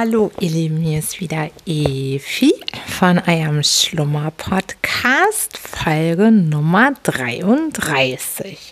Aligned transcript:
Hallo, 0.00 0.30
ihr 0.38 0.50
Lieben, 0.50 0.76
hier 0.76 1.00
ist 1.00 1.18
wieder 1.18 1.50
Evi 1.66 2.54
von 2.86 3.18
Eurem 3.18 3.64
Schlummer 3.64 4.30
Podcast, 4.30 5.58
Folge 5.58 6.30
Nummer 6.30 6.92
33. 7.02 8.70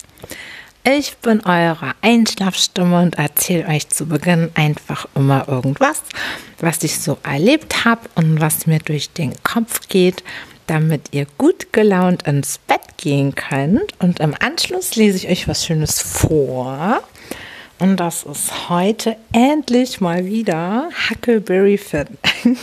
Ich 0.84 1.16
bin 1.16 1.44
eure 1.44 1.94
Einschlafstimme 2.00 3.02
und 3.02 3.18
erzähle 3.18 3.66
euch 3.66 3.88
zu 3.88 4.06
Beginn 4.06 4.52
einfach 4.54 5.08
immer 5.16 5.48
irgendwas, 5.48 6.00
was 6.60 6.84
ich 6.84 6.96
so 7.00 7.18
erlebt 7.24 7.84
habe 7.84 8.02
und 8.14 8.40
was 8.40 8.68
mir 8.68 8.78
durch 8.78 9.10
den 9.10 9.34
Kopf 9.42 9.88
geht, 9.88 10.22
damit 10.68 11.08
ihr 11.10 11.26
gut 11.38 11.72
gelaunt 11.72 12.22
ins 12.22 12.58
Bett 12.58 12.98
gehen 12.98 13.34
könnt. 13.34 13.98
Und 13.98 14.20
im 14.20 14.36
Anschluss 14.38 14.94
lese 14.94 15.16
ich 15.16 15.28
euch 15.28 15.48
was 15.48 15.66
Schönes 15.66 16.00
vor. 16.00 17.02
Und 17.78 17.98
das 17.98 18.22
ist 18.22 18.70
heute 18.70 19.16
endlich 19.32 20.00
mal 20.00 20.24
wieder 20.24 20.88
Huckleberry 21.10 21.76
Finn. 21.76 22.06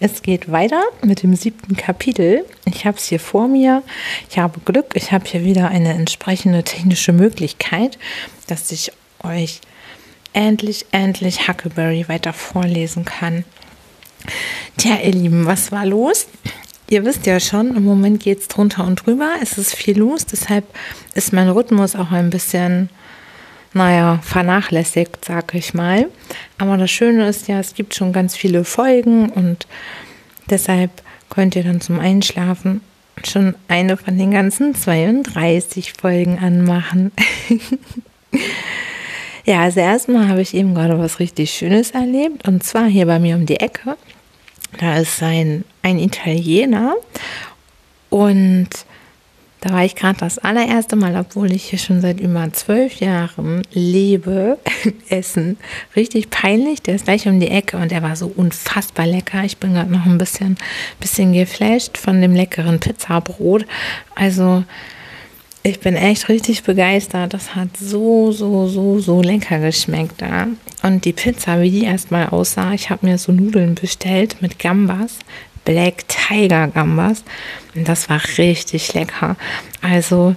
es 0.00 0.20
geht 0.20 0.52
weiter 0.52 0.82
mit 1.02 1.22
dem 1.22 1.34
siebten 1.34 1.76
Kapitel. 1.76 2.44
Ich 2.66 2.84
habe 2.84 2.98
es 2.98 3.06
hier 3.06 3.20
vor 3.20 3.48
mir. 3.48 3.82
Ich 4.28 4.38
habe 4.38 4.60
Glück. 4.66 4.90
Ich 4.94 5.12
habe 5.12 5.24
hier 5.26 5.44
wieder 5.44 5.68
eine 5.68 5.94
entsprechende 5.94 6.62
technische 6.62 7.12
Möglichkeit, 7.12 7.98
dass 8.46 8.70
ich 8.70 8.92
euch 9.22 9.62
endlich, 10.34 10.84
endlich 10.92 11.48
Huckleberry 11.48 12.06
weiter 12.08 12.34
vorlesen 12.34 13.06
kann. 13.06 13.44
Tja, 14.76 14.98
ihr 15.02 15.12
Lieben, 15.12 15.46
was 15.46 15.72
war 15.72 15.86
los? 15.86 16.26
Ihr 16.90 17.06
wisst 17.06 17.24
ja 17.24 17.40
schon, 17.40 17.74
im 17.74 17.84
Moment 17.84 18.22
geht 18.22 18.40
es 18.40 18.48
drunter 18.48 18.84
und 18.84 18.96
drüber. 18.96 19.36
Es 19.40 19.56
ist 19.56 19.74
viel 19.74 19.98
los. 19.98 20.26
Deshalb 20.26 20.66
ist 21.14 21.32
mein 21.32 21.48
Rhythmus 21.48 21.96
auch 21.96 22.10
ein 22.10 22.28
bisschen 22.28 22.90
naja, 23.74 24.20
vernachlässigt, 24.22 25.24
sag 25.24 25.54
ich 25.54 25.74
mal. 25.74 26.08
Aber 26.58 26.76
das 26.76 26.90
Schöne 26.90 27.28
ist 27.28 27.48
ja, 27.48 27.58
es 27.58 27.74
gibt 27.74 27.94
schon 27.94 28.12
ganz 28.12 28.36
viele 28.36 28.64
Folgen 28.64 29.28
und 29.30 29.66
deshalb 30.48 30.90
könnt 31.28 31.56
ihr 31.56 31.64
dann 31.64 31.80
zum 31.80 31.98
Einschlafen 31.98 32.80
schon 33.24 33.54
eine 33.68 33.96
von 33.96 34.16
den 34.16 34.30
ganzen 34.30 34.74
32 34.74 35.92
Folgen 35.92 36.38
anmachen. 36.38 37.12
ja, 39.44 39.62
also 39.62 39.80
erstmal 39.80 40.28
habe 40.28 40.42
ich 40.42 40.54
eben 40.54 40.74
gerade 40.74 40.98
was 40.98 41.20
richtig 41.20 41.50
Schönes 41.50 41.90
erlebt 41.92 42.46
und 42.46 42.62
zwar 42.62 42.86
hier 42.86 43.06
bei 43.06 43.18
mir 43.18 43.36
um 43.36 43.46
die 43.46 43.60
Ecke. 43.60 43.96
Da 44.78 44.98
ist 44.98 45.22
ein, 45.22 45.64
ein 45.82 45.98
Italiener 45.98 46.94
und 48.10 48.68
da 49.64 49.72
war 49.72 49.82
ich 49.82 49.94
gerade 49.94 50.18
das 50.18 50.36
allererste 50.38 50.94
Mal, 50.94 51.16
obwohl 51.16 51.50
ich 51.50 51.64
hier 51.64 51.78
schon 51.78 52.02
seit 52.02 52.20
über 52.20 52.52
zwölf 52.52 52.96
Jahren 52.96 53.62
lebe, 53.72 54.58
essen. 55.08 55.56
Richtig 55.96 56.28
peinlich. 56.28 56.82
Der 56.82 56.96
ist 56.96 57.06
gleich 57.06 57.26
um 57.26 57.40
die 57.40 57.48
Ecke 57.48 57.78
und 57.78 57.90
der 57.90 58.02
war 58.02 58.14
so 58.14 58.26
unfassbar 58.26 59.06
lecker. 59.06 59.42
Ich 59.42 59.56
bin 59.56 59.72
gerade 59.72 59.90
noch 59.90 60.04
ein 60.04 60.18
bisschen, 60.18 60.58
bisschen 61.00 61.32
geflasht 61.32 61.96
von 61.96 62.20
dem 62.20 62.34
leckeren 62.34 62.78
Pizzabrot. 62.78 63.64
Also 64.14 64.64
ich 65.62 65.80
bin 65.80 65.96
echt 65.96 66.28
richtig 66.28 66.62
begeistert. 66.64 67.32
Das 67.32 67.54
hat 67.54 67.74
so, 67.78 68.32
so, 68.32 68.66
so, 68.68 68.98
so 68.98 69.22
lecker 69.22 69.60
geschmeckt 69.60 70.20
da. 70.20 70.46
Und 70.82 71.06
die 71.06 71.14
Pizza, 71.14 71.62
wie 71.62 71.70
die 71.70 71.84
erstmal 71.84 72.28
aussah, 72.28 72.74
ich 72.74 72.90
habe 72.90 73.06
mir 73.06 73.16
so 73.16 73.32
Nudeln 73.32 73.76
bestellt 73.76 74.42
mit 74.42 74.58
Gambas, 74.58 75.20
Black 75.64 76.04
Tiger 76.08 76.68
Gambas. 76.68 77.24
Und 77.74 77.88
das 77.88 78.08
war 78.08 78.20
richtig 78.38 78.94
lecker. 78.94 79.36
Also, 79.82 80.36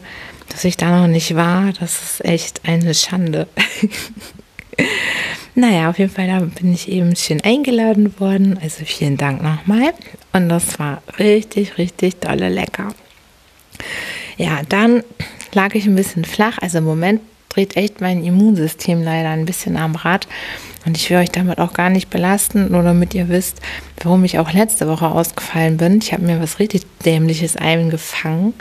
dass 0.50 0.64
ich 0.64 0.78
da 0.78 1.02
noch 1.02 1.08
nicht 1.08 1.36
war, 1.36 1.74
das 1.80 2.02
ist 2.02 2.26
echt 2.26 2.62
eine 2.66 2.94
Schande. 2.94 3.48
naja, 5.56 5.90
auf 5.90 6.00
jeden 6.00 6.12
Fall, 6.12 6.28
da 6.28 6.40
bin 6.40 6.74
ich 6.74 6.90
eben 6.90 7.16
schön 7.16 7.42
eingeladen 7.42 8.20
worden. 8.20 8.60
Also 8.62 8.86
vielen 8.86 9.18
Dank 9.18 9.42
nochmal. 9.44 9.94
Und 10.34 10.50
das 10.50 10.80
war 10.80 11.02
richtig, 11.20 11.78
richtig 11.78 12.20
dolle 12.20 12.50
lecker. 12.50 12.94
Ja, 14.38 14.62
dann 14.68 15.04
lag 15.54 15.76
ich 15.76 15.86
ein 15.86 15.96
bisschen 15.96 16.26
flach. 16.26 16.58
Also 16.60 16.80
im 16.80 16.86
Moment 16.86 17.22
dreht 17.50 17.76
echt 17.76 18.02
mein 18.02 18.24
Immunsystem 18.24 19.02
leider 19.04 19.30
ein 19.30 19.46
bisschen 19.46 19.78
am 19.78 19.96
Rad. 19.96 20.28
Und 20.88 20.96
ich 20.96 21.10
will 21.10 21.18
euch 21.18 21.32
damit 21.32 21.60
auch 21.60 21.74
gar 21.74 21.90
nicht 21.90 22.10
belasten, 22.10 22.72
nur 22.72 22.82
damit 22.82 23.14
ihr 23.14 23.28
wisst, 23.28 23.60
warum 24.02 24.24
ich 24.24 24.40
auch 24.40 24.54
letzte 24.54 24.88
Woche 24.88 25.08
ausgefallen 25.08 25.76
bin. 25.76 26.00
Ich 26.02 26.14
habe 26.14 26.24
mir 26.24 26.40
was 26.40 26.60
richtig 26.60 26.84
Dämliches 27.04 27.58
eingefangen. 27.58 28.54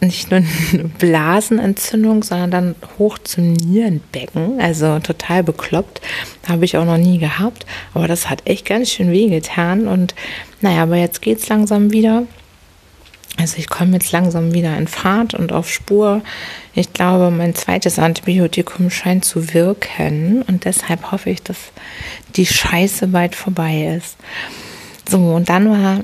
Nicht 0.00 0.30
nur 0.30 0.40
eine 0.40 0.84
Blasenentzündung, 0.98 2.22
sondern 2.22 2.50
dann 2.50 2.74
hoch 2.98 3.18
zum 3.18 3.52
Nierenbecken. 3.52 4.58
Also 4.62 4.98
total 5.00 5.42
bekloppt. 5.42 6.00
Habe 6.48 6.64
ich 6.64 6.78
auch 6.78 6.86
noch 6.86 6.96
nie 6.96 7.18
gehabt. 7.18 7.66
Aber 7.92 8.08
das 8.08 8.30
hat 8.30 8.40
echt 8.46 8.64
ganz 8.64 8.90
schön 8.90 9.10
wehgetan. 9.10 9.88
Und 9.88 10.14
naja, 10.62 10.84
aber 10.84 10.96
jetzt 10.96 11.20
geht 11.20 11.38
es 11.38 11.48
langsam 11.50 11.92
wieder. 11.92 12.22
Also 13.38 13.58
ich 13.58 13.68
komme 13.68 13.92
jetzt 13.94 14.12
langsam 14.12 14.54
wieder 14.54 14.76
in 14.76 14.88
Fahrt 14.88 15.34
und 15.34 15.52
auf 15.52 15.70
Spur. 15.70 16.22
Ich 16.74 16.92
glaube, 16.92 17.30
mein 17.30 17.54
zweites 17.54 17.98
Antibiotikum 17.98 18.90
scheint 18.90 19.24
zu 19.24 19.52
wirken 19.52 20.42
und 20.42 20.64
deshalb 20.64 21.12
hoffe 21.12 21.30
ich, 21.30 21.42
dass 21.42 21.58
die 22.36 22.46
Scheiße 22.46 23.08
bald 23.08 23.34
vorbei 23.34 23.96
ist. 23.96 24.16
So, 25.08 25.18
und 25.18 25.48
dann 25.48 25.68
war, 25.68 25.98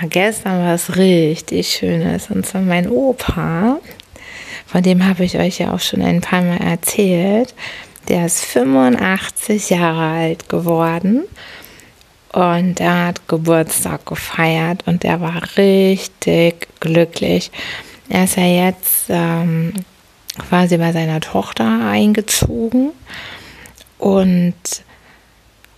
war 0.00 0.08
gestern 0.08 0.64
was 0.64 0.96
richtig 0.96 1.76
Schönes 1.76 2.30
und 2.30 2.46
zwar 2.46 2.62
mein 2.62 2.88
Opa, 2.88 3.80
von 4.66 4.82
dem 4.82 5.06
habe 5.06 5.24
ich 5.24 5.38
euch 5.38 5.58
ja 5.58 5.72
auch 5.72 5.80
schon 5.80 6.02
ein 6.02 6.20
paar 6.20 6.42
Mal 6.42 6.58
erzählt. 6.58 7.54
Der 8.08 8.26
ist 8.26 8.44
85 8.44 9.70
Jahre 9.70 10.18
alt 10.18 10.48
geworden 10.48 11.24
und 12.32 12.80
er 12.80 13.06
hat 13.06 13.28
Geburtstag 13.28 14.06
gefeiert 14.06 14.82
und 14.86 15.04
er 15.04 15.20
war 15.20 15.42
richtig 15.56 16.68
glücklich. 16.80 17.50
Er 18.08 18.24
ist 18.24 18.36
ja 18.36 18.44
jetzt 18.44 19.04
ähm, 19.08 19.72
quasi 20.48 20.76
bei 20.78 20.92
seiner 20.92 21.20
Tochter 21.20 21.90
eingezogen 21.90 22.90
und 23.98 24.54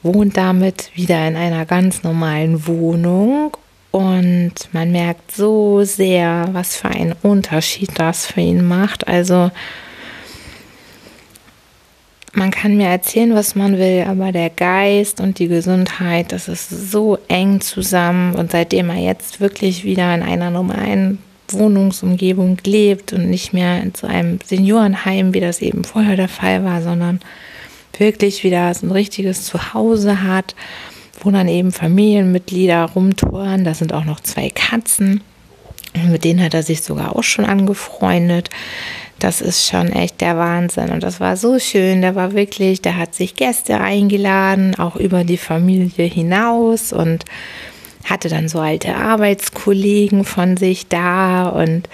wohnt 0.03 0.37
damit 0.37 0.91
wieder 0.95 1.27
in 1.27 1.37
einer 1.37 1.67
ganz 1.67 2.03
normalen 2.03 2.67
Wohnung. 2.67 3.57
Und 3.91 4.55
man 4.73 4.93
merkt 4.93 5.33
so 5.33 5.83
sehr, 5.83 6.49
was 6.53 6.77
für 6.77 6.89
einen 6.89 7.15
Unterschied 7.23 7.91
das 7.99 8.27
für 8.27 8.41
ihn 8.41 8.67
macht. 8.67 9.09
Also 9.09 9.51
man 12.33 12.51
kann 12.51 12.77
mir 12.77 12.87
erzählen, 12.87 13.35
was 13.35 13.55
man 13.55 13.79
will, 13.79 14.05
aber 14.07 14.31
der 14.31 14.51
Geist 14.51 15.21
und 15.21 15.39
die 15.39 15.49
Gesundheit, 15.49 16.33
das 16.33 16.49
ist 16.49 16.71
so 16.91 17.19
eng 17.29 17.61
zusammen. 17.61 18.35
Und 18.35 18.53
seitdem 18.53 18.91
er 18.91 18.99
jetzt 18.99 19.41
wirklich 19.41 19.85
wieder 19.85 20.15
in 20.15 20.23
einer 20.23 20.51
normalen 20.51 21.19
Wohnungsumgebung 21.49 22.59
lebt 22.65 23.13
und 23.13 23.29
nicht 23.29 23.53
mehr 23.53 23.83
in 23.83 23.93
so 23.95 24.07
einem 24.07 24.39
Seniorenheim, 24.45 25.35
wie 25.35 25.41
das 25.41 25.61
eben 25.61 25.83
vorher 25.83 26.17
der 26.17 26.29
Fall 26.29 26.65
war, 26.65 26.83
sondern 26.83 27.21
wirklich 27.99 28.45
wieder 28.45 28.73
so 28.75 28.87
ein 28.87 28.93
richtiges 28.93 29.45
Zuhause 29.45 30.23
hat, 30.23 30.55
wo 31.21 31.31
dann 31.33 31.49
eben 31.49 31.73
Familienmitglieder 31.73 32.85
rumtouren. 32.95 33.65
Da 33.65 33.75
sind 33.75 33.93
auch 33.93 34.05
noch 34.05 34.21
zwei 34.21 34.51
Katzen. 34.51 35.21
Und 35.95 36.13
mit 36.13 36.23
denen 36.23 36.43
hat 36.43 36.55
er 36.55 36.63
sich 36.63 36.83
sogar 36.83 37.17
auch 37.17 37.25
schon 37.25 37.45
angefreundet 37.45 38.51
das 39.21 39.41
ist 39.41 39.67
schon 39.67 39.93
echt 39.93 40.21
der 40.21 40.37
Wahnsinn. 40.37 40.91
Und 40.91 41.03
das 41.03 41.21
war 41.21 41.37
so 41.37 41.59
schön. 41.59 42.03
Der 42.03 42.15
war 42.15 42.33
wirklich, 42.33 42.83
der 42.83 42.97
hat 42.97 43.15
sich 43.15 43.35
Gäste 43.35 43.81
eingeladen, 43.81 44.75
auch 44.79 44.97
über 44.97 45.25
die 45.25 45.37
Familie 45.37 46.07
hinaus 46.07 46.93
und 46.93 47.25
hatte 48.05 48.29
dann 48.29 48.49
so 48.49 48.61
alte 48.61 48.97
Arbeitskollegen 48.97 50.25
von 50.25 50.57
sich 50.57 50.89
da. 50.89 51.49
Und 51.49 51.89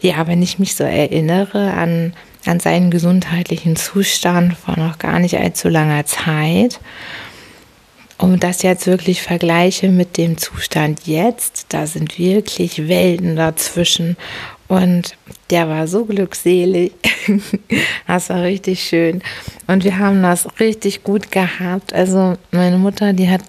ja, 0.00 0.26
wenn 0.26 0.42
ich 0.42 0.58
mich 0.58 0.74
so 0.74 0.84
erinnere 0.84 1.72
an, 1.72 2.14
an 2.46 2.58
seinen 2.58 2.90
gesundheitlichen 2.90 3.76
Zustand 3.76 4.56
vor 4.56 4.76
noch 4.78 4.98
gar 4.98 5.18
nicht 5.18 5.38
allzu 5.38 5.68
langer 5.68 6.06
Zeit, 6.06 6.80
und 8.22 8.44
das 8.44 8.62
jetzt 8.62 8.86
wirklich 8.86 9.20
vergleiche 9.20 9.88
mit 9.88 10.16
dem 10.16 10.38
Zustand 10.38 11.00
jetzt, 11.06 11.66
da 11.70 11.88
sind 11.88 12.20
wirklich 12.20 12.86
Welten 12.86 13.34
dazwischen. 13.34 14.16
Und 14.72 15.18
der 15.50 15.68
war 15.68 15.86
so 15.86 16.06
glückselig. 16.06 16.92
das 18.06 18.30
war 18.30 18.40
richtig 18.40 18.82
schön. 18.82 19.20
Und 19.66 19.84
wir 19.84 19.98
haben 19.98 20.22
das 20.22 20.48
richtig 20.60 21.04
gut 21.04 21.30
gehabt. 21.30 21.92
Also 21.92 22.38
meine 22.52 22.78
Mutter, 22.78 23.12
die 23.12 23.28
hat 23.28 23.42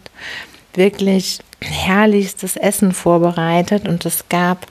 wirklich 0.74 1.40
herrlichstes 1.62 2.58
Essen 2.58 2.92
vorbereitet 2.92 3.88
und 3.88 4.06
es 4.06 4.28
gab, 4.28 4.68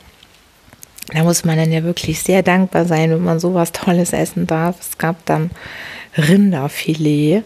da 1.14 1.22
muss 1.22 1.46
man 1.46 1.56
dann 1.56 1.72
ja 1.72 1.84
wirklich 1.84 2.20
sehr 2.20 2.42
dankbar 2.42 2.84
sein, 2.84 3.08
wenn 3.12 3.24
man 3.24 3.40
sowas 3.40 3.72
Tolles 3.72 4.12
essen 4.12 4.46
darf. 4.46 4.76
Es 4.78 4.98
gab 4.98 5.24
dann 5.24 5.50
Rinderfilet 6.18 7.44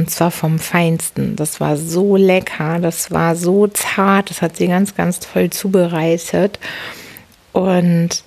und 0.00 0.10
zwar 0.10 0.32
vom 0.32 0.58
Feinsten. 0.58 1.36
Das 1.36 1.60
war 1.60 1.76
so 1.76 2.16
lecker, 2.16 2.80
das 2.80 3.12
war 3.12 3.36
so 3.36 3.68
zart, 3.68 4.30
das 4.30 4.42
hat 4.42 4.56
sie 4.56 4.66
ganz, 4.66 4.96
ganz 4.96 5.20
toll 5.20 5.50
zubereitet. 5.50 6.58
Und 7.52 8.24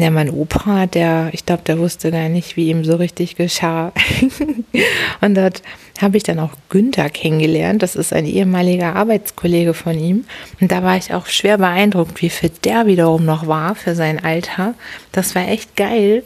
ja, 0.00 0.10
mein 0.10 0.30
Opa, 0.30 0.86
der, 0.86 1.30
ich 1.32 1.44
glaube, 1.44 1.62
der 1.66 1.78
wusste 1.78 2.10
gar 2.10 2.28
nicht, 2.28 2.56
wie 2.56 2.68
ihm 2.68 2.84
so 2.84 2.96
richtig 2.96 3.36
geschah. 3.36 3.92
und 5.20 5.34
dort 5.34 5.62
habe 6.00 6.16
ich 6.16 6.22
dann 6.22 6.38
auch 6.38 6.52
Günther 6.68 7.10
kennengelernt. 7.10 7.82
Das 7.82 7.96
ist 7.96 8.12
ein 8.12 8.24
ehemaliger 8.24 8.94
Arbeitskollege 8.94 9.74
von 9.74 9.98
ihm. 9.98 10.24
Und 10.60 10.70
da 10.70 10.82
war 10.82 10.96
ich 10.96 11.14
auch 11.14 11.26
schwer 11.26 11.58
beeindruckt, 11.58 12.22
wie 12.22 12.30
fit 12.30 12.64
der 12.64 12.86
wiederum 12.86 13.24
noch 13.24 13.46
war 13.46 13.74
für 13.74 13.94
sein 13.94 14.24
Alter. 14.24 14.74
Das 15.12 15.34
war 15.34 15.48
echt 15.48 15.74
geil. 15.76 16.22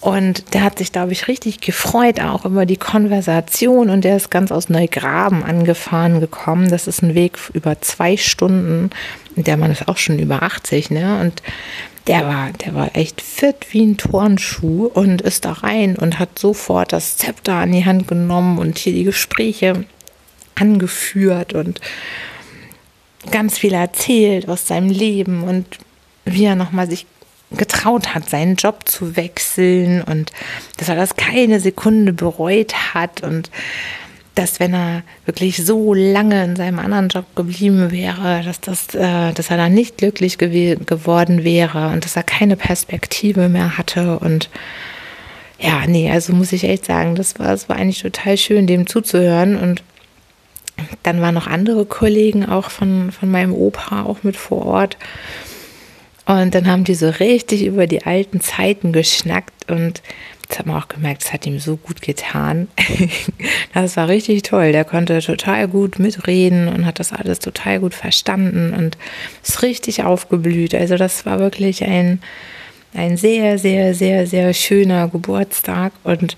Und 0.00 0.54
der 0.54 0.62
hat 0.62 0.78
sich, 0.78 0.92
glaube 0.92 1.12
ich, 1.12 1.28
richtig 1.28 1.60
gefreut 1.60 2.20
auch 2.20 2.46
über 2.46 2.64
die 2.64 2.78
Konversation 2.78 3.90
und 3.90 4.02
der 4.02 4.16
ist 4.16 4.30
ganz 4.30 4.50
aus 4.50 4.70
Neugraben 4.70 5.42
angefahren 5.42 6.20
gekommen. 6.20 6.70
Das 6.70 6.86
ist 6.86 7.02
ein 7.02 7.14
Weg 7.14 7.38
über 7.52 7.82
zwei 7.82 8.16
Stunden. 8.16 8.90
Und 9.36 9.46
der 9.46 9.58
Mann 9.58 9.70
ist 9.70 9.88
auch 9.88 9.98
schon 9.98 10.18
über 10.18 10.42
80, 10.42 10.90
ne? 10.90 11.20
Und 11.20 11.42
der 12.06 12.26
war, 12.26 12.50
der 12.52 12.74
war 12.74 12.96
echt 12.96 13.20
fit 13.20 13.66
wie 13.70 13.82
ein 13.82 13.96
Turnschuh 13.96 14.86
und 14.86 15.20
ist 15.22 15.44
da 15.44 15.52
rein 15.52 15.96
und 15.96 16.18
hat 16.18 16.38
sofort 16.38 16.92
das 16.92 17.16
Zepter 17.16 17.54
an 17.54 17.72
die 17.72 17.84
Hand 17.84 18.08
genommen 18.08 18.58
und 18.58 18.78
hier 18.78 18.92
die 18.92 19.04
Gespräche 19.04 19.84
angeführt 20.54 21.52
und 21.52 21.80
ganz 23.30 23.58
viel 23.58 23.74
erzählt 23.74 24.48
aus 24.48 24.66
seinem 24.66 24.90
Leben 24.90 25.42
und 25.42 25.66
wie 26.24 26.44
er 26.44 26.56
nochmal 26.56 26.88
sich 26.88 27.06
getraut 27.52 28.14
hat, 28.14 28.30
seinen 28.30 28.56
Job 28.56 28.88
zu 28.88 29.16
wechseln 29.16 30.02
und 30.02 30.30
dass 30.76 30.88
er 30.88 30.96
das 30.96 31.16
keine 31.16 31.60
Sekunde 31.60 32.12
bereut 32.12 32.94
hat 32.94 33.22
und 33.22 33.50
dass 34.40 34.58
wenn 34.58 34.72
er 34.72 35.02
wirklich 35.26 35.58
so 35.58 35.92
lange 35.92 36.42
in 36.42 36.56
seinem 36.56 36.78
anderen 36.78 37.08
Job 37.08 37.26
geblieben 37.36 37.90
wäre, 37.90 38.42
dass, 38.42 38.60
das, 38.60 38.94
äh, 38.94 39.32
dass 39.34 39.50
er 39.50 39.58
dann 39.58 39.74
nicht 39.74 39.98
glücklich 39.98 40.38
geworden 40.38 41.44
wäre 41.44 41.88
und 41.88 42.04
dass 42.04 42.16
er 42.16 42.22
keine 42.22 42.56
Perspektive 42.56 43.50
mehr 43.50 43.76
hatte 43.76 44.18
und 44.18 44.48
ja, 45.58 45.86
nee, 45.86 46.10
also 46.10 46.32
muss 46.32 46.52
ich 46.52 46.64
echt 46.64 46.86
sagen, 46.86 47.16
das 47.16 47.38
war, 47.38 47.48
das 47.48 47.68
war 47.68 47.76
eigentlich 47.76 48.00
total 48.00 48.38
schön, 48.38 48.66
dem 48.66 48.86
zuzuhören 48.86 49.56
und 49.56 49.82
dann 51.02 51.20
waren 51.20 51.34
noch 51.34 51.46
andere 51.46 51.84
Kollegen 51.84 52.46
auch 52.46 52.70
von, 52.70 53.12
von 53.12 53.30
meinem 53.30 53.52
Opa 53.52 54.04
auch 54.04 54.22
mit 54.22 54.38
vor 54.38 54.64
Ort. 54.64 54.96
Und 56.24 56.54
dann 56.54 56.66
haben 56.66 56.84
die 56.84 56.94
so 56.94 57.10
richtig 57.10 57.66
über 57.66 57.86
die 57.86 58.06
alten 58.06 58.40
Zeiten 58.40 58.92
geschnackt 58.92 59.70
und 59.70 60.00
das 60.50 60.58
hat 60.58 60.66
man 60.66 60.82
auch 60.82 60.88
gemerkt, 60.88 61.22
es 61.22 61.32
hat 61.32 61.46
ihm 61.46 61.60
so 61.60 61.76
gut 61.76 62.02
getan. 62.02 62.66
das 63.74 63.96
war 63.96 64.08
richtig 64.08 64.42
toll. 64.42 64.72
Der 64.72 64.84
konnte 64.84 65.20
total 65.20 65.68
gut 65.68 66.00
mitreden 66.00 66.66
und 66.66 66.84
hat 66.84 66.98
das 66.98 67.12
alles 67.12 67.38
total 67.38 67.78
gut 67.78 67.94
verstanden 67.94 68.74
und 68.74 68.98
ist 69.44 69.62
richtig 69.62 70.02
aufgeblüht. 70.02 70.74
Also 70.74 70.96
das 70.96 71.24
war 71.24 71.38
wirklich 71.38 71.84
ein, 71.84 72.20
ein 72.94 73.16
sehr, 73.16 73.58
sehr, 73.58 73.94
sehr, 73.94 74.26
sehr 74.26 74.52
schöner 74.52 75.06
Geburtstag 75.08 75.92
und 76.02 76.36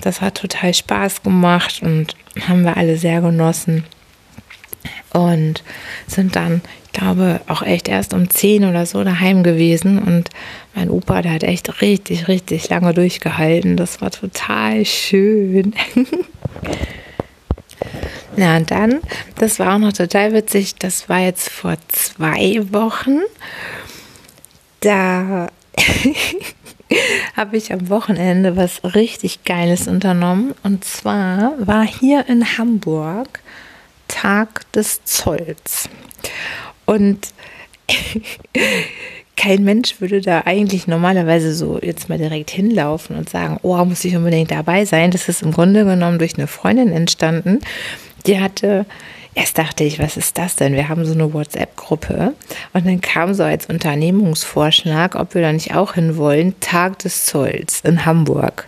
das 0.00 0.22
hat 0.22 0.36
total 0.36 0.72
Spaß 0.72 1.22
gemacht 1.22 1.82
und 1.82 2.16
haben 2.48 2.62
wir 2.62 2.78
alle 2.78 2.96
sehr 2.96 3.20
genossen 3.20 3.84
und 5.12 5.62
sind 6.06 6.34
dann, 6.34 6.62
glaube, 6.92 7.40
auch 7.46 7.62
echt 7.62 7.88
erst 7.88 8.14
um 8.14 8.28
10 8.28 8.64
oder 8.64 8.86
so 8.86 9.02
daheim 9.04 9.42
gewesen. 9.42 9.98
Und 9.98 10.30
mein 10.74 10.90
Opa, 10.90 11.22
der 11.22 11.32
hat 11.32 11.42
echt 11.42 11.80
richtig, 11.82 12.28
richtig 12.28 12.68
lange 12.68 12.94
durchgehalten. 12.94 13.76
Das 13.76 14.00
war 14.00 14.10
total 14.10 14.84
schön. 14.84 15.74
ja, 18.36 18.56
und 18.56 18.70
dann, 18.70 19.00
das 19.36 19.58
war 19.58 19.74
auch 19.74 19.78
noch 19.78 19.92
total 19.92 20.32
witzig, 20.32 20.76
das 20.76 21.08
war 21.08 21.20
jetzt 21.20 21.50
vor 21.50 21.76
zwei 21.88 22.60
Wochen. 22.72 23.20
Da 24.80 25.48
habe 27.36 27.56
ich 27.56 27.72
am 27.72 27.88
Wochenende 27.88 28.56
was 28.56 28.82
richtig 28.94 29.44
Geiles 29.44 29.88
unternommen. 29.88 30.54
Und 30.62 30.84
zwar 30.84 31.54
war 31.58 31.86
hier 31.86 32.26
in 32.28 32.58
Hamburg 32.58 33.40
Tag 34.08 34.70
des 34.72 35.04
Zolls. 35.04 35.88
Und 36.90 37.28
kein 39.36 39.62
Mensch 39.62 40.00
würde 40.00 40.20
da 40.20 40.42
eigentlich 40.44 40.88
normalerweise 40.88 41.54
so 41.54 41.78
jetzt 41.80 42.08
mal 42.08 42.18
direkt 42.18 42.50
hinlaufen 42.50 43.14
und 43.14 43.28
sagen, 43.28 43.58
oh, 43.62 43.76
muss 43.84 44.04
ich 44.04 44.16
unbedingt 44.16 44.50
dabei 44.50 44.84
sein. 44.84 45.12
Das 45.12 45.28
ist 45.28 45.42
im 45.42 45.52
Grunde 45.52 45.84
genommen 45.84 46.18
durch 46.18 46.36
eine 46.36 46.48
Freundin 46.48 46.90
entstanden. 46.90 47.60
Die 48.26 48.40
hatte, 48.40 48.86
erst 49.36 49.56
dachte 49.56 49.84
ich, 49.84 50.00
was 50.00 50.16
ist 50.16 50.36
das 50.36 50.56
denn? 50.56 50.72
Wir 50.72 50.88
haben 50.88 51.04
so 51.04 51.12
eine 51.12 51.32
WhatsApp-Gruppe. 51.32 52.34
Und 52.72 52.86
dann 52.86 53.00
kam 53.00 53.34
so 53.34 53.44
als 53.44 53.66
Unternehmungsvorschlag, 53.66 55.14
ob 55.14 55.34
wir 55.36 55.42
da 55.42 55.52
nicht 55.52 55.76
auch 55.76 55.94
hinwollen, 55.94 56.58
Tag 56.58 56.98
des 56.98 57.24
Zolls 57.24 57.82
in 57.82 58.04
Hamburg. 58.04 58.66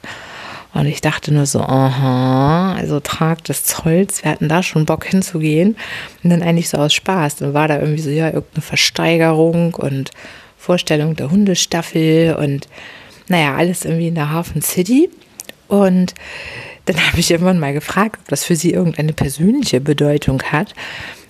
Und 0.75 0.87
ich 0.87 1.01
dachte 1.01 1.35
nur 1.35 1.47
so, 1.47 1.61
aha, 1.61 2.75
also 2.75 2.99
Tag 3.01 3.45
des 3.45 3.65
Zolls, 3.65 4.25
wir 4.25 4.31
hatten 4.31 4.49
da 4.49 4.63
schon 4.63 4.87
Bock 4.87 5.05
hinzugehen. 5.05 5.77
Und 6.23 6.31
dann 6.31 6.43
eigentlich 6.43 6.71
so 6.71 6.79
aus 6.79 6.95
Spaß. 6.95 7.37
Dann 7.37 7.55
war 7.55 7.69
da 7.69 7.79
irgendwie 7.79 8.01
so, 8.01 8.11
ja, 8.11 8.29
irgendeine 8.29 8.63
Versteigerung 8.63 9.75
und 9.75 10.11
Vorstellung 10.57 11.17
der 11.17 11.31
Hundestaffel 11.31 12.37
und 12.37 12.69
naja, 13.29 13.55
alles 13.55 13.85
irgendwie 13.85 14.09
in 14.09 14.15
der 14.15 14.31
Hafen 14.31 14.63
City. 14.63 15.11
Und 15.69 16.15
dann 16.87 16.97
habe 17.07 17.21
ich 17.21 17.31
irgendwann 17.31 17.59
mal 17.59 17.75
gefragt, 17.75 18.21
ob 18.23 18.29
das 18.29 18.45
für 18.45 18.57
sie 18.57 18.73
irgendeine 18.73 19.13
persönliche 19.13 19.81
Bedeutung 19.81 20.43
hat. 20.43 20.75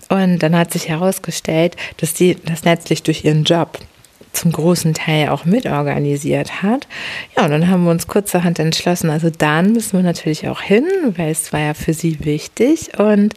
Und 0.08 0.40
dann 0.40 0.56
hat 0.56 0.72
sich 0.72 0.88
herausgestellt, 0.88 1.76
dass 1.96 2.16
sie 2.16 2.36
das 2.44 2.64
letztlich 2.64 3.02
durch 3.02 3.24
ihren 3.24 3.44
Job 3.44 3.78
zum 4.32 4.52
großen 4.52 4.94
Teil 4.94 5.28
auch 5.28 5.44
mitorganisiert 5.44 6.62
hat. 6.62 6.86
Ja, 7.36 7.44
und 7.44 7.50
dann 7.50 7.68
haben 7.68 7.84
wir 7.84 7.90
uns 7.90 8.06
kurzerhand 8.06 8.58
entschlossen, 8.58 9.10
also 9.10 9.30
dann 9.30 9.72
müssen 9.72 9.98
wir 9.98 10.02
natürlich 10.02 10.48
auch 10.48 10.60
hin, 10.60 10.86
weil 11.16 11.30
es 11.30 11.52
war 11.52 11.60
ja 11.60 11.74
für 11.74 11.94
sie 11.94 12.24
wichtig. 12.24 12.98
Und 12.98 13.34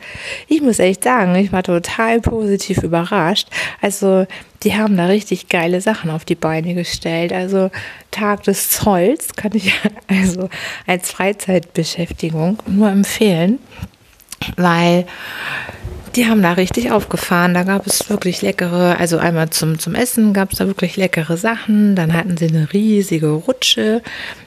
ich 0.47 0.61
muss 0.61 0.79
echt 0.79 1.03
sagen, 1.03 1.35
ich 1.35 1.51
war 1.51 1.63
total 1.63 2.21
positiv 2.21 2.83
überrascht. 2.83 3.49
Also 3.81 4.25
die 4.63 4.75
haben 4.75 4.97
da 4.97 5.05
richtig 5.05 5.49
geile 5.49 5.81
Sachen 5.81 6.09
auf 6.09 6.25
die 6.25 6.35
Beine 6.35 6.73
gestellt. 6.73 7.33
Also 7.33 7.69
Tag 8.11 8.43
des 8.43 8.69
Zolls 8.69 9.35
kann 9.35 9.51
ich 9.53 9.73
also 10.07 10.49
als 10.87 11.11
Freizeitbeschäftigung 11.11 12.57
nur 12.67 12.89
empfehlen, 12.89 13.59
weil 14.57 15.05
die 16.15 16.27
haben 16.27 16.41
da 16.41 16.53
richtig 16.53 16.91
aufgefahren. 16.91 17.53
Da 17.53 17.63
gab 17.63 17.85
es 17.85 18.09
wirklich 18.09 18.41
leckere, 18.41 18.97
also 18.97 19.17
einmal 19.17 19.49
zum, 19.49 19.79
zum 19.79 19.95
Essen 19.95 20.33
gab 20.33 20.53
es 20.53 20.59
da 20.59 20.67
wirklich 20.67 20.95
leckere 20.95 21.35
Sachen. 21.35 21.95
Dann 21.95 22.13
hatten 22.13 22.37
sie 22.37 22.47
eine 22.47 22.71
riesige 22.71 23.27
Rutsche 23.27 24.01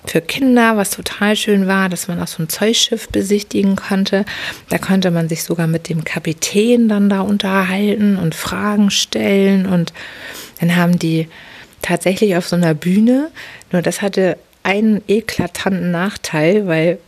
für 0.06 0.22
Kinder, 0.22 0.76
was 0.76 0.90
total 0.90 1.36
schön 1.36 1.66
war, 1.66 1.88
dass 1.88 2.08
man 2.08 2.20
auch 2.22 2.26
so 2.26 2.42
ein 2.42 2.48
Zollschiff 2.48 3.08
besichtigen 3.08 3.76
konnte. 3.76 4.24
Da 4.70 4.78
konnte 4.78 5.10
man 5.10 5.28
sich 5.28 5.42
sogar 5.42 5.66
mit 5.66 5.88
dem 5.90 6.04
Kapitän 6.04 6.88
dann 6.88 7.10
da 7.10 7.20
unterhalten 7.20 8.16
und 8.16 8.34
Fragen 8.34 8.90
stellen. 8.90 9.66
Und 9.66 9.92
dann 10.60 10.74
haben 10.74 10.98
die 10.98 11.28
tatsächlich 11.82 12.36
auf 12.36 12.48
so 12.48 12.56
einer 12.56 12.74
Bühne, 12.74 13.30
nur 13.72 13.82
das 13.82 14.00
hatte 14.00 14.38
einen 14.62 15.02
eklatanten 15.06 15.90
Nachteil, 15.90 16.66
weil 16.66 16.98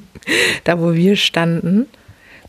da, 0.64 0.78
wo 0.78 0.94
wir 0.94 1.16
standen, 1.16 1.86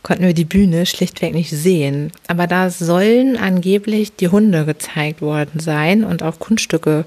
konnten 0.06 0.24
wir 0.24 0.36
die 0.36 0.46
Bühne 0.46 0.86
schlichtweg 0.86 1.34
nicht 1.34 1.50
sehen. 1.50 2.12
Aber 2.28 2.46
da 2.46 2.70
sollen 2.70 3.38
angeblich 3.38 4.16
die 4.16 4.28
Hunde 4.28 4.64
gezeigt 4.64 5.20
worden 5.20 5.60
sein 5.60 6.04
und 6.04 6.22
auch 6.22 6.38
Kunststücke 6.38 7.06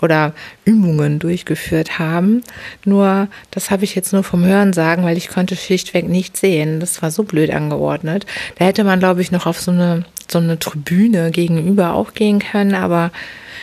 oder 0.00 0.32
Übungen 0.64 1.18
durchgeführt 1.18 1.98
haben. 1.98 2.42
Nur, 2.84 3.26
das 3.50 3.72
habe 3.72 3.82
ich 3.82 3.96
jetzt 3.96 4.12
nur 4.12 4.22
vom 4.22 4.44
Hören 4.44 4.72
sagen, 4.72 5.02
weil 5.02 5.16
ich 5.16 5.28
konnte 5.28 5.56
schlichtweg 5.56 6.08
nicht 6.08 6.36
sehen. 6.36 6.78
Das 6.78 7.02
war 7.02 7.10
so 7.10 7.24
blöd 7.24 7.50
angeordnet. 7.50 8.26
Da 8.58 8.64
hätte 8.64 8.84
man, 8.84 9.00
glaube 9.00 9.22
ich, 9.22 9.32
noch 9.32 9.46
auf 9.46 9.60
so 9.60 9.72
eine, 9.72 10.04
so 10.30 10.38
eine 10.38 10.56
Tribüne 10.56 11.32
gegenüber 11.32 11.94
auch 11.94 12.14
gehen 12.14 12.38
können, 12.38 12.76
aber 12.76 13.10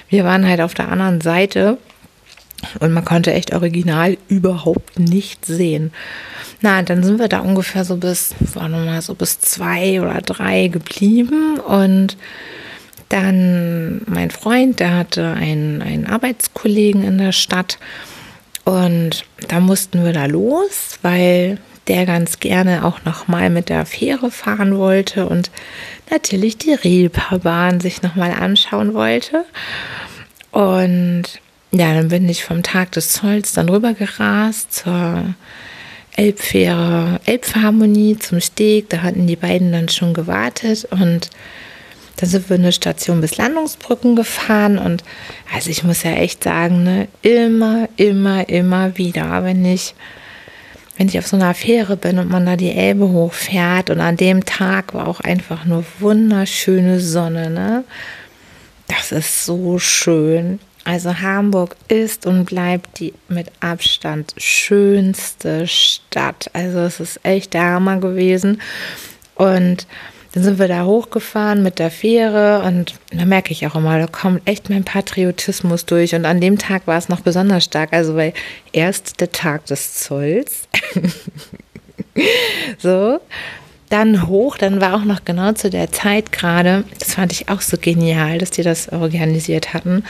wir 0.09 0.25
waren 0.25 0.45
halt 0.45 0.59
auf 0.59 0.73
der 0.73 0.91
anderen 0.91 1.21
Seite 1.21 1.77
und 2.79 2.91
man 2.91 3.05
konnte 3.05 3.33
echt 3.33 3.53
original 3.53 4.17
überhaupt 4.27 4.99
nicht 4.99 5.45
sehen. 5.45 5.91
Na, 6.61 6.81
dann 6.81 7.03
sind 7.03 7.19
wir 7.19 7.27
da 7.27 7.39
ungefähr 7.39 7.85
so 7.85 7.97
bis, 7.97 8.33
war 8.53 8.67
nochmal 8.67 9.01
so 9.01 9.13
bis 9.13 9.39
zwei 9.39 10.01
oder 10.01 10.21
drei 10.21 10.67
geblieben 10.67 11.59
und 11.59 12.17
dann 13.09 14.01
mein 14.05 14.31
Freund, 14.31 14.79
der 14.79 14.95
hatte 14.95 15.33
einen, 15.33 15.81
einen 15.81 16.07
Arbeitskollegen 16.07 17.03
in 17.03 17.17
der 17.17 17.31
Stadt 17.31 17.77
und 18.65 19.23
da 19.47 19.59
mussten 19.59 20.03
wir 20.03 20.11
da 20.11 20.25
los, 20.25 20.99
weil 21.01 21.57
der 21.87 22.05
ganz 22.05 22.39
gerne 22.39 22.83
auch 22.83 23.05
nochmal 23.05 23.49
mit 23.49 23.69
der 23.69 23.85
Fähre 23.85 24.29
fahren 24.29 24.77
wollte 24.77 25.27
und 25.27 25.51
natürlich 26.11 26.57
die 26.57 26.73
Reeperbahn 26.73 27.79
sich 27.79 28.01
nochmal 28.01 28.31
anschauen 28.31 28.93
wollte. 28.93 29.45
Und 30.51 31.39
ja, 31.77 31.93
dann 31.93 32.07
bin 32.09 32.27
ich 32.27 32.43
vom 32.43 32.63
Tag 32.63 32.91
des 32.93 33.09
Zolls 33.13 33.53
dann 33.53 33.69
rüber 33.69 33.93
gerast 33.93 34.73
zur 34.73 35.35
Elbfähre, 36.15 37.19
Elbphilharmonie 37.25 38.17
zum 38.17 38.41
Steg. 38.41 38.89
Da 38.89 39.03
hatten 39.03 39.27
die 39.27 39.35
beiden 39.35 39.71
dann 39.71 39.87
schon 39.89 40.13
gewartet 40.13 40.87
und 40.89 41.29
Dann 42.17 42.29
sind 42.29 42.49
wir 42.49 42.55
eine 42.57 42.71
Station 42.71 43.21
bis 43.21 43.37
Landungsbrücken 43.37 44.15
gefahren 44.15 44.79
und 44.79 45.03
also 45.53 45.69
ich 45.69 45.83
muss 45.83 46.03
ja 46.03 46.11
echt 46.13 46.43
sagen, 46.43 46.83
ne, 46.83 47.07
immer, 47.21 47.87
immer, 47.95 48.49
immer 48.49 48.97
wieder, 48.97 49.43
wenn 49.43 49.63
ich 49.63 49.93
wenn 50.97 51.07
ich 51.07 51.19
auf 51.19 51.27
so 51.27 51.35
einer 51.35 51.53
Fähre 51.53 51.95
bin 51.95 52.17
und 52.17 52.27
man 52.31 52.47
da 52.47 52.55
die 52.55 52.71
Elbe 52.71 53.07
hochfährt 53.09 53.91
und 53.91 53.99
an 53.99 54.17
dem 54.17 54.45
Tag 54.45 54.95
war 54.95 55.07
auch 55.07 55.19
einfach 55.19 55.63
nur 55.65 55.85
wunderschöne 55.99 56.99
Sonne, 56.99 57.51
ne? 57.51 57.83
Das 58.87 59.11
ist 59.11 59.45
so 59.45 59.77
schön. 59.77 60.59
Also 60.87 61.19
Hamburg 61.19 61.75
ist 61.89 62.25
und 62.25 62.45
bleibt 62.45 62.99
die 62.99 63.13
mit 63.27 63.51
Abstand 63.59 64.33
schönste 64.37 65.67
Stadt. 65.67 66.49
Also 66.53 66.79
es 66.79 67.01
ist 67.01 67.19
echt 67.23 67.53
der 67.53 67.63
Hammer 67.63 67.97
gewesen. 67.97 68.61
Und 69.35 69.85
dann 70.31 70.43
sind 70.43 70.59
wir 70.59 70.69
da 70.69 70.85
hochgefahren 70.85 71.61
mit 71.61 71.79
der 71.79 71.91
Fähre 71.91 72.63
und 72.65 72.93
da 73.11 73.25
merke 73.25 73.51
ich 73.51 73.67
auch 73.67 73.75
immer, 73.75 73.99
da 73.99 74.07
kommt 74.07 74.47
echt 74.47 74.69
mein 74.69 74.85
Patriotismus 74.85 75.85
durch. 75.85 76.15
Und 76.15 76.23
an 76.23 76.39
dem 76.39 76.57
Tag 76.57 76.87
war 76.87 76.97
es 76.97 77.09
noch 77.09 77.19
besonders 77.19 77.65
stark, 77.65 77.91
also 77.91 78.15
weil 78.15 78.31
erst 78.71 79.19
der 79.19 79.33
Tag 79.33 79.65
des 79.65 79.95
Zolls. 79.95 80.69
so. 82.77 83.19
Dann 83.89 84.27
hoch, 84.27 84.57
dann 84.57 84.81
war 84.81 84.95
auch 84.95 85.05
noch 85.05 85.23
genau 85.23 85.53
zu 85.53 85.69
der 85.69 85.91
Zeit 85.91 86.31
gerade, 86.31 86.83
das 86.99 87.13
fand 87.13 87.31
ich 87.31 87.47
auch 87.49 87.61
so 87.61 87.77
genial, 87.77 88.37
dass 88.37 88.51
die 88.51 88.63
das 88.63 88.89
organisiert 88.91 89.73
hatten, 89.73 90.03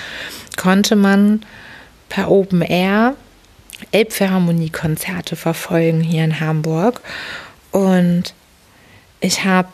konnte 0.55 0.96
man 0.96 1.41
per 2.10 2.31
Open 2.31 2.62
Air 2.62 3.15
Elbphilharmonie-Konzerte 3.91 5.36
verfolgen 5.36 6.01
hier 6.01 6.24
in 6.24 6.39
Hamburg. 6.39 7.01
Und 7.72 8.34
ich 9.19 9.46
habe 9.46 9.69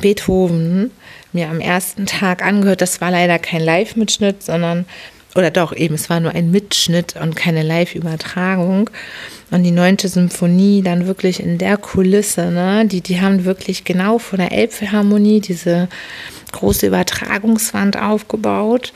Beethoven 0.00 0.90
mir 1.32 1.48
am 1.48 1.60
ersten 1.60 2.06
Tag 2.06 2.44
angehört. 2.44 2.80
Das 2.80 3.00
war 3.00 3.10
leider 3.10 3.38
kein 3.38 3.62
Live-Mitschnitt, 3.62 4.42
sondern, 4.42 4.86
oder 5.34 5.50
doch 5.50 5.74
eben, 5.74 5.94
es 5.94 6.10
war 6.10 6.20
nur 6.20 6.32
ein 6.32 6.50
Mitschnitt 6.50 7.16
und 7.20 7.34
keine 7.34 7.62
Live-Übertragung. 7.62 8.90
Und 9.50 9.62
die 9.62 9.70
neunte 9.70 10.08
Symphonie 10.08 10.82
dann 10.82 11.06
wirklich 11.06 11.40
in 11.40 11.58
der 11.58 11.76
Kulisse, 11.76 12.50
ne? 12.50 12.86
Die, 12.86 13.00
die 13.00 13.20
haben 13.20 13.44
wirklich 13.44 13.84
genau 13.84 14.18
vor 14.18 14.38
der 14.38 14.52
Elbphilharmonie 14.52 15.40
diese 15.40 15.88
große 16.52 16.86
Übertragungswand 16.86 18.00
aufgebaut. 18.00 18.92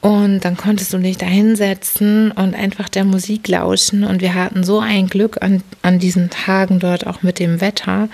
Und 0.00 0.44
dann 0.44 0.56
konntest 0.56 0.92
du 0.92 0.98
dich 0.98 1.18
da 1.18 1.26
hinsetzen 1.26 2.30
und 2.30 2.54
einfach 2.54 2.88
der 2.88 3.04
Musik 3.04 3.48
lauschen. 3.48 4.04
Und 4.04 4.20
wir 4.20 4.34
hatten 4.34 4.64
so 4.64 4.80
ein 4.80 5.08
Glück 5.08 5.42
an, 5.42 5.62
an 5.82 5.98
diesen 5.98 6.30
Tagen 6.30 6.78
dort 6.78 7.06
auch 7.06 7.22
mit 7.22 7.38
dem 7.38 7.60
Wetter. 7.60 8.08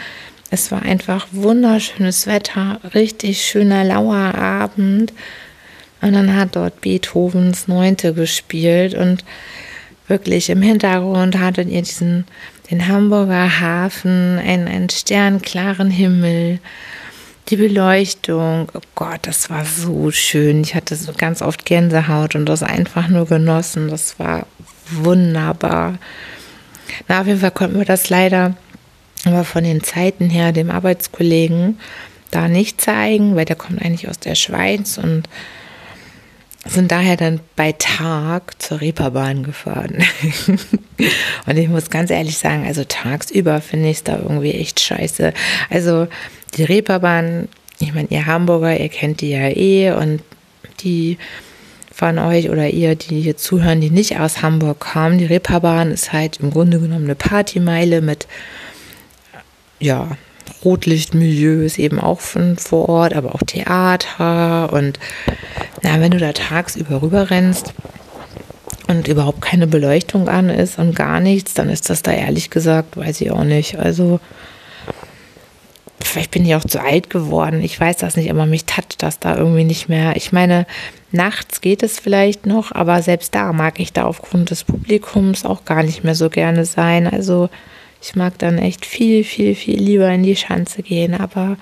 Es 0.50 0.70
war 0.70 0.82
einfach 0.82 1.26
wunderschönes 1.32 2.26
Wetter, 2.26 2.80
richtig 2.94 3.44
schöner 3.44 3.84
lauer 3.84 4.34
Abend. 4.34 5.12
Und 6.02 6.12
dann 6.12 6.36
hat 6.36 6.56
dort 6.56 6.80
Beethovens 6.80 7.68
Neunte 7.68 8.12
gespielt 8.12 8.94
und 8.94 9.24
wirklich 10.08 10.50
im 10.50 10.60
Hintergrund 10.60 11.38
hattet 11.38 11.70
ihr 11.70 11.82
diesen, 11.82 12.26
den 12.70 12.88
Hamburger 12.88 13.60
Hafen, 13.60 14.38
einen, 14.38 14.68
einen 14.68 14.90
sternklaren 14.90 15.90
Himmel 15.90 16.58
die 17.48 17.56
Beleuchtung, 17.56 18.68
oh 18.72 18.80
Gott, 18.94 19.20
das 19.22 19.50
war 19.50 19.64
so 19.64 20.10
schön. 20.10 20.62
Ich 20.62 20.74
hatte 20.74 20.94
so 20.96 21.12
ganz 21.12 21.42
oft 21.42 21.64
Gänsehaut 21.64 22.34
und 22.34 22.46
das 22.46 22.62
einfach 22.62 23.08
nur 23.08 23.26
genossen. 23.26 23.88
Das 23.88 24.18
war 24.18 24.46
wunderbar. 24.90 25.98
Na, 27.08 27.20
auf 27.20 27.26
jeden 27.26 27.40
Fall 27.40 27.50
konnten 27.50 27.78
wir 27.78 27.84
das 27.84 28.10
leider 28.10 28.54
aber 29.24 29.44
von 29.44 29.64
den 29.64 29.82
Zeiten 29.82 30.30
her 30.30 30.52
dem 30.52 30.70
Arbeitskollegen 30.70 31.78
da 32.30 32.48
nicht 32.48 32.80
zeigen, 32.80 33.36
weil 33.36 33.44
der 33.44 33.56
kommt 33.56 33.82
eigentlich 33.82 34.08
aus 34.08 34.18
der 34.18 34.34
Schweiz 34.34 34.98
und 34.98 35.28
sind 36.66 36.92
daher 36.92 37.16
dann 37.16 37.40
bei 37.56 37.72
Tag 37.72 38.60
zur 38.62 38.80
Reeperbahn 38.80 39.42
gefahren. 39.42 40.04
und 41.46 41.56
ich 41.56 41.68
muss 41.68 41.90
ganz 41.90 42.10
ehrlich 42.10 42.38
sagen, 42.38 42.64
also 42.66 42.84
tagsüber 42.84 43.60
finde 43.60 43.90
ich 43.90 43.98
es 43.98 44.04
da 44.04 44.18
irgendwie 44.18 44.52
echt 44.52 44.80
scheiße. 44.80 45.32
Also 45.70 46.06
die 46.54 46.64
Reeperbahn, 46.64 47.48
ich 47.80 47.92
meine, 47.94 48.08
ihr 48.10 48.26
Hamburger, 48.26 48.78
ihr 48.78 48.88
kennt 48.88 49.20
die 49.20 49.30
ja 49.30 49.48
eh 49.48 49.90
und 49.92 50.22
die 50.80 51.18
von 51.92 52.18
euch 52.18 52.48
oder 52.48 52.68
ihr, 52.68 52.94
die 52.94 53.20
hier 53.20 53.36
zuhören, 53.36 53.80
die 53.80 53.90
nicht 53.90 54.18
aus 54.18 54.42
Hamburg 54.42 54.80
kommen, 54.80 55.18
die 55.18 55.26
Reeperbahn 55.26 55.90
ist 55.90 56.12
halt 56.12 56.38
im 56.40 56.50
Grunde 56.50 56.80
genommen 56.80 57.04
eine 57.04 57.14
Partymeile 57.14 58.00
mit, 58.00 58.26
ja, 59.78 60.16
Rotlichtmilieus 60.64 61.78
eben 61.78 61.98
auch 61.98 62.20
von 62.20 62.56
vor 62.56 62.88
Ort, 62.88 63.14
aber 63.14 63.34
auch 63.34 63.42
Theater 63.46 64.72
und 64.72 64.98
na, 65.82 66.00
wenn 66.00 66.12
du 66.12 66.18
da 66.18 66.32
tagsüber 66.32 67.02
rüber 67.02 67.30
rennst 67.30 67.74
und 68.88 69.08
überhaupt 69.08 69.40
keine 69.40 69.66
Beleuchtung 69.66 70.28
an 70.28 70.48
ist 70.48 70.78
und 70.78 70.94
gar 70.94 71.20
nichts, 71.20 71.54
dann 71.54 71.68
ist 71.68 71.90
das 71.90 72.02
da 72.02 72.12
ehrlich 72.12 72.50
gesagt, 72.50 72.96
weiß 72.96 73.20
ich 73.20 73.30
auch 73.30 73.44
nicht. 73.44 73.78
Also 73.78 74.20
vielleicht 76.04 76.30
bin 76.30 76.44
ich 76.44 76.54
auch 76.54 76.64
zu 76.64 76.80
alt 76.80 77.10
geworden. 77.10 77.62
Ich 77.62 77.78
weiß 77.78 77.96
das 77.96 78.16
nicht, 78.16 78.30
aber 78.30 78.46
mich 78.46 78.64
toucht 78.66 79.02
das 79.02 79.18
da 79.18 79.36
irgendwie 79.36 79.64
nicht 79.64 79.88
mehr. 79.88 80.14
Ich 80.16 80.32
meine, 80.32 80.66
nachts 81.10 81.60
geht 81.60 81.82
es 81.82 81.98
vielleicht 81.98 82.46
noch, 82.46 82.72
aber 82.72 83.02
selbst 83.02 83.34
da 83.34 83.52
mag 83.52 83.80
ich 83.80 83.92
da 83.92 84.04
aufgrund 84.04 84.50
des 84.50 84.64
Publikums 84.64 85.44
auch 85.44 85.64
gar 85.64 85.82
nicht 85.82 86.04
mehr 86.04 86.14
so 86.14 86.30
gerne 86.30 86.64
sein. 86.64 87.06
Also 87.06 87.48
ich 88.02 88.16
mag 88.16 88.36
dann 88.38 88.58
echt 88.58 88.84
viel, 88.84 89.22
viel, 89.22 89.54
viel 89.54 89.80
lieber 89.80 90.10
in 90.10 90.24
die 90.24 90.36
Schanze 90.36 90.82
gehen, 90.82 91.14
aber 91.14 91.56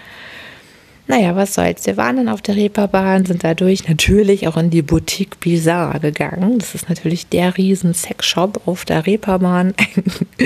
naja, 1.11 1.35
was 1.35 1.54
soll's. 1.54 1.87
Wir 1.87 1.97
waren 1.97 2.16
dann 2.16 2.28
auf 2.28 2.40
der 2.40 2.54
Reeperbahn, 2.54 3.26
sind 3.26 3.42
dadurch 3.42 3.88
natürlich 3.88 4.47
auch 4.47 4.56
in 4.56 4.70
die 4.70 4.80
Boutique 4.80 5.40
Bizarre 5.40 5.99
gegangen. 5.99 6.61
Das 6.61 6.76
ist 6.76 6.88
natürlich 6.88 7.26
der 7.26 7.56
riesen 7.56 7.94
Sexshop 7.94 8.61
auf 8.66 8.85
der 8.85 9.06
Reeperbahn. 9.06 9.75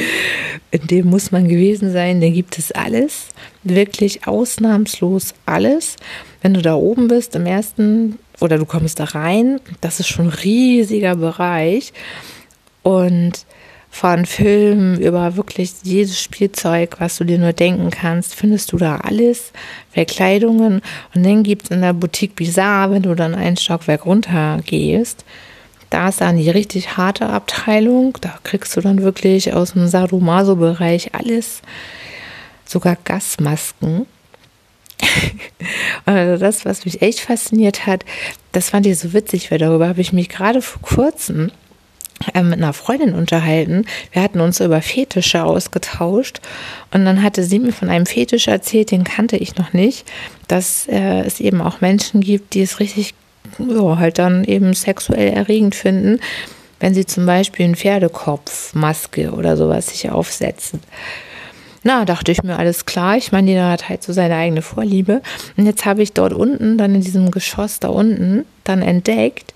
in 0.71 0.87
dem 0.87 1.11
muss 1.11 1.31
man 1.33 1.49
gewesen 1.49 1.93
sein. 1.93 2.23
Da 2.23 2.31
gibt 2.31 2.59
es 2.59 2.73
alles. 2.73 3.27
Wirklich 3.63 4.27
ausnahmslos 4.27 5.35
alles. 5.45 5.97
Wenn 6.41 6.55
du 6.55 6.63
da 6.63 6.77
oben 6.77 7.09
bist 7.09 7.37
im 7.37 7.45
ersten 7.45 8.19
oder 8.41 8.57
du 8.57 8.65
kommst 8.65 9.01
da 9.01 9.05
rein, 9.05 9.61
das 9.83 10.01
ist 10.01 10.09
schon 10.09 10.29
ein 10.29 10.33
riesiger 10.33 11.15
Bereich. 11.17 11.93
Und 12.83 13.45
von 13.95 14.27
Filmen 14.27 15.01
über 15.01 15.37
wirklich 15.37 15.73
jedes 15.85 16.21
Spielzeug, 16.21 16.97
was 16.99 17.17
du 17.17 17.23
dir 17.23 17.39
nur 17.39 17.53
denken 17.53 17.91
kannst, 17.91 18.35
findest 18.35 18.73
du 18.73 18.77
da 18.77 18.97
alles, 18.97 19.53
Verkleidungen. 19.93 20.83
Und 21.15 21.23
dann 21.23 21.45
gibt 21.45 21.67
es 21.67 21.71
in 21.71 21.81
der 21.81 21.93
Boutique 21.93 22.35
Bizarre, 22.35 22.91
wenn 22.91 23.05
du 23.05 23.15
dann 23.15 23.37
ein 23.37 23.57
Stockwerk 23.57 24.05
runter 24.05 24.61
gehst, 24.67 25.25
da 25.91 26.09
ist 26.09 26.21
dann 26.21 26.39
die 26.39 26.51
richtig 26.51 26.97
harte 26.97 27.29
Abteilung. 27.29 28.19
Da 28.21 28.37
kriegst 28.43 28.77
du 28.77 28.81
dann 28.81 29.03
wirklich 29.03 29.53
aus 29.53 29.75
dem 29.75 29.87
Sadomaso-Bereich 29.87 31.15
alles, 31.15 31.63
sogar 32.65 32.97
Gasmasken. 33.05 34.07
also 36.05 36.41
das, 36.41 36.65
was 36.65 36.85
mich 36.85 37.01
echt 37.01 37.21
fasziniert 37.21 37.87
hat, 37.87 38.05
das 38.51 38.71
fand 38.71 38.87
ich 38.87 38.99
so 38.99 39.13
witzig, 39.13 39.53
weil 39.53 39.59
darüber 39.59 39.87
habe 39.87 40.01
ich 40.01 40.13
mich 40.13 40.29
gerade 40.29 40.63
vor 40.63 40.83
kurzem 40.83 41.53
äh, 42.33 42.43
mit 42.43 42.59
einer 42.59 42.73
Freundin 42.73 43.15
unterhalten. 43.15 43.87
Wir 44.13 44.23
hatten 44.23 44.41
uns 44.41 44.61
über 44.61 44.81
Fetische 44.83 45.45
ausgetauscht 45.45 46.41
und 46.93 47.05
dann 47.05 47.23
hatte 47.23 47.45
sie 47.45 47.59
mir 47.59 47.73
von 47.73 47.91
einem 47.91 48.07
Fetisch 48.07 48.49
erzählt, 48.49 48.91
den 48.91 49.05
kannte 49.05 49.37
ich 49.37 49.57
noch 49.57 49.73
nicht, 49.73 50.07
dass 50.49 50.87
äh, 50.89 51.21
es 51.21 51.41
eben 51.41 51.61
auch 51.61 51.81
Menschen 51.81 52.21
gibt, 52.21 52.55
die 52.55 52.63
es 52.63 52.81
richtig, 52.81 53.15
ja, 53.59 53.99
halt 53.99 54.19
dann 54.19 54.45
eben 54.45 54.75
sexuell 54.75 55.33
erregend 55.33 55.75
finden, 55.75 56.21
wenn 56.81 56.95
sie 56.95 57.07
zum 57.07 57.27
Beispiel 57.27 57.65
einen 57.67 57.77
Pferdekopfmaske 57.77 59.33
oder 59.33 59.57
sowas 59.57 59.89
sich 59.89 60.11
aufsetzen. 60.11 60.81
Na, 61.87 62.07
dachte 62.07 62.33
ich 62.33 62.43
mir, 62.43 62.59
alles 62.59 62.87
klar. 62.87 63.19
Ich 63.19 63.31
meine, 63.31 63.51
jeder 63.51 63.71
hat 63.71 63.91
halt 63.91 64.03
so 64.03 64.15
seine 64.15 64.37
eigene 64.37 64.63
Vorliebe. 64.63 65.21
Und 65.59 65.67
jetzt 65.67 65.85
habe 65.85 66.03
ich 66.03 66.15
dort 66.15 66.33
unten, 66.33 66.79
dann 66.79 66.95
in 66.95 67.03
diesem 67.03 67.31
Geschoss 67.31 67.79
da 67.79 67.89
unten, 67.89 68.47
dann 68.65 68.81
entdeckt, 68.81 69.53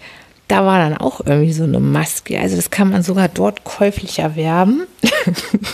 da 0.49 0.65
war 0.65 0.79
dann 0.79 0.97
auch 0.97 1.21
irgendwie 1.25 1.53
so 1.53 1.65
eine 1.65 1.81
Maske. 1.81 2.41
Also 2.41 2.57
das 2.57 2.71
kann 2.71 2.91
man 2.91 3.03
sogar 3.03 3.29
dort 3.29 3.65
käuflich 3.65 4.19
erwerben. 4.19 4.87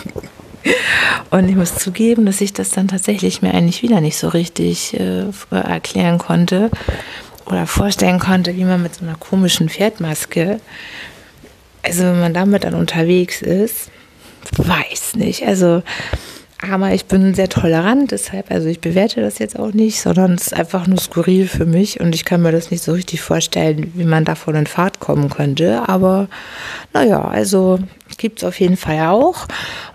Und 1.29 1.47
ich 1.47 1.55
muss 1.55 1.75
zugeben, 1.75 2.25
dass 2.25 2.41
ich 2.41 2.53
das 2.53 2.71
dann 2.71 2.87
tatsächlich 2.87 3.41
mir 3.41 3.53
eigentlich 3.53 3.83
wieder 3.83 4.01
nicht 4.01 4.17
so 4.17 4.27
richtig 4.27 4.99
äh, 4.99 5.25
erklären 5.51 6.17
konnte 6.17 6.71
oder 7.45 7.67
vorstellen 7.67 8.19
konnte, 8.19 8.55
wie 8.55 8.65
man 8.65 8.81
mit 8.81 8.95
so 8.95 9.05
einer 9.05 9.15
komischen 9.15 9.69
Pferdmaske, 9.69 10.59
also 11.83 12.03
wenn 12.03 12.19
man 12.19 12.33
damit 12.33 12.63
dann 12.63 12.73
unterwegs 12.73 13.41
ist, 13.41 13.91
weiß 14.57 15.15
nicht. 15.15 15.45
Also 15.45 15.83
aber 16.61 16.93
ich 16.93 17.05
bin 17.05 17.33
sehr 17.33 17.49
tolerant, 17.49 18.11
deshalb, 18.11 18.49
also 18.49 18.67
ich 18.67 18.79
bewerte 18.79 19.21
das 19.21 19.39
jetzt 19.39 19.59
auch 19.59 19.73
nicht, 19.73 20.01
sondern 20.01 20.33
es 20.33 20.47
ist 20.47 20.53
einfach 20.53 20.87
nur 20.87 20.99
skurril 20.99 21.47
für 21.47 21.65
mich 21.65 21.99
und 21.99 22.15
ich 22.15 22.23
kann 22.23 22.41
mir 22.41 22.51
das 22.51 22.71
nicht 22.71 22.83
so 22.83 22.93
richtig 22.93 23.21
vorstellen, 23.21 23.91
wie 23.95 24.05
man 24.05 24.23
davon 24.23 24.55
in 24.55 24.65
Fahrt 24.65 24.99
kommen 24.99 25.29
könnte. 25.29 25.87
Aber 25.87 26.27
naja, 26.93 27.21
also 27.21 27.79
gibt 28.17 28.39
es 28.39 28.43
auf 28.45 28.59
jeden 28.59 28.77
Fall 28.77 29.07
auch. 29.07 29.47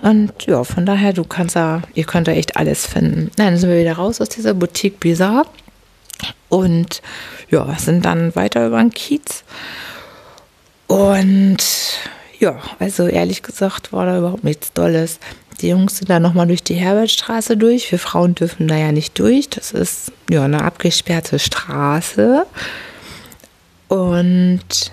Und 0.02 0.33
ja, 0.47 0.62
von 0.62 0.85
daher, 0.85 1.14
du 1.14 1.25
kannst 1.25 1.57
da, 1.57 1.83
ihr 1.95 2.05
könnt 2.05 2.29
da 2.29 2.33
echt 2.33 2.57
alles 2.57 2.87
finden. 2.87 3.31
Dann 3.37 3.57
sind 3.57 3.71
wir 3.71 3.81
wieder 3.81 3.95
raus 3.95 4.21
aus 4.21 4.29
dieser 4.29 4.55
Boutique 4.55 5.00
Bizarre. 5.00 5.47
Und 6.50 7.00
ja, 7.50 7.75
sind 7.79 8.05
dann 8.05 8.35
weiter 8.37 8.67
über 8.67 8.79
den 8.79 8.90
Kiez. 8.90 9.45
Und 10.87 11.59
ja, 12.38 12.59
also 12.79 13.07
ehrlich 13.07 13.43
gesagt 13.43 13.93
war 13.93 14.07
da 14.07 14.19
überhaupt 14.19 14.45
nichts 14.45 14.73
Dolles. 14.73 15.21
Die 15.61 15.69
Jungs 15.69 15.99
sind 15.99 16.09
da 16.09 16.21
nochmal 16.21 16.47
durch 16.47 16.62
die 16.62 16.75
Herbertstraße 16.75 17.57
durch. 17.57 17.90
Wir 17.93 17.99
Frauen 17.99 18.35
dürfen 18.35 18.67
da 18.67 18.76
ja 18.76 18.93
nicht 18.93 19.19
durch. 19.19 19.50
Das 19.50 19.73
ist 19.73 20.11
ja 20.31 20.45
eine 20.45 20.64
abgesperrte 20.64 21.38
Straße. 21.38 22.47
Und 23.88 24.93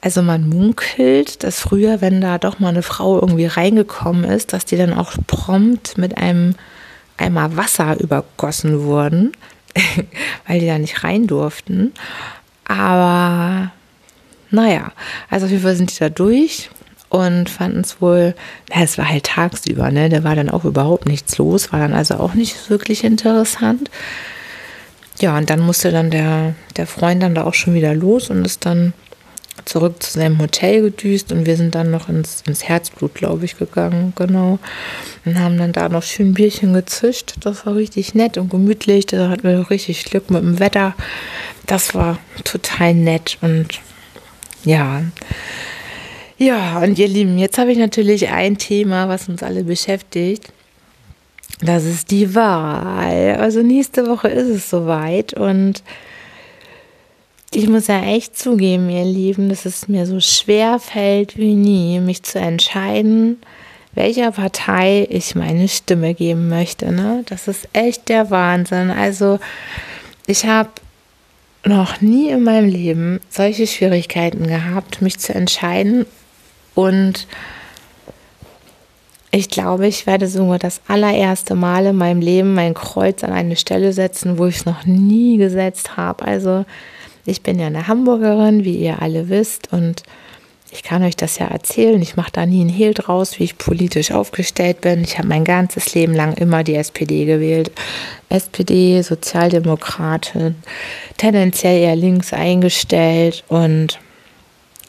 also 0.00 0.22
man 0.22 0.48
munkelt, 0.48 1.42
dass 1.44 1.60
früher, 1.60 2.00
wenn 2.00 2.20
da 2.20 2.38
doch 2.38 2.60
mal 2.60 2.68
eine 2.68 2.82
Frau 2.82 3.20
irgendwie 3.20 3.46
reingekommen 3.46 4.24
ist, 4.24 4.52
dass 4.52 4.64
die 4.64 4.76
dann 4.76 4.94
auch 4.94 5.12
prompt 5.26 5.98
mit 5.98 6.16
einem 6.16 6.54
Eimer 7.18 7.56
Wasser 7.56 8.00
übergossen 8.00 8.84
wurden, 8.84 9.32
weil 10.46 10.60
die 10.60 10.66
da 10.66 10.78
nicht 10.78 11.04
rein 11.04 11.26
durften. 11.26 11.92
Aber 12.64 13.72
naja, 14.50 14.92
also 15.28 15.44
auf 15.44 15.50
jeden 15.50 15.62
Fall 15.62 15.76
sind 15.76 15.92
die 15.92 15.98
da 15.98 16.08
durch 16.08 16.70
und 17.08 17.48
fanden 17.48 17.80
es 17.80 18.00
wohl, 18.00 18.34
na, 18.70 18.82
es 18.82 18.98
war 18.98 19.08
halt 19.08 19.24
tagsüber, 19.24 19.90
ne? 19.90 20.08
Da 20.08 20.24
war 20.24 20.36
dann 20.36 20.50
auch 20.50 20.64
überhaupt 20.64 21.06
nichts 21.06 21.38
los, 21.38 21.72
war 21.72 21.80
dann 21.80 21.94
also 21.94 22.14
auch 22.14 22.34
nicht 22.34 22.70
wirklich 22.70 23.04
interessant. 23.04 23.90
Ja, 25.20 25.36
und 25.36 25.50
dann 25.50 25.60
musste 25.60 25.90
dann 25.90 26.10
der, 26.10 26.54
der 26.76 26.86
Freund 26.86 27.22
dann 27.22 27.34
da 27.34 27.44
auch 27.44 27.54
schon 27.54 27.74
wieder 27.74 27.94
los 27.94 28.30
und 28.30 28.44
ist 28.44 28.64
dann 28.66 28.92
zurück 29.64 30.02
zu 30.02 30.12
seinem 30.12 30.38
Hotel 30.38 30.82
gedüst 30.82 31.32
und 31.32 31.46
wir 31.46 31.56
sind 31.56 31.74
dann 31.74 31.90
noch 31.90 32.08
ins, 32.08 32.42
ins 32.46 32.64
Herzblut, 32.64 33.14
glaube 33.14 33.44
ich, 33.44 33.58
gegangen, 33.58 34.12
genau. 34.16 34.58
Und 35.24 35.38
haben 35.38 35.58
dann 35.58 35.72
da 35.72 35.88
noch 35.88 36.02
schön 36.02 36.34
Bierchen 36.34 36.72
gezischt. 36.72 37.34
Das 37.40 37.66
war 37.66 37.74
richtig 37.74 38.14
nett 38.14 38.38
und 38.38 38.50
gemütlich. 38.50 39.06
Da 39.06 39.28
hatten 39.28 39.42
wir 39.42 39.70
richtig 39.70 40.04
Glück 40.04 40.30
mit 40.30 40.42
dem 40.42 40.58
Wetter. 40.58 40.94
Das 41.66 41.94
war 41.94 42.18
total 42.44 42.94
nett 42.94 43.38
und 43.40 43.80
ja. 44.64 45.02
Ja, 46.38 46.78
und 46.78 46.98
ihr 47.00 47.08
Lieben, 47.08 47.36
jetzt 47.36 47.58
habe 47.58 47.72
ich 47.72 47.78
natürlich 47.78 48.28
ein 48.28 48.58
Thema, 48.58 49.08
was 49.08 49.28
uns 49.28 49.42
alle 49.42 49.64
beschäftigt. 49.64 50.52
Das 51.60 51.84
ist 51.84 52.12
die 52.12 52.36
Wahl. 52.36 53.36
Also 53.40 53.62
nächste 53.62 54.06
Woche 54.06 54.28
ist 54.28 54.48
es 54.48 54.70
soweit 54.70 55.34
und 55.34 55.82
ich 57.52 57.68
muss 57.68 57.88
ja 57.88 58.02
echt 58.02 58.38
zugeben, 58.38 58.88
ihr 58.88 59.04
Lieben, 59.04 59.48
dass 59.48 59.64
es 59.64 59.88
mir 59.88 60.06
so 60.06 60.20
schwer 60.20 60.78
fällt 60.78 61.36
wie 61.36 61.54
nie, 61.54 61.98
mich 61.98 62.22
zu 62.22 62.38
entscheiden, 62.38 63.38
welcher 63.94 64.30
Partei 64.30 65.08
ich 65.10 65.34
meine 65.34 65.66
Stimme 65.66 66.14
geben 66.14 66.48
möchte. 66.48 66.92
Ne? 66.92 67.24
Das 67.26 67.48
ist 67.48 67.68
echt 67.72 68.08
der 68.08 68.30
Wahnsinn. 68.30 68.90
Also 68.90 69.40
ich 70.26 70.46
habe 70.46 70.70
noch 71.64 72.00
nie 72.00 72.28
in 72.28 72.44
meinem 72.44 72.68
Leben 72.68 73.18
solche 73.28 73.66
Schwierigkeiten 73.66 74.46
gehabt, 74.46 75.02
mich 75.02 75.18
zu 75.18 75.34
entscheiden. 75.34 76.06
Und 76.78 77.26
ich 79.32 79.48
glaube, 79.48 79.88
ich 79.88 80.06
werde 80.06 80.28
sogar 80.28 80.60
das 80.60 80.80
allererste 80.86 81.56
Mal 81.56 81.86
in 81.86 81.96
meinem 81.96 82.20
Leben 82.20 82.54
mein 82.54 82.74
Kreuz 82.74 83.24
an 83.24 83.32
eine 83.32 83.56
Stelle 83.56 83.92
setzen, 83.92 84.38
wo 84.38 84.46
ich 84.46 84.58
es 84.58 84.64
noch 84.64 84.86
nie 84.86 85.38
gesetzt 85.38 85.96
habe. 85.96 86.24
Also 86.24 86.64
ich 87.26 87.42
bin 87.42 87.58
ja 87.58 87.66
eine 87.66 87.88
Hamburgerin, 87.88 88.64
wie 88.64 88.76
ihr 88.76 89.02
alle 89.02 89.28
wisst, 89.28 89.72
und 89.72 90.04
ich 90.70 90.84
kann 90.84 91.02
euch 91.02 91.16
das 91.16 91.40
ja 91.40 91.48
erzählen. 91.48 92.00
Ich 92.00 92.14
mache 92.14 92.30
da 92.30 92.46
nie 92.46 92.60
einen 92.60 92.70
Hehl 92.70 92.94
draus, 92.94 93.40
wie 93.40 93.44
ich 93.44 93.58
politisch 93.58 94.12
aufgestellt 94.12 94.80
bin. 94.80 95.02
Ich 95.02 95.18
habe 95.18 95.26
mein 95.26 95.44
ganzes 95.44 95.94
Leben 95.94 96.14
lang 96.14 96.34
immer 96.34 96.62
die 96.62 96.76
SPD 96.76 97.24
gewählt. 97.24 97.72
SPD, 98.28 99.02
Sozialdemokratin, 99.02 100.54
tendenziell 101.16 101.82
eher 101.82 101.96
links 101.96 102.32
eingestellt. 102.32 103.42
Und 103.48 103.98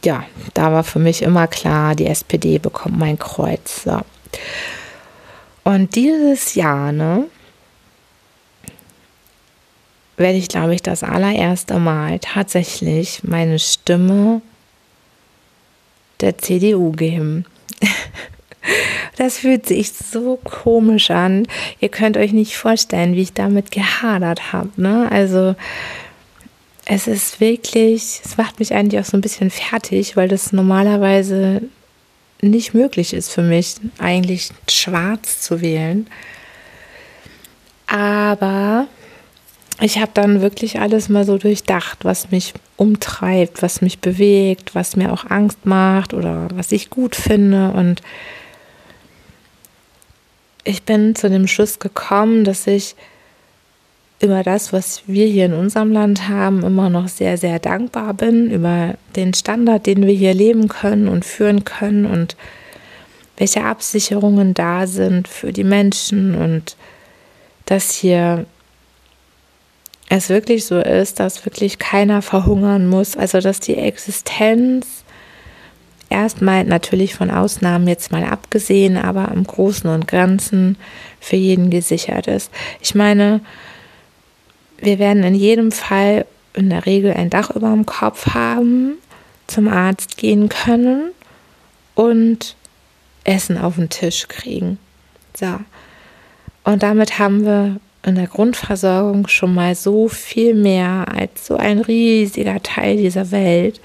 ja, 0.05 0.23
da 0.53 0.71
war 0.71 0.83
für 0.83 0.99
mich 0.99 1.21
immer 1.21 1.47
klar, 1.47 1.95
die 1.95 2.07
SPD 2.07 2.57
bekommt 2.59 2.97
mein 2.97 3.19
Kreuz. 3.19 3.83
So. 3.83 4.01
Und 5.63 5.95
dieses 5.95 6.55
Jahr, 6.55 6.91
ne, 6.91 7.25
werde 10.17 10.37
ich, 10.37 10.49
glaube 10.49 10.75
ich, 10.75 10.81
das 10.81 11.03
allererste 11.03 11.79
Mal 11.79 12.19
tatsächlich 12.19 13.23
meine 13.23 13.57
Stimme 13.57 14.41
der 16.21 16.37
CDU 16.37 16.91
geben. 16.91 17.45
Das 19.15 19.39
fühlt 19.39 19.65
sich 19.65 19.91
so 19.91 20.39
komisch 20.45 21.11
an. 21.11 21.45
Ihr 21.81 21.89
könnt 21.89 22.15
euch 22.15 22.31
nicht 22.31 22.55
vorstellen, 22.55 23.15
wie 23.15 23.21
ich 23.23 23.33
damit 23.33 23.69
gehadert 23.69 24.53
habe. 24.53 24.69
Ne? 24.77 25.11
Also 25.11 25.55
es 26.91 27.05
ist 27.05 27.39
wirklich, 27.39 28.19
es 28.25 28.35
macht 28.35 28.57
mich 28.59 28.73
eigentlich 28.73 28.99
auch 28.99 29.05
so 29.05 29.15
ein 29.15 29.21
bisschen 29.21 29.51
fertig, 29.51 30.17
weil 30.17 30.27
das 30.27 30.51
normalerweise 30.51 31.61
nicht 32.41 32.73
möglich 32.73 33.13
ist 33.13 33.31
für 33.31 33.43
mich, 33.43 33.75
eigentlich 33.99 34.49
schwarz 34.67 35.39
zu 35.39 35.61
wählen. 35.61 36.07
Aber 37.85 38.87
ich 39.79 39.99
habe 39.99 40.09
dann 40.15 40.41
wirklich 40.41 40.79
alles 40.79 41.09
mal 41.09 41.25
so 41.25 41.37
durchdacht, 41.37 42.05
was 42.05 42.31
mich 42.31 42.55
umtreibt, 42.75 43.61
was 43.61 43.83
mich 43.83 43.99
bewegt, 43.99 44.73
was 44.73 44.95
mir 44.95 45.13
auch 45.13 45.29
Angst 45.29 45.67
macht 45.67 46.15
oder 46.15 46.47
was 46.55 46.71
ich 46.71 46.89
gut 46.89 47.15
finde. 47.15 47.69
Und 47.69 48.01
ich 50.63 50.81
bin 50.81 51.13
zu 51.13 51.29
dem 51.29 51.45
Schluss 51.45 51.77
gekommen, 51.77 52.45
dass 52.45 52.65
ich 52.65 52.95
über 54.21 54.43
das, 54.43 54.73
was 54.73 55.03
wir 55.07 55.25
hier 55.27 55.45
in 55.45 55.53
unserem 55.53 55.91
Land 55.91 56.27
haben, 56.27 56.63
immer 56.63 56.89
noch 56.89 57.07
sehr, 57.07 57.37
sehr 57.37 57.59
dankbar 57.59 58.13
bin, 58.13 58.51
über 58.51 58.95
den 59.15 59.33
Standard, 59.33 59.85
den 59.85 60.05
wir 60.05 60.13
hier 60.13 60.33
leben 60.33 60.67
können 60.67 61.07
und 61.07 61.23
führen 61.23 61.63
können 61.63 62.05
und 62.05 62.35
welche 63.37 63.63
Absicherungen 63.63 64.53
da 64.53 64.85
sind 64.87 65.27
für 65.29 65.53
die 65.53 65.63
Menschen 65.63 66.35
und 66.35 66.75
dass 67.65 67.93
hier 67.93 68.45
es 70.09 70.27
wirklich 70.27 70.65
so 70.65 70.79
ist, 70.79 71.19
dass 71.19 71.45
wirklich 71.45 71.79
keiner 71.79 72.21
verhungern 72.21 72.87
muss, 72.87 73.15
also 73.15 73.39
dass 73.39 73.59
die 73.59 73.77
Existenz 73.77 75.03
erstmal 76.09 76.65
natürlich 76.65 77.15
von 77.15 77.29
Ausnahmen 77.29 77.87
jetzt 77.87 78.11
mal 78.11 78.23
abgesehen, 78.23 78.97
aber 78.97 79.31
im 79.31 79.45
Großen 79.45 79.89
und 79.89 80.07
Ganzen 80.07 80.77
für 81.19 81.35
jeden 81.35 81.69
gesichert 81.69 82.27
ist. 82.27 82.51
Ich 82.81 82.95
meine, 82.95 83.41
wir 84.81 84.99
werden 84.99 85.23
in 85.23 85.35
jedem 85.35 85.71
Fall 85.71 86.25
in 86.53 86.69
der 86.69 86.85
Regel 86.85 87.13
ein 87.13 87.29
Dach 87.29 87.51
über 87.51 87.69
dem 87.69 87.85
Kopf 87.85 88.27
haben, 88.33 88.97
zum 89.47 89.67
Arzt 89.67 90.17
gehen 90.17 90.49
können 90.49 91.11
und 91.95 92.55
Essen 93.23 93.57
auf 93.57 93.75
den 93.75 93.89
Tisch 93.89 94.27
kriegen. 94.27 94.77
So. 95.35 95.59
Und 96.63 96.83
damit 96.83 97.19
haben 97.19 97.45
wir 97.45 97.79
in 98.05 98.15
der 98.15 98.27
Grundversorgung 98.27 99.27
schon 99.27 99.53
mal 99.53 99.75
so 99.75 100.07
viel 100.07 100.55
mehr 100.55 101.05
als 101.13 101.47
so 101.47 101.57
ein 101.57 101.79
riesiger 101.79 102.61
Teil 102.61 102.97
dieser 102.97 103.31
Welt, 103.31 103.79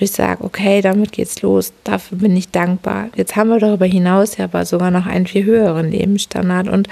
ich 0.00 0.12
sage, 0.12 0.44
okay, 0.44 0.80
damit 0.80 1.12
geht's 1.12 1.42
los, 1.42 1.72
dafür 1.84 2.18
bin 2.18 2.36
ich 2.36 2.50
dankbar. 2.50 3.08
Jetzt 3.16 3.34
haben 3.34 3.50
wir 3.50 3.58
darüber 3.58 3.86
hinaus 3.86 4.36
ja 4.36 4.44
aber 4.44 4.64
sogar 4.64 4.90
noch 4.90 5.06
einen 5.06 5.26
viel 5.26 5.44
höheren 5.44 5.90
Lebensstandard 5.90 6.68
und 6.68 6.88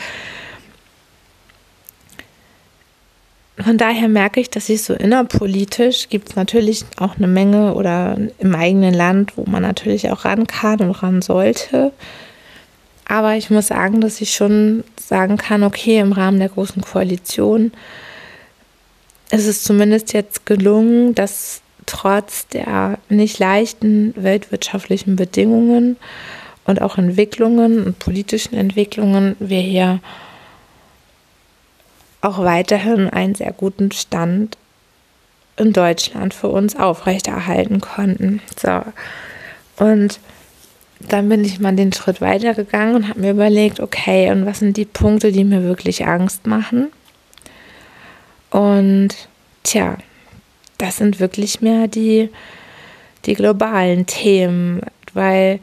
von 3.59 3.79
daher 3.79 4.09
merke 4.09 4.41
ich, 4.41 4.51
dass 4.51 4.69
ich 4.69 4.83
so 4.83 4.95
innerpolitisch 4.95 6.09
gibt 6.09 6.31
es 6.31 6.37
natürlich 6.37 6.85
auch 6.99 7.17
eine 7.17 7.27
Menge 7.27 7.75
oder 7.75 8.19
im 8.39 8.55
eigenen 8.55 8.93
Land, 8.93 9.37
wo 9.37 9.45
man 9.47 9.63
natürlich 9.63 10.11
auch 10.11 10.25
ran 10.25 10.47
kann 10.47 10.81
und 10.81 10.91
ran 11.03 11.23
sollte. 11.23 11.93
Aber 13.09 13.37
ich 13.37 13.51
muss 13.51 13.69
sagen, 13.69 14.01
dass 14.01 14.21
ich 14.21 14.35
schon 14.35 14.85
sagen 15.01 15.37
kann, 15.37 15.63
okay, 15.63 16.01
im 16.01 16.13
Rahmen 16.13 16.39
der 16.39 16.49
großen 16.49 16.83
Koalition 16.83 17.73
ist 19.31 19.47
es 19.47 19.63
zumindest 19.63 20.13
jetzt 20.13 20.45
gelungen, 20.45 21.15
dass 21.15 21.63
trotz 21.87 22.49
der 22.49 22.99
nicht 23.09 23.39
leichten 23.39 24.13
weltwirtschaftlichen 24.17 25.17
Bedingungen 25.17 25.97
und 26.65 26.83
auch 26.83 26.99
Entwicklungen 26.99 27.85
und 27.85 27.99
politischen 27.99 28.57
Entwicklungen 28.57 29.37
wir 29.39 29.61
hier 29.61 30.01
auch 32.27 32.39
weiterhin 32.39 33.09
einen 33.09 33.35
sehr 33.35 33.53
guten 33.53 33.93
Stand 33.93 34.59
in 35.57 35.73
Deutschland 35.73 36.35
für 36.35 36.49
uns 36.49 36.77
aufrechterhalten 36.77 37.81
konnten. 37.81 38.43
So. 38.61 38.83
Und 39.79 40.19
dann 41.01 41.29
bin 41.29 41.45
ich 41.45 41.61
mal 41.61 41.75
den 41.75 41.93
Schritt 41.93 42.21
weitergegangen 42.21 42.97
und 42.97 43.09
habe 43.09 43.21
mir 43.21 43.31
überlegt, 43.31 43.81
okay, 43.81 44.31
und 44.31 44.45
was 44.45 44.59
sind 44.59 44.77
die 44.77 44.85
Punkte, 44.85 45.31
die 45.31 45.45
mir 45.45 45.63
wirklich 45.63 46.07
Angst 46.07 46.47
machen? 46.47 46.91
Und 48.51 49.11
tja, 49.63 49.97
das 50.79 50.97
sind 50.97 51.21
wirklich 51.21 51.61
mehr 51.61 51.89
die, 51.89 52.31
die 53.25 53.35
globalen 53.35 54.07
Themen, 54.07 54.81
weil 55.13 55.61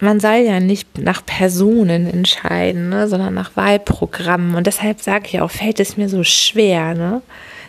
man 0.00 0.20
soll 0.20 0.36
ja 0.36 0.60
nicht 0.60 0.98
nach 0.98 1.24
Personen 1.24 2.08
entscheiden, 2.08 2.88
ne, 2.88 3.08
sondern 3.08 3.34
nach 3.34 3.56
Wahlprogrammen. 3.56 4.54
Und 4.54 4.66
deshalb 4.66 5.00
sage 5.00 5.26
ich 5.26 5.40
auch, 5.40 5.50
fällt 5.50 5.80
es 5.80 5.96
mir 5.96 6.08
so 6.08 6.22
schwer. 6.22 6.94
Ne? 6.94 7.22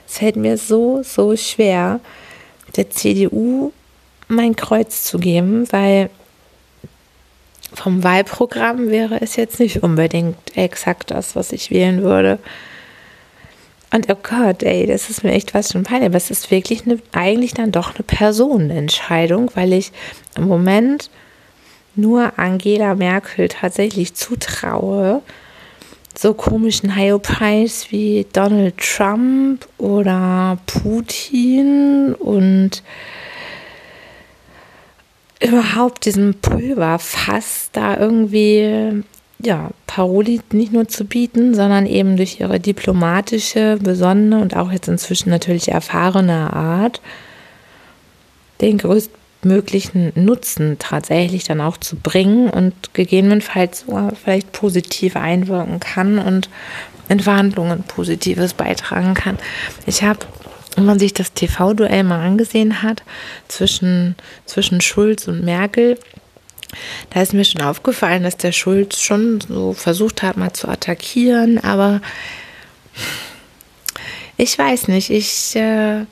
Es 0.07 0.19
fällt 0.19 0.35
mir 0.35 0.57
so, 0.57 1.01
so 1.03 1.35
schwer, 1.35 1.99
der 2.75 2.89
CDU 2.89 3.71
mein 4.27 4.55
Kreuz 4.55 5.05
zu 5.05 5.17
geben, 5.17 5.71
weil 5.71 6.09
vom 7.73 8.03
Wahlprogramm 8.03 8.89
wäre 8.89 9.21
es 9.21 9.35
jetzt 9.35 9.59
nicht 9.59 9.83
unbedingt 9.83 10.55
exakt 10.55 11.11
das, 11.11 11.35
was 11.35 11.51
ich 11.51 11.71
wählen 11.71 12.03
würde. 12.03 12.39
Und 13.91 14.07
oh 14.11 14.17
Gott, 14.21 14.61
ey, 14.61 14.85
das 14.85 15.09
ist 15.09 15.23
mir 15.23 15.31
echt 15.31 15.55
was 15.55 15.71
schon 15.71 15.83
peinlich. 15.83 16.09
Aber 16.09 16.17
es 16.17 16.29
ist 16.29 16.51
wirklich 16.51 16.85
eine, 16.85 16.99
eigentlich 17.11 17.55
dann 17.55 17.71
doch 17.71 17.95
eine 17.95 18.03
Personenentscheidung, 18.03 19.49
weil 19.55 19.73
ich 19.73 19.91
im 20.35 20.47
Moment 20.47 21.09
nur 21.99 22.37
Angela 22.37 22.95
Merkel 22.95 23.47
tatsächlich 23.47 24.13
zutraue, 24.13 25.21
so 26.17 26.33
komischen 26.33 26.95
Hyopies 26.95 27.91
wie 27.91 28.25
Donald 28.33 28.77
Trump 28.77 29.67
oder 29.77 30.57
Putin 30.65 32.13
und 32.13 32.83
überhaupt 35.41 36.05
diesem 36.05 36.33
Pulverfass 36.35 37.69
da 37.71 37.97
irgendwie 37.97 39.03
ja, 39.41 39.69
Paroli 39.87 40.41
nicht 40.51 40.73
nur 40.73 40.87
zu 40.87 41.05
bieten, 41.05 41.55
sondern 41.55 41.85
eben 41.85 42.17
durch 42.17 42.39
ihre 42.39 42.59
diplomatische, 42.59 43.77
besondere 43.81 44.41
und 44.41 44.55
auch 44.55 44.71
jetzt 44.71 44.89
inzwischen 44.89 45.29
natürlich 45.29 45.69
erfahrene 45.69 46.51
Art 46.53 47.01
den 48.59 48.77
größten 48.77 49.18
möglichen 49.41 50.11
Nutzen 50.15 50.77
tatsächlich 50.79 51.45
dann 51.45 51.61
auch 51.61 51.77
zu 51.77 51.95
bringen 51.95 52.49
und 52.49 52.93
gegebenenfalls 52.93 53.81
sogar 53.81 54.13
vielleicht 54.15 54.51
positiv 54.51 55.15
einwirken 55.15 55.79
kann 55.79 56.19
und 56.19 56.49
in 57.07 57.19
Verhandlungen 57.19 57.83
Positives 57.83 58.53
beitragen 58.53 59.13
kann. 59.13 59.37
Ich 59.85 60.03
habe, 60.03 60.19
wenn 60.75 60.85
man 60.85 60.99
sich 60.99 61.13
das 61.13 61.33
TV-Duell 61.33 62.03
mal 62.03 62.23
angesehen 62.23 62.81
hat 62.81 63.03
zwischen, 63.47 64.15
zwischen 64.45 64.81
Schulz 64.81 65.27
und 65.27 65.43
Merkel, 65.43 65.97
da 67.09 67.21
ist 67.21 67.33
mir 67.33 67.45
schon 67.45 67.61
aufgefallen, 67.61 68.23
dass 68.23 68.37
der 68.37 68.51
Schulz 68.51 69.01
schon 69.01 69.41
so 69.41 69.73
versucht 69.73 70.21
hat, 70.21 70.37
mal 70.37 70.53
zu 70.53 70.67
attackieren, 70.67 71.57
aber 71.63 72.01
ich 74.37 74.57
weiß 74.57 74.87
nicht, 74.87 75.09
ich 75.09 75.55
äh, 75.55 76.05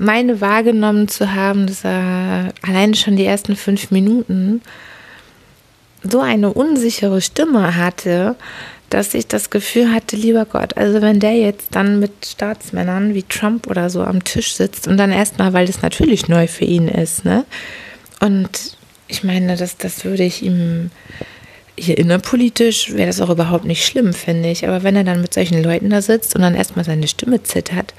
meine 0.00 0.40
wahrgenommen 0.40 1.08
zu 1.08 1.34
haben, 1.34 1.66
dass 1.66 1.84
er 1.84 2.52
allein 2.62 2.94
schon 2.94 3.16
die 3.16 3.26
ersten 3.26 3.54
fünf 3.54 3.90
Minuten 3.90 4.62
so 6.02 6.20
eine 6.20 6.52
unsichere 6.52 7.20
Stimme 7.20 7.76
hatte, 7.76 8.36
dass 8.88 9.14
ich 9.14 9.28
das 9.28 9.50
Gefühl 9.50 9.92
hatte, 9.92 10.16
lieber 10.16 10.46
Gott, 10.46 10.76
also 10.76 11.00
wenn 11.02 11.20
der 11.20 11.34
jetzt 11.34 11.68
dann 11.76 12.00
mit 12.00 12.12
Staatsmännern 12.26 13.14
wie 13.14 13.22
Trump 13.22 13.68
oder 13.68 13.90
so 13.90 14.02
am 14.02 14.24
Tisch 14.24 14.54
sitzt 14.54 14.88
und 14.88 14.96
dann 14.96 15.12
erstmal, 15.12 15.52
weil 15.52 15.66
das 15.66 15.82
natürlich 15.82 16.28
neu 16.28 16.48
für 16.48 16.64
ihn 16.64 16.88
ist, 16.88 17.24
ne? 17.24 17.44
Und 18.20 18.76
ich 19.06 19.22
meine, 19.22 19.56
das, 19.56 19.76
das 19.76 20.04
würde 20.04 20.24
ich 20.24 20.42
ihm 20.42 20.90
hier 21.78 21.96
innerpolitisch 21.96 22.92
wäre 22.92 23.06
das 23.06 23.20
auch 23.20 23.30
überhaupt 23.30 23.64
nicht 23.64 23.86
schlimm, 23.86 24.12
finde 24.12 24.50
ich. 24.50 24.66
Aber 24.68 24.82
wenn 24.82 24.96
er 24.96 25.04
dann 25.04 25.22
mit 25.22 25.32
solchen 25.32 25.62
Leuten 25.62 25.88
da 25.88 26.02
sitzt 26.02 26.34
und 26.34 26.42
dann 26.42 26.54
erstmal 26.54 26.84
seine 26.84 27.08
Stimme 27.08 27.42
zittert, 27.42 27.94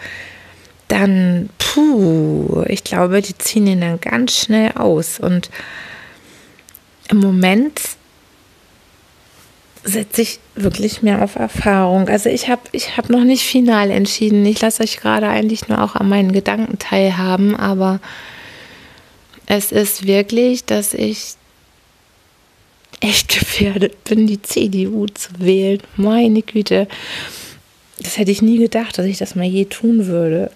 dann, 0.92 1.50
puh, 1.58 2.64
ich 2.68 2.84
glaube, 2.84 3.22
die 3.22 3.38
ziehen 3.38 3.66
ihn 3.66 3.82
dann 3.82 4.02
ganz 4.02 4.38
schnell 4.38 4.74
aus. 4.74 5.20
Und 5.20 5.50
im 7.10 7.20
Moment 7.20 7.80
setze 9.84 10.22
ich 10.22 10.40
wirklich 10.56 11.02
mehr 11.02 11.24
auf 11.24 11.36
Erfahrung. 11.36 12.10
Also 12.10 12.30
ich 12.30 12.50
habe 12.50 12.62
ich 12.74 12.98
hab 12.98 13.10
noch 13.10 13.24
nicht 13.24 13.44
final 13.44 13.90
entschieden. 13.90 14.46
Ich 14.46 14.60
lasse 14.60 14.84
euch 14.84 14.98
gerade 14.98 15.30
eigentlich 15.30 15.70
nur 15.70 15.82
auch 15.82 15.96
an 15.96 16.10
meinen 16.10 16.34
Gedanken 16.34 16.78
teilhaben, 16.78 17.56
aber 17.56 18.00
es 19.48 19.72
ist 19.72 20.06
wirklich, 20.06 20.66
dass 20.66 20.94
ich 20.94 21.36
echt 23.00 23.30
gefährdet 23.40 24.04
bin, 24.04 24.28
die 24.28 24.42
CDU 24.42 25.08
zu 25.08 25.30
wählen. 25.40 25.82
Meine 25.96 26.42
Güte. 26.42 26.88
Das 28.02 28.18
hätte 28.18 28.32
ich 28.32 28.42
nie 28.42 28.58
gedacht, 28.58 28.98
dass 28.98 29.06
ich 29.06 29.18
das 29.18 29.36
mal 29.36 29.46
je 29.46 29.66
tun 29.66 30.08
würde. 30.08 30.52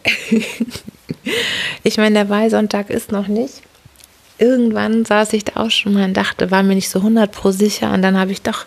ich 1.83 1.97
meine, 1.97 2.15
der 2.15 2.29
Wahlsonntag 2.29 2.89
ist 2.89 3.11
noch 3.11 3.27
nicht. 3.27 3.61
Irgendwann 4.37 5.05
saß 5.05 5.33
ich 5.33 5.45
da 5.45 5.61
auch 5.61 5.71
schon 5.71 5.93
mal 5.93 6.05
und 6.05 6.17
dachte, 6.17 6.51
war 6.51 6.63
mir 6.63 6.75
nicht 6.75 6.89
so 6.89 6.99
100 6.99 7.31
pro 7.31 7.51
sicher. 7.51 7.93
Und 7.93 8.01
dann 8.01 8.17
habe 8.17 8.31
ich 8.31 8.41
doch 8.41 8.65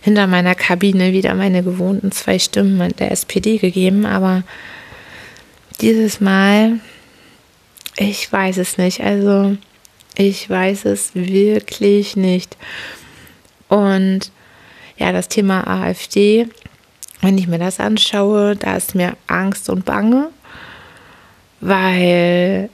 hinter 0.00 0.26
meiner 0.26 0.54
Kabine 0.54 1.12
wieder 1.12 1.34
meine 1.34 1.62
gewohnten 1.62 2.10
zwei 2.10 2.38
Stimmen 2.38 2.94
der 2.96 3.12
SPD 3.12 3.58
gegeben. 3.58 4.06
Aber 4.06 4.42
dieses 5.80 6.20
Mal, 6.20 6.80
ich 7.96 8.32
weiß 8.32 8.56
es 8.56 8.78
nicht. 8.78 9.00
Also, 9.00 9.56
ich 10.16 10.48
weiß 10.48 10.86
es 10.86 11.14
wirklich 11.14 12.16
nicht. 12.16 12.56
Und 13.68 14.30
ja, 14.96 15.12
das 15.12 15.28
Thema 15.28 15.66
AfD 15.66 16.48
wenn 17.26 17.38
ich 17.38 17.48
mir 17.48 17.58
das 17.58 17.80
anschaue, 17.80 18.54
da 18.54 18.76
ist 18.76 18.94
mir 18.94 19.16
Angst 19.26 19.68
und 19.68 19.84
Bange, 19.84 20.28
weil 21.60 22.70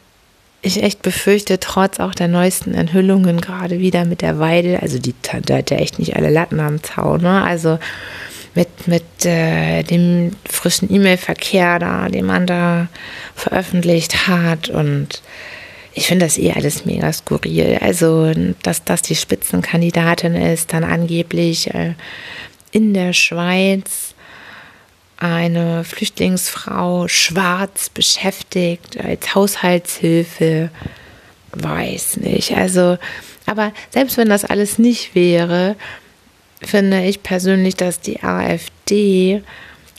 ich 0.61 0.83
echt 0.83 1.01
befürchte, 1.01 1.59
trotz 1.59 1.99
auch 1.99 2.15
der 2.15 2.29
neuesten 2.29 2.75
Enthüllungen, 2.75 3.41
gerade 3.41 3.79
wieder 3.79 4.05
mit 4.05 4.21
der 4.21 4.38
Weide, 4.38 4.83
also 4.83 4.99
die, 4.99 5.15
da 5.47 5.57
hat 5.57 5.71
ja 5.71 5.79
echt 5.79 5.99
nicht 5.99 6.17
alle 6.17 6.29
Latten 6.29 6.61
am 6.61 6.83
Zaun, 6.83 7.23
ne? 7.23 7.43
Also 7.43 7.79
mit, 8.55 8.69
mit 8.87 9.25
äh, 9.25 9.83
dem 9.85 10.33
frischen 10.47 10.93
E-Mail-Verkehr 10.93 11.79
da, 11.79 12.11
den 12.11 12.27
man 12.27 12.47
da 12.47 12.88
veröffentlicht 13.35 14.29
hat 14.29 14.69
und 14.69 15.23
ich 15.95 16.07
finde 16.07 16.27
das 16.27 16.37
eh 16.37 16.53
alles 16.53 16.85
mega 16.85 17.11
skurril. 17.11 17.79
Also, 17.81 18.33
dass 18.62 18.85
das 18.85 19.01
die 19.01 19.17
Spitzenkandidatin 19.17 20.35
ist, 20.35 20.75
dann 20.75 20.85
angeblich 20.85 21.73
äh, 21.75 21.95
in 22.71 22.93
der 22.93 23.12
Schweiz 23.15 24.12
eine 25.22 25.85
Flüchtlingsfrau 25.85 27.06
schwarz 27.06 27.90
beschäftigt 27.90 28.98
als 29.02 29.37
Haushaltshilfe. 29.37 30.70
Weiß 31.52 32.16
nicht. 32.16 32.56
Also, 32.56 32.98
aber 33.46 33.72
selbst 33.90 34.16
wenn 34.16 34.28
das 34.28 34.44
alles 34.44 34.78
nicht 34.78 35.14
wäre, 35.14 35.76
finde 36.61 37.04
ich 37.04 37.22
persönlich, 37.22 37.76
dass 37.76 38.00
die 38.00 38.22
AfD, 38.22 39.42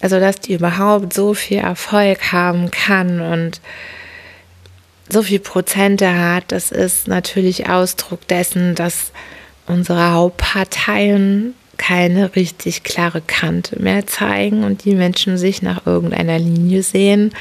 also 0.02 0.20
dass 0.20 0.42
die 0.42 0.56
überhaupt 0.56 1.14
so 1.14 1.34
viel 1.34 1.60
Erfolg 1.60 2.34
haben 2.34 2.70
kann 2.70 3.22
und 3.22 3.62
so 5.08 5.24
viel 5.24 5.40
Prozente 5.40 6.14
hat, 6.18 6.46
das 6.52 6.72
ist 6.72 7.08
natürlich 7.08 7.70
Ausdruck 7.70 8.28
dessen, 8.28 8.76
dass 8.76 9.14
unsere 9.68 10.12
Hauptparteien 10.12 11.54
keine 11.88 12.34
richtig 12.36 12.84
klare 12.84 13.20
Kante 13.20 13.82
mehr 13.82 14.08
zeigen 14.08 14.64
und 14.64 14.86
die 14.86 14.96
Menschen 14.96 15.38
sich 15.38 15.62
nach 15.62 15.86
irgendeiner 15.86 16.40
Linie 16.40 16.82
sehen. 16.82 17.34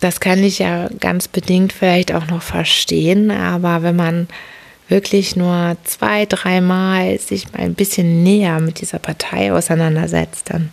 Das 0.00 0.20
kann 0.20 0.44
ich 0.44 0.58
ja 0.58 0.90
ganz 1.00 1.26
bedingt 1.26 1.72
vielleicht 1.72 2.12
auch 2.12 2.26
noch 2.26 2.42
verstehen, 2.42 3.30
aber 3.30 3.82
wenn 3.82 3.96
man 3.96 4.28
wirklich 4.88 5.36
nur 5.36 5.78
zwei, 5.84 6.26
dreimal 6.26 7.18
sich 7.18 7.50
mal 7.50 7.60
ein 7.60 7.74
bisschen 7.74 8.22
näher 8.22 8.60
mit 8.60 8.82
dieser 8.82 8.98
Partei 8.98 9.54
auseinandersetzt, 9.54 10.50
dann, 10.50 10.70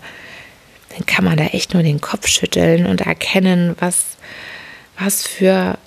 dann 0.89 1.05
kann 1.05 1.23
man 1.23 1.37
da 1.37 1.45
echt 1.45 1.73
nur 1.73 1.83
den 1.83 2.01
Kopf 2.01 2.27
schütteln 2.27 2.85
und 2.85 2.99
erkennen, 2.99 3.77
was, 3.79 4.17
was 4.99 5.25
für 5.25 5.77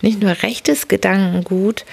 nicht 0.00 0.20
nur 0.20 0.30
rechtes 0.44 0.86
Gedankengut 0.86 1.84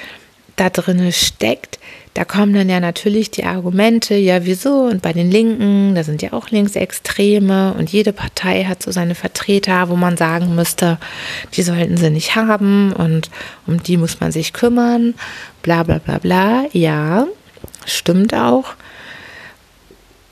da 0.57 0.69
drin 0.69 1.11
steckt, 1.11 1.79
da 2.13 2.25
kommen 2.25 2.53
dann 2.53 2.69
ja 2.69 2.79
natürlich 2.79 3.31
die 3.31 3.43
Argumente, 3.43 4.15
ja 4.15 4.45
wieso 4.45 4.83
und 4.83 5.01
bei 5.01 5.13
den 5.13 5.31
Linken, 5.31 5.95
da 5.95 6.03
sind 6.03 6.21
ja 6.21 6.33
auch 6.33 6.49
Linksextreme 6.49 7.73
und 7.73 7.91
jede 7.91 8.13
Partei 8.13 8.65
hat 8.65 8.83
so 8.83 8.91
seine 8.91 9.15
Vertreter, 9.15 9.89
wo 9.89 9.95
man 9.95 10.15
sagen 10.15 10.53
müsste, 10.53 10.99
die 11.53 11.63
sollten 11.63 11.97
sie 11.97 12.11
nicht 12.11 12.35
haben 12.35 12.93
und 12.93 13.31
um 13.65 13.81
die 13.81 13.97
muss 13.97 14.19
man 14.19 14.31
sich 14.31 14.53
kümmern, 14.53 15.15
bla 15.63 15.83
bla 15.83 15.97
bla 15.97 16.19
bla. 16.19 16.65
Ja, 16.71 17.25
stimmt 17.85 18.35
auch. 18.35 18.75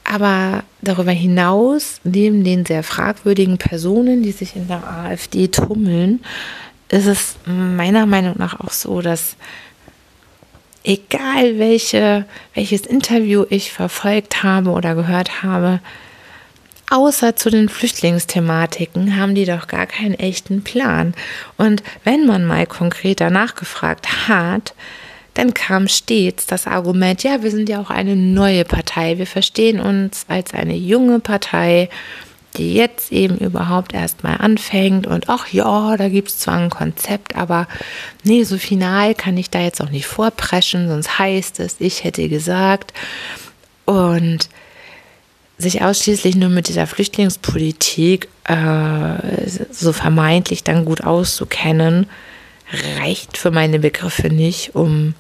Aber 0.03 0.63
darüber 0.81 1.11
hinaus, 1.11 1.99
neben 2.03 2.43
den 2.43 2.65
sehr 2.65 2.83
fragwürdigen 2.83 3.57
Personen, 3.57 4.23
die 4.23 4.33
sich 4.33 4.55
in 4.55 4.67
der 4.67 4.87
AfD 4.87 5.47
tummeln, 5.47 6.19
ist 6.89 7.07
es 7.07 7.35
meiner 7.45 8.05
Meinung 8.05 8.35
nach 8.37 8.59
auch 8.59 8.71
so, 8.71 9.01
dass 9.01 9.37
egal 10.83 11.59
welche, 11.59 12.25
welches 12.53 12.81
Interview 12.81 13.45
ich 13.49 13.71
verfolgt 13.71 14.43
habe 14.43 14.71
oder 14.71 14.95
gehört 14.95 15.43
habe, 15.43 15.79
außer 16.89 17.35
zu 17.35 17.49
den 17.49 17.69
Flüchtlingsthematiken 17.69 19.17
haben 19.17 19.33
die 19.33 19.45
doch 19.45 19.67
gar 19.67 19.85
keinen 19.85 20.15
echten 20.15 20.63
Plan. 20.63 21.13
Und 21.57 21.83
wenn 22.03 22.25
man 22.25 22.45
mal 22.45 22.67
konkreter 22.67 23.29
nachgefragt 23.29 24.27
hat, 24.27 24.73
dann 25.33 25.53
kam 25.53 25.87
stets 25.87 26.45
das 26.45 26.67
Argument, 26.67 27.23
ja, 27.23 27.41
wir 27.41 27.51
sind 27.51 27.69
ja 27.69 27.79
auch 27.79 27.89
eine 27.89 28.17
neue 28.17 28.65
Partei, 28.65 29.17
wir 29.17 29.27
verstehen 29.27 29.79
uns 29.79 30.25
als 30.27 30.53
eine 30.53 30.75
junge 30.75 31.19
Partei, 31.19 31.89
die 32.57 32.73
jetzt 32.73 33.11
eben 33.11 33.37
überhaupt 33.37 33.93
erst 33.93 34.23
mal 34.23 34.35
anfängt 34.35 35.07
und 35.07 35.29
ach 35.29 35.47
ja, 35.47 35.95
da 35.97 36.09
gibt 36.09 36.29
es 36.29 36.39
zwar 36.39 36.57
ein 36.57 36.69
Konzept, 36.69 37.35
aber 37.35 37.67
nee, 38.23 38.43
so 38.43 38.57
final 38.57 39.15
kann 39.15 39.37
ich 39.37 39.49
da 39.49 39.61
jetzt 39.61 39.81
auch 39.81 39.89
nicht 39.89 40.05
vorpreschen, 40.05 40.87
sonst 40.89 41.17
heißt 41.17 41.59
es, 41.59 41.77
ich 41.79 42.03
hätte 42.03 42.27
gesagt. 42.27 42.93
Und 43.85 44.49
sich 45.57 45.81
ausschließlich 45.83 46.35
nur 46.35 46.49
mit 46.49 46.67
dieser 46.67 46.87
Flüchtlingspolitik 46.87 48.27
äh, 48.45 49.47
so 49.71 49.93
vermeintlich 49.93 50.63
dann 50.63 50.85
gut 50.85 51.03
auszukennen, 51.03 52.07
reicht 52.99 53.37
für 53.37 53.51
meine 53.51 53.79
Begriffe 53.79 54.29
nicht, 54.29 54.75
um 54.75 55.13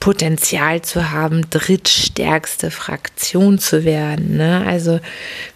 Potenzial 0.00 0.82
zu 0.82 1.10
haben, 1.10 1.48
drittstärkste 1.50 2.70
Fraktion 2.70 3.58
zu 3.58 3.84
werden. 3.84 4.36
Ne? 4.36 4.64
Also 4.66 5.00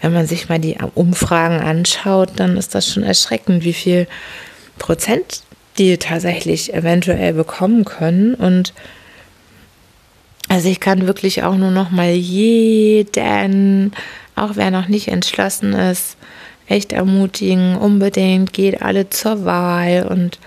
wenn 0.00 0.12
man 0.12 0.26
sich 0.26 0.48
mal 0.48 0.58
die 0.58 0.76
Umfragen 0.94 1.60
anschaut, 1.60 2.30
dann 2.36 2.56
ist 2.56 2.74
das 2.74 2.88
schon 2.88 3.02
erschreckend, 3.02 3.64
wie 3.64 3.72
viel 3.72 4.08
Prozent 4.78 5.42
die 5.78 5.98
tatsächlich 5.98 6.74
eventuell 6.74 7.32
bekommen 7.32 7.84
können. 7.84 8.34
Und 8.34 8.72
also 10.48 10.68
ich 10.68 10.80
kann 10.80 11.06
wirklich 11.06 11.44
auch 11.44 11.56
nur 11.56 11.70
noch 11.70 11.90
mal 11.90 12.10
jeden, 12.10 13.92
auch 14.34 14.52
wer 14.54 14.70
noch 14.70 14.88
nicht 14.88 15.08
entschlossen 15.08 15.74
ist, 15.74 16.16
echt 16.66 16.92
ermutigen, 16.92 17.76
unbedingt 17.76 18.52
geht 18.52 18.82
alle 18.82 19.10
zur 19.10 19.44
Wahl 19.44 20.06
und 20.08 20.38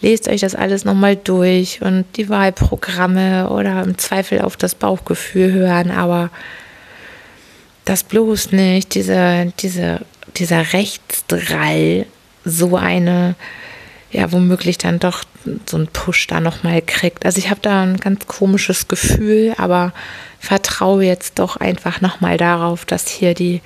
lest 0.00 0.28
euch 0.28 0.40
das 0.40 0.54
alles 0.54 0.84
nochmal 0.84 1.16
durch 1.16 1.82
und 1.82 2.04
die 2.16 2.28
Wahlprogramme 2.28 3.50
oder 3.50 3.82
im 3.82 3.98
Zweifel 3.98 4.40
auf 4.40 4.56
das 4.56 4.74
Bauchgefühl 4.74 5.52
hören, 5.52 5.90
aber 5.90 6.30
das 7.84 8.04
bloß 8.04 8.52
nicht, 8.52 8.94
diese, 8.94 9.52
diese, 9.58 10.00
dieser 10.36 10.72
Rechtsdrall, 10.72 12.06
so 12.44 12.76
eine, 12.76 13.34
ja, 14.12 14.32
womöglich 14.32 14.78
dann 14.78 14.98
doch 14.98 15.24
so 15.66 15.76
einen 15.76 15.88
Push 15.88 16.26
da 16.26 16.40
nochmal 16.40 16.82
kriegt. 16.82 17.24
Also 17.24 17.38
ich 17.38 17.50
habe 17.50 17.60
da 17.62 17.82
ein 17.82 17.96
ganz 17.96 18.26
komisches 18.26 18.88
Gefühl, 18.88 19.54
aber 19.56 19.92
vertraue 20.38 21.04
jetzt 21.04 21.38
doch 21.38 21.56
einfach 21.56 22.00
nochmal 22.00 22.36
darauf, 22.36 22.84
dass 22.84 23.08
hier 23.08 23.34
die, 23.34 23.60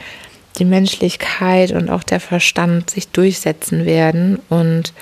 die 0.59 0.65
Menschlichkeit 0.65 1.73
und 1.73 1.91
auch 1.91 2.03
der 2.03 2.21
Verstand 2.21 2.91
sich 2.91 3.09
durchsetzen 3.09 3.87
werden 3.87 4.39
und 4.49 4.93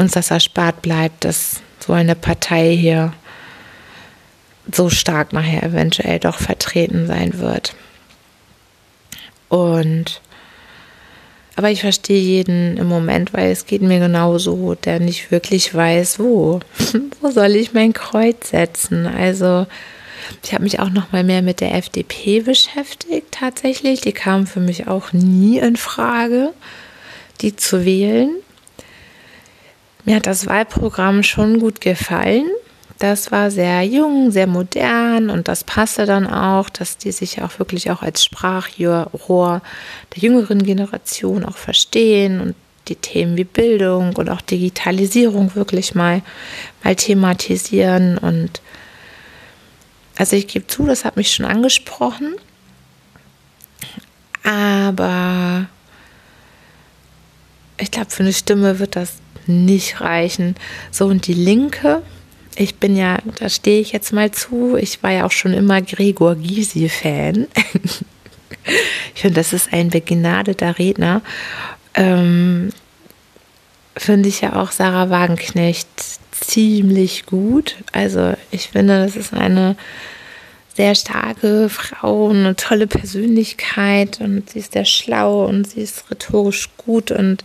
uns 0.00 0.12
das 0.12 0.30
erspart 0.30 0.82
bleibt, 0.82 1.24
dass 1.24 1.60
so 1.78 1.92
eine 1.92 2.14
Partei 2.14 2.74
hier 2.76 3.12
so 4.72 4.88
stark 4.90 5.32
nachher 5.32 5.62
eventuell 5.62 6.18
doch 6.18 6.38
vertreten 6.38 7.06
sein 7.06 7.38
wird. 7.38 7.74
Und 9.48 10.20
aber 11.56 11.70
ich 11.70 11.82
verstehe 11.82 12.20
jeden 12.20 12.78
im 12.78 12.86
Moment, 12.86 13.34
weil 13.34 13.50
es 13.50 13.66
geht 13.66 13.82
mir 13.82 13.98
genauso, 13.98 14.74
der 14.76 14.98
nicht 15.00 15.30
wirklich 15.30 15.74
weiß, 15.74 16.18
wo. 16.18 16.60
wo 17.20 17.30
soll 17.30 17.56
ich 17.56 17.74
mein 17.74 17.92
Kreuz 17.92 18.50
setzen? 18.50 19.06
Also 19.06 19.66
ich 20.42 20.54
habe 20.54 20.62
mich 20.62 20.80
auch 20.80 20.88
noch 20.88 21.12
mal 21.12 21.24
mehr 21.24 21.42
mit 21.42 21.60
der 21.60 21.74
FDP 21.74 22.40
beschäftigt 22.40 23.26
tatsächlich. 23.32 24.00
Die 24.00 24.12
kam 24.12 24.46
für 24.46 24.60
mich 24.60 24.88
auch 24.88 25.12
nie 25.12 25.58
in 25.58 25.76
Frage, 25.76 26.52
die 27.42 27.56
zu 27.56 27.84
wählen. 27.84 28.30
Mir 30.04 30.16
hat 30.16 30.26
das 30.26 30.46
Wahlprogramm 30.46 31.22
schon 31.22 31.60
gut 31.60 31.80
gefallen. 31.80 32.46
Das 32.98 33.32
war 33.32 33.50
sehr 33.50 33.82
jung, 33.82 34.30
sehr 34.30 34.46
modern 34.46 35.30
und 35.30 35.48
das 35.48 35.64
passte 35.64 36.04
dann 36.04 36.26
auch, 36.26 36.68
dass 36.68 36.98
die 36.98 37.12
sich 37.12 37.40
auch 37.40 37.58
wirklich 37.58 37.90
auch 37.90 38.02
als 38.02 38.22
Sprachrohr 38.22 39.62
der 40.14 40.22
jüngeren 40.22 40.62
Generation 40.62 41.46
auch 41.46 41.56
verstehen 41.56 42.40
und 42.40 42.54
die 42.88 42.96
Themen 42.96 43.38
wie 43.38 43.44
Bildung 43.44 44.14
und 44.16 44.28
auch 44.28 44.42
Digitalisierung 44.42 45.54
wirklich 45.54 45.94
mal, 45.94 46.22
mal 46.84 46.94
thematisieren. 46.94 48.18
Und 48.18 48.60
also 50.16 50.36
ich 50.36 50.46
gebe 50.46 50.66
zu, 50.66 50.84
das 50.84 51.06
hat 51.06 51.16
mich 51.16 51.30
schon 51.32 51.46
angesprochen. 51.46 52.34
Aber 54.42 55.66
ich 57.78 57.90
glaube, 57.90 58.10
für 58.10 58.24
eine 58.24 58.32
Stimme 58.32 58.78
wird 58.78 58.96
das 58.96 59.14
nicht 59.46 60.00
reichen. 60.00 60.54
So, 60.90 61.06
und 61.06 61.26
die 61.26 61.34
Linke, 61.34 62.02
ich 62.56 62.76
bin 62.76 62.96
ja, 62.96 63.18
da 63.38 63.48
stehe 63.48 63.80
ich 63.80 63.92
jetzt 63.92 64.12
mal 64.12 64.30
zu, 64.30 64.76
ich 64.76 65.02
war 65.02 65.12
ja 65.12 65.24
auch 65.24 65.30
schon 65.30 65.52
immer 65.52 65.80
Gregor 65.82 66.36
Gysi-Fan. 66.36 67.46
ich 69.14 69.20
finde, 69.22 69.36
das 69.36 69.52
ist 69.52 69.72
ein 69.72 69.90
begnadeter 69.90 70.78
Redner. 70.78 71.22
Ähm, 71.94 72.70
finde 73.96 74.28
ich 74.28 74.40
ja 74.40 74.56
auch 74.56 74.72
Sarah 74.72 75.10
Wagenknecht 75.10 75.88
ziemlich 76.32 77.26
gut. 77.26 77.76
Also 77.92 78.34
ich 78.50 78.68
finde, 78.68 79.04
das 79.04 79.16
ist 79.16 79.32
eine 79.32 79.76
sehr 80.74 80.94
starke 80.94 81.68
Frau, 81.68 82.30
eine 82.30 82.56
tolle 82.56 82.86
Persönlichkeit 82.86 84.20
und 84.20 84.50
sie 84.50 84.60
ist 84.60 84.72
sehr 84.72 84.84
schlau 84.84 85.44
und 85.44 85.68
sie 85.68 85.82
ist 85.82 86.10
rhetorisch 86.10 86.70
gut 86.76 87.10
und 87.10 87.44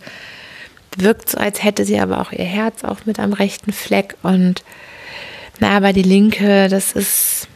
wirkt 0.98 1.30
so, 1.30 1.38
als 1.38 1.64
hätte 1.64 1.86
sie 1.86 2.00
aber 2.00 2.22
auch 2.22 2.32
ihr 2.32 2.46
Herz 2.46 2.84
auch 2.84 3.06
mit 3.06 3.20
am 3.20 3.34
rechten 3.34 3.74
Fleck. 3.74 4.16
Und 4.24 4.64
na, 5.60 5.70
aber 5.70 5.94
die 5.94 6.04
Linke, 6.04 6.68
das 6.70 6.92
ist, 6.94 7.48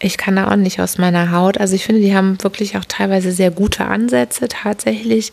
ich 0.00 0.16
kann 0.16 0.36
da 0.36 0.50
auch 0.50 0.56
nicht 0.56 0.80
aus 0.80 0.98
meiner 0.98 1.32
Haut. 1.32 1.58
Also 1.58 1.74
ich 1.74 1.84
finde, 1.84 2.00
die 2.00 2.14
haben 2.14 2.42
wirklich 2.42 2.76
auch 2.76 2.84
teilweise 2.84 3.32
sehr 3.32 3.50
gute 3.50 3.86
Ansätze 3.86 4.48
tatsächlich. 4.48 5.32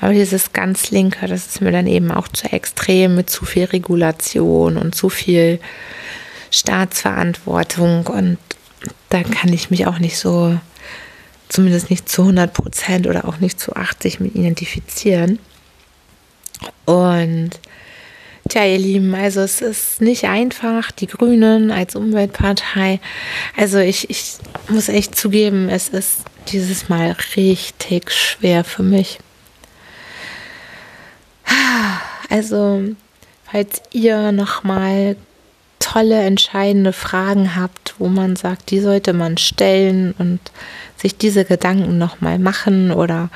Aber 0.00 0.12
dieses 0.12 0.52
ganz 0.52 0.90
Linke, 0.90 1.26
das 1.26 1.46
ist 1.46 1.60
mir 1.62 1.72
dann 1.72 1.86
eben 1.86 2.12
auch 2.12 2.28
zu 2.28 2.52
extrem 2.52 3.14
mit 3.14 3.30
zu 3.30 3.44
viel 3.44 3.64
Regulation 3.64 4.76
und 4.76 4.94
zu 4.94 5.08
viel 5.08 5.58
Staatsverantwortung. 6.50 8.06
Und 8.06 8.38
da 9.08 9.22
kann 9.22 9.52
ich 9.52 9.70
mich 9.70 9.86
auch 9.86 9.98
nicht 9.98 10.18
so, 10.18 10.58
zumindest 11.48 11.90
nicht 11.90 12.08
zu 12.08 12.22
100 12.22 12.52
Prozent 12.52 13.06
oder 13.06 13.26
auch 13.26 13.38
nicht 13.38 13.58
zu 13.58 13.74
80 13.74 14.20
mit 14.20 14.34
identifizieren. 14.34 15.38
Und 16.84 17.50
tja, 18.48 18.64
ihr 18.64 18.78
Lieben, 18.78 19.14
also 19.14 19.40
es 19.40 19.60
ist 19.60 20.00
nicht 20.00 20.24
einfach, 20.24 20.90
die 20.92 21.06
Grünen 21.06 21.70
als 21.70 21.96
Umweltpartei. 21.96 23.00
Also 23.56 23.78
ich, 23.78 24.10
ich 24.10 24.34
muss 24.68 24.88
echt 24.88 25.16
zugeben, 25.16 25.68
es 25.68 25.88
ist 25.88 26.20
dieses 26.48 26.88
Mal 26.88 27.16
richtig 27.36 28.10
schwer 28.10 28.64
für 28.64 28.82
mich. 28.82 29.18
Also, 32.28 32.82
falls 33.44 33.82
ihr 33.92 34.32
nochmal 34.32 35.16
tolle, 35.78 36.22
entscheidende 36.22 36.92
Fragen 36.92 37.54
habt, 37.54 37.94
wo 37.98 38.08
man 38.08 38.36
sagt, 38.36 38.70
die 38.70 38.80
sollte 38.80 39.12
man 39.12 39.38
stellen 39.38 40.14
und 40.18 40.40
sich 40.96 41.16
diese 41.16 41.44
Gedanken 41.44 41.98
nochmal 41.98 42.38
machen 42.38 42.90
oder 42.90 43.30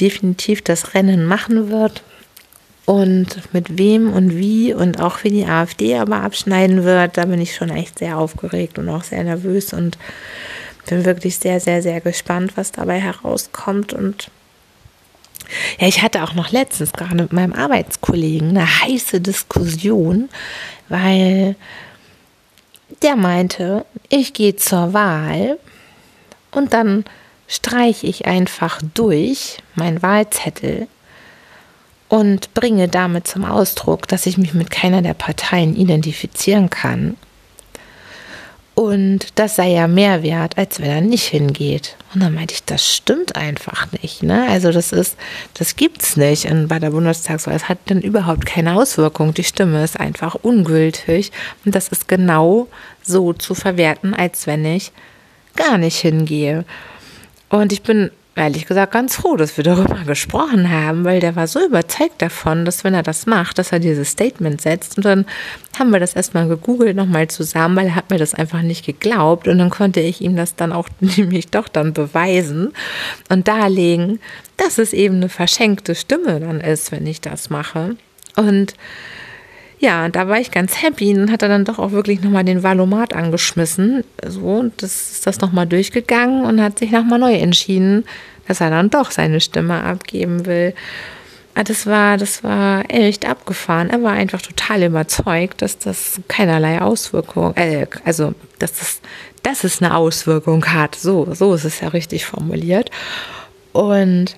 definitiv 0.04 0.62
das 0.62 0.94
Rennen 0.94 1.26
machen 1.26 1.70
wird. 1.70 2.04
und 2.86 3.54
mit 3.54 3.78
wem 3.78 4.12
und 4.12 4.36
wie 4.38 4.74
und 4.74 5.00
auch 5.00 5.24
wie 5.24 5.30
die 5.30 5.46
AfD 5.46 5.96
aber 5.96 6.18
abschneiden 6.18 6.84
wird, 6.84 7.18
da 7.18 7.24
bin 7.26 7.40
ich 7.40 7.56
schon 7.56 7.70
echt 7.70 8.00
sehr 8.00 8.18
aufgeregt 8.18 8.78
und 8.78 8.90
auch 8.90 9.04
sehr 9.04 9.24
nervös 9.24 9.72
und 9.72 9.98
bin 10.90 11.06
wirklich 11.06 11.38
sehr, 11.38 11.62
sehr, 11.62 11.82
sehr 11.82 12.02
gespannt, 12.02 12.54
was 12.56 12.74
dabei 12.74 13.00
herauskommt. 13.00 13.94
Und 13.94 14.30
ja, 15.80 15.88
ich 15.88 16.02
hatte 16.02 16.24
auch 16.24 16.34
noch 16.34 16.52
letztens 16.52 16.92
gerade 16.92 17.16
mit 17.16 17.32
meinem 17.32 17.54
Arbeitskollegen 17.54 18.50
eine 18.50 18.82
heiße 18.82 19.22
Diskussion, 19.22 20.28
weil 20.90 21.56
der 23.02 23.16
meinte, 23.16 23.86
ich 24.10 24.34
gehe 24.34 24.58
zur 24.58 24.92
Wahl 24.92 25.58
und 26.52 26.74
dann 26.74 27.06
streiche 27.48 28.08
ich 28.08 28.26
einfach 28.26 28.80
durch 28.94 29.58
meinen 29.76 30.02
Wahlzettel 30.02 30.88
und 32.10 32.54
bringe 32.54 32.88
damit 32.88 33.28
zum 33.28 33.44
Ausdruck, 33.44 34.08
dass 34.08 34.26
ich 34.26 34.38
mich 34.38 34.54
mit 34.54 34.70
keiner 34.70 35.02
der 35.02 35.16
Parteien 35.16 35.76
identifizieren 35.76 36.70
kann. 36.70 37.18
Und 38.76 39.28
das 39.36 39.56
sei 39.56 39.70
ja 39.70 39.88
mehr 39.88 40.24
wert, 40.24 40.58
als 40.58 40.80
wenn 40.80 40.90
er 40.90 41.02
nicht 41.02 41.28
hingeht. 41.28 41.96
Und 42.14 42.24
dann 42.24 42.34
meinte 42.34 42.56
ich, 42.56 42.64
das 42.64 42.92
stimmt 42.92 43.36
einfach 43.36 43.92
nicht. 44.02 44.24
Ne? 44.24 44.48
Also 44.50 44.72
das 44.72 44.92
ist, 44.92 45.16
das 45.54 45.76
gibt's 45.76 46.18
nicht 46.18 46.46
und 46.46 46.68
bei 46.68 46.80
der 46.80 46.90
Bundestagswahl. 46.90 47.56
Es 47.56 47.70
hat 47.70 47.78
dann 47.86 48.02
überhaupt 48.02 48.48
keine 48.48 48.76
Auswirkung. 48.76 49.34
Die 49.34 49.44
Stimme 49.44 49.84
ist 49.84 50.00
einfach 50.00 50.36
ungültig. 50.42 51.32
Und 51.66 51.76
das 51.76 51.90
ist 51.90 52.08
genau 52.08 52.68
so 53.04 53.34
zu 53.34 53.54
verwerten, 53.54 54.16
als 54.16 54.48
wenn 54.48 54.66
ich 54.66 54.92
gar 55.56 55.78
nicht 55.78 55.98
hingehe. 55.98 56.66
Und 57.54 57.72
ich 57.72 57.84
bin 57.84 58.10
ehrlich 58.36 58.66
gesagt 58.66 58.94
ganz 58.94 59.16
froh, 59.16 59.36
dass 59.36 59.58
wir 59.58 59.64
darüber 59.64 60.00
gesprochen 60.08 60.72
haben, 60.72 61.06
weil 61.06 61.20
der 61.20 61.36
war 61.36 61.46
so 61.46 61.64
überzeugt 61.64 62.20
davon, 62.20 62.66
dass 62.66 62.84
wenn 62.84 62.96
er 62.96 63.04
das 63.04 63.28
macht, 63.28 63.60
dass 63.60 63.72
er 63.72 63.78
dieses 63.78 64.10
Statement 64.10 64.60
setzt. 64.60 64.98
Und 64.98 65.06
dann 65.06 65.28
haben 65.78 65.92
wir 65.92 66.00
das 66.00 66.16
erstmal 66.16 66.48
gegoogelt 66.48 66.96
nochmal 66.96 67.28
zusammen, 67.28 67.76
weil 67.76 67.86
er 67.86 67.96
hat 67.96 68.10
mir 68.10 68.18
das 68.18 68.34
einfach 68.34 68.64
nicht 68.64 68.88
geglaubt. 68.88 69.48
Und 69.48 69.60
dann 69.60 69.70
konnte 69.70 70.00
ich 70.00 70.20
ihm 70.20 70.36
das 70.36 70.56
dann 70.56 70.74
auch 70.74 70.90
nämlich 71.00 71.50
doch 71.50 71.68
dann 71.68 71.94
beweisen 71.94 72.74
und 73.30 73.48
darlegen, 73.48 74.20
dass 74.58 74.80
es 74.80 74.92
eben 74.92 75.18
eine 75.18 75.30
verschenkte 75.30 75.94
Stimme 75.94 76.40
dann 76.40 76.60
ist, 76.60 76.92
wenn 76.92 77.06
ich 77.06 77.22
das 77.22 77.52
mache. 77.52 77.98
Und 78.36 78.74
ja, 79.84 80.08
da 80.08 80.30
war 80.30 80.40
ich 80.40 80.50
ganz 80.50 80.82
happy 80.82 81.14
und 81.14 81.30
hat 81.30 81.42
er 81.42 81.50
dann 81.50 81.66
doch 81.66 81.78
auch 81.78 81.92
wirklich 81.92 82.22
nochmal 82.22 82.46
den 82.46 82.64
Valomat 82.64 83.14
angeschmissen. 83.14 84.06
So, 84.26 84.60
und 84.60 84.82
das 84.82 85.12
ist 85.12 85.28
das 85.28 85.42
nochmal 85.42 85.68
durchgegangen 85.68 86.46
und 86.46 86.62
hat 86.62 86.80
sich 86.80 86.92
nochmal 86.92 87.20
neu 87.20 87.34
entschieden, 87.34 88.06
dass 88.48 88.62
er 88.62 88.70
dann 88.70 88.90
doch 88.90 89.12
seine 89.12 89.42
Stimme 89.42 89.84
abgeben 89.84 90.46
will. 90.46 90.74
Ah, 91.54 91.66
das 91.66 91.86
war, 91.86 92.16
das 92.16 92.46
war 92.46 92.90
echt 92.90 93.28
abgefahren. 93.28 93.90
Er 93.90 94.02
war 94.02 94.14
einfach 94.14 94.42
total 94.42 94.84
überzeugt, 94.84 95.62
dass 95.62 95.78
das 95.78 96.22
keinerlei 96.30 96.80
Auswirkung, 96.82 97.54
äh, 97.58 97.86
also 98.06 98.34
dass 98.60 98.80
das, 98.80 99.02
dass 99.44 99.64
es 99.66 99.82
eine 99.82 99.98
Auswirkung 99.98 100.66
hat. 100.66 100.96
So, 100.96 101.28
so 101.34 101.54
ist 101.54 101.66
es 101.66 101.82
ja 101.82 101.90
richtig 101.90 102.26
formuliert. 102.26 102.90
Und 103.74 104.38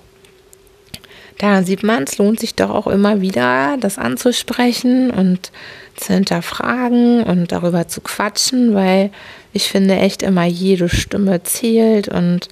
da 1.38 1.62
sieht 1.62 1.82
man, 1.82 2.04
es 2.04 2.18
lohnt 2.18 2.40
sich 2.40 2.54
doch 2.54 2.70
auch 2.70 2.86
immer 2.86 3.20
wieder, 3.20 3.76
das 3.78 3.98
anzusprechen 3.98 5.10
und 5.10 5.50
zu 5.96 6.14
hinterfragen 6.14 7.24
und 7.24 7.52
darüber 7.52 7.88
zu 7.88 8.00
quatschen, 8.00 8.74
weil 8.74 9.10
ich 9.52 9.68
finde 9.68 9.96
echt 9.96 10.22
immer 10.22 10.44
jede 10.44 10.88
Stimme 10.88 11.42
zählt 11.42 12.08
und 12.08 12.48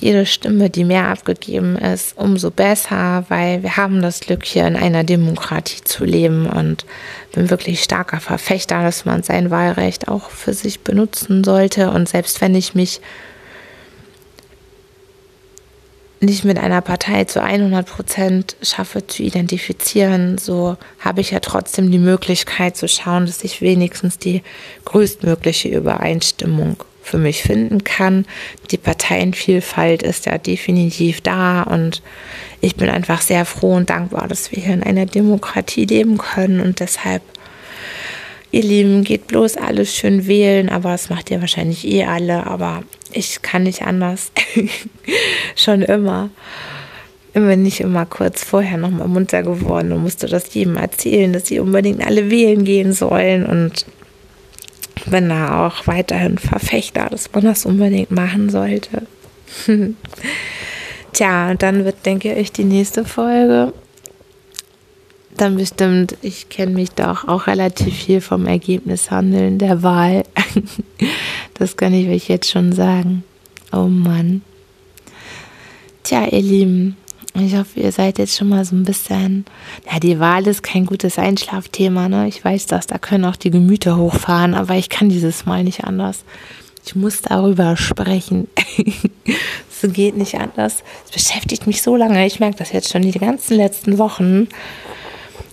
jede 0.00 0.26
Stimme, 0.26 0.70
die 0.70 0.84
mehr 0.84 1.08
abgegeben 1.08 1.76
ist, 1.76 2.16
umso 2.18 2.50
besser, 2.50 3.24
weil 3.28 3.62
wir 3.62 3.76
haben 3.76 4.02
das 4.02 4.20
Glück, 4.20 4.44
hier 4.44 4.66
in 4.66 4.76
einer 4.76 5.04
Demokratie 5.04 5.82
zu 5.84 6.04
leben 6.04 6.46
und 6.46 6.84
bin 7.32 7.50
wirklich 7.50 7.82
starker 7.82 8.20
Verfechter, 8.20 8.82
dass 8.82 9.04
man 9.04 9.22
sein 9.22 9.50
Wahlrecht 9.50 10.08
auch 10.08 10.30
für 10.30 10.52
sich 10.52 10.80
benutzen 10.80 11.44
sollte. 11.44 11.90
Und 11.90 12.08
selbst 12.08 12.40
wenn 12.40 12.54
ich 12.54 12.74
mich 12.74 13.00
nicht 16.24 16.44
mit 16.44 16.58
einer 16.58 16.80
Partei 16.80 17.24
zu 17.24 17.42
100 17.42 17.86
Prozent 17.86 18.56
schaffe 18.62 19.06
zu 19.06 19.22
identifizieren, 19.22 20.38
so 20.38 20.76
habe 20.98 21.20
ich 21.20 21.30
ja 21.30 21.40
trotzdem 21.40 21.90
die 21.90 21.98
Möglichkeit 21.98 22.76
zu 22.76 22.88
schauen, 22.88 23.26
dass 23.26 23.44
ich 23.44 23.60
wenigstens 23.60 24.18
die 24.18 24.42
größtmögliche 24.84 25.68
Übereinstimmung 25.68 26.76
für 27.02 27.18
mich 27.18 27.42
finden 27.42 27.84
kann. 27.84 28.24
Die 28.70 28.78
Parteienvielfalt 28.78 30.02
ist 30.02 30.26
ja 30.26 30.38
definitiv 30.38 31.20
da 31.20 31.62
und 31.62 32.02
ich 32.60 32.76
bin 32.76 32.88
einfach 32.88 33.20
sehr 33.20 33.44
froh 33.44 33.74
und 33.74 33.90
dankbar, 33.90 34.26
dass 34.26 34.50
wir 34.50 34.62
hier 34.62 34.74
in 34.74 34.82
einer 34.82 35.06
Demokratie 35.06 35.84
leben 35.84 36.16
können 36.16 36.60
und 36.60 36.80
deshalb 36.80 37.22
ihr 38.54 38.62
Lieben, 38.62 39.02
geht 39.02 39.26
bloß 39.26 39.56
alles 39.56 39.94
schön 39.94 40.26
wählen, 40.26 40.68
aber 40.68 40.92
das 40.92 41.10
macht 41.10 41.30
ihr 41.30 41.40
wahrscheinlich 41.40 41.86
eh 41.86 42.04
alle, 42.04 42.46
aber 42.46 42.84
ich 43.14 43.42
kann 43.42 43.64
nicht 43.64 43.82
anders. 43.82 44.32
Schon 45.56 45.82
immer. 45.82 46.30
Bin 47.32 47.66
ich 47.66 47.80
immer 47.80 48.06
kurz 48.06 48.44
vorher 48.44 48.76
nochmal 48.76 49.08
munter 49.08 49.42
geworden 49.42 49.92
und 49.92 50.02
musste 50.02 50.28
das 50.28 50.54
jedem 50.54 50.76
erzählen, 50.76 51.32
dass 51.32 51.48
sie 51.48 51.58
unbedingt 51.58 52.06
alle 52.06 52.30
wählen 52.30 52.64
gehen 52.64 52.92
sollen 52.92 53.44
und 53.44 53.86
bin 55.06 55.28
da 55.28 55.66
auch 55.66 55.86
weiterhin 55.86 56.38
Verfechter, 56.38 57.08
dass 57.10 57.32
man 57.32 57.44
das 57.44 57.66
unbedingt 57.66 58.12
machen 58.12 58.50
sollte. 58.50 59.06
Tja, 61.12 61.54
dann 61.54 61.84
wird, 61.84 62.06
denke 62.06 62.34
ich, 62.34 62.52
die 62.52 62.64
nächste 62.64 63.04
Folge 63.04 63.72
dann 65.36 65.56
bestimmt, 65.56 66.16
ich 66.22 66.48
kenne 66.48 66.72
mich 66.72 66.90
doch 66.92 67.26
auch 67.26 67.46
relativ 67.46 67.94
viel 67.94 68.20
vom 68.20 68.46
Ergebnishandeln 68.46 69.58
der 69.58 69.82
Wahl. 69.82 70.22
das 71.54 71.76
kann 71.76 71.94
ich 71.94 72.08
euch 72.08 72.28
jetzt 72.28 72.50
schon 72.50 72.72
sagen. 72.72 73.24
Oh 73.72 73.86
Mann. 73.86 74.42
Tja, 76.02 76.26
ihr 76.26 76.42
Lieben, 76.42 76.96
ich 77.34 77.56
hoffe, 77.56 77.80
ihr 77.80 77.90
seid 77.92 78.18
jetzt 78.18 78.36
schon 78.36 78.48
mal 78.48 78.64
so 78.64 78.76
ein 78.76 78.84
bisschen. 78.84 79.44
Ja, 79.90 79.98
die 79.98 80.20
Wahl 80.20 80.46
ist 80.46 80.62
kein 80.62 80.86
gutes 80.86 81.18
Einschlafthema, 81.18 82.08
ne? 82.08 82.28
Ich 82.28 82.44
weiß 82.44 82.66
das, 82.66 82.86
da 82.86 82.98
können 82.98 83.24
auch 83.24 83.36
die 83.36 83.50
Gemüter 83.50 83.96
hochfahren, 83.96 84.54
aber 84.54 84.74
ich 84.74 84.88
kann 84.88 85.08
dieses 85.08 85.46
Mal 85.46 85.64
nicht 85.64 85.84
anders. 85.84 86.24
Ich 86.86 86.94
muss 86.94 87.22
darüber 87.22 87.76
sprechen. 87.76 88.48
Es 89.86 89.92
geht 89.92 90.16
nicht 90.16 90.36
anders. 90.36 90.82
Es 91.04 91.10
beschäftigt 91.10 91.66
mich 91.66 91.82
so 91.82 91.94
lange. 91.94 92.24
Ich 92.24 92.40
merke 92.40 92.56
das 92.56 92.72
jetzt 92.72 92.90
schon 92.90 93.02
die 93.02 93.10
ganzen 93.10 93.58
letzten 93.58 93.98
Wochen 93.98 94.48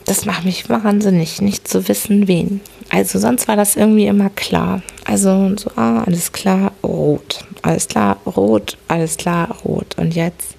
das 0.06 0.26
macht 0.26 0.46
mich 0.46 0.68
wahnsinnig, 0.70 1.42
nicht 1.42 1.68
zu 1.68 1.88
wissen, 1.88 2.28
wen. 2.28 2.62
Also 2.92 3.20
sonst 3.20 3.48
war 3.48 3.56
das 3.56 3.78
irgendwie 3.78 4.06
immer 4.06 4.30
klar. 4.30 4.82
Also 5.06 5.56
so, 5.56 5.72
ah, 5.78 6.04
alles 6.04 6.34
klar, 6.34 6.74
rot. 6.84 7.46
Alles 7.62 7.88
klar, 7.88 8.18
rot, 8.26 8.78
alles 8.90 9.16
klar, 9.16 9.56
rot. 9.64 9.98
Und 9.98 10.14
jetzt 10.14 10.56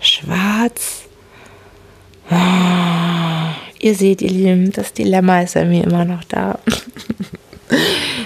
schwarz. 0.00 1.02
Ah, 2.30 3.54
ihr 3.78 3.94
seht, 3.94 4.22
ihr 4.22 4.30
Lieben, 4.30 4.72
das 4.72 4.94
Dilemma 4.94 5.42
ist 5.42 5.54
bei 5.54 5.66
mir 5.66 5.84
immer 5.84 6.04
noch 6.04 6.24
da. 6.24 6.58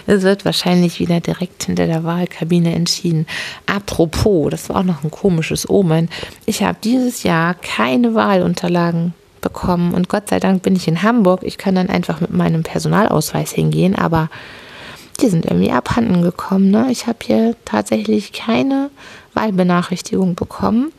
Es 0.08 0.22
wird 0.22 0.44
wahrscheinlich 0.44 1.00
wieder 1.00 1.20
direkt 1.20 1.64
hinter 1.64 1.86
der 1.86 2.04
Wahlkabine 2.04 2.74
entschieden. 2.74 3.26
Apropos, 3.66 4.50
das 4.50 4.68
war 4.68 4.76
auch 4.76 4.84
noch 4.84 5.02
ein 5.02 5.10
komisches 5.10 5.68
Omen. 5.68 6.08
Ich 6.46 6.62
habe 6.62 6.78
dieses 6.82 7.24
Jahr 7.24 7.54
keine 7.54 8.14
Wahlunterlagen 8.14 9.14
bekommen. 9.46 9.94
Und 9.94 10.08
Gott 10.08 10.28
sei 10.28 10.40
Dank 10.40 10.62
bin 10.62 10.74
ich 10.74 10.88
in 10.88 11.02
Hamburg. 11.04 11.40
Ich 11.44 11.56
kann 11.56 11.76
dann 11.76 11.88
einfach 11.88 12.20
mit 12.20 12.32
meinem 12.32 12.64
Personalausweis 12.64 13.52
hingehen, 13.52 13.94
aber 13.94 14.28
die 15.20 15.28
sind 15.28 15.44
irgendwie 15.46 15.70
abhanden 15.70 16.22
gekommen. 16.22 16.70
Ne? 16.70 16.88
Ich 16.90 17.06
habe 17.06 17.18
hier 17.22 17.54
tatsächlich 17.64 18.32
keine 18.32 18.90
Wahlbenachrichtigung 19.34 20.34
bekommen. 20.34 20.92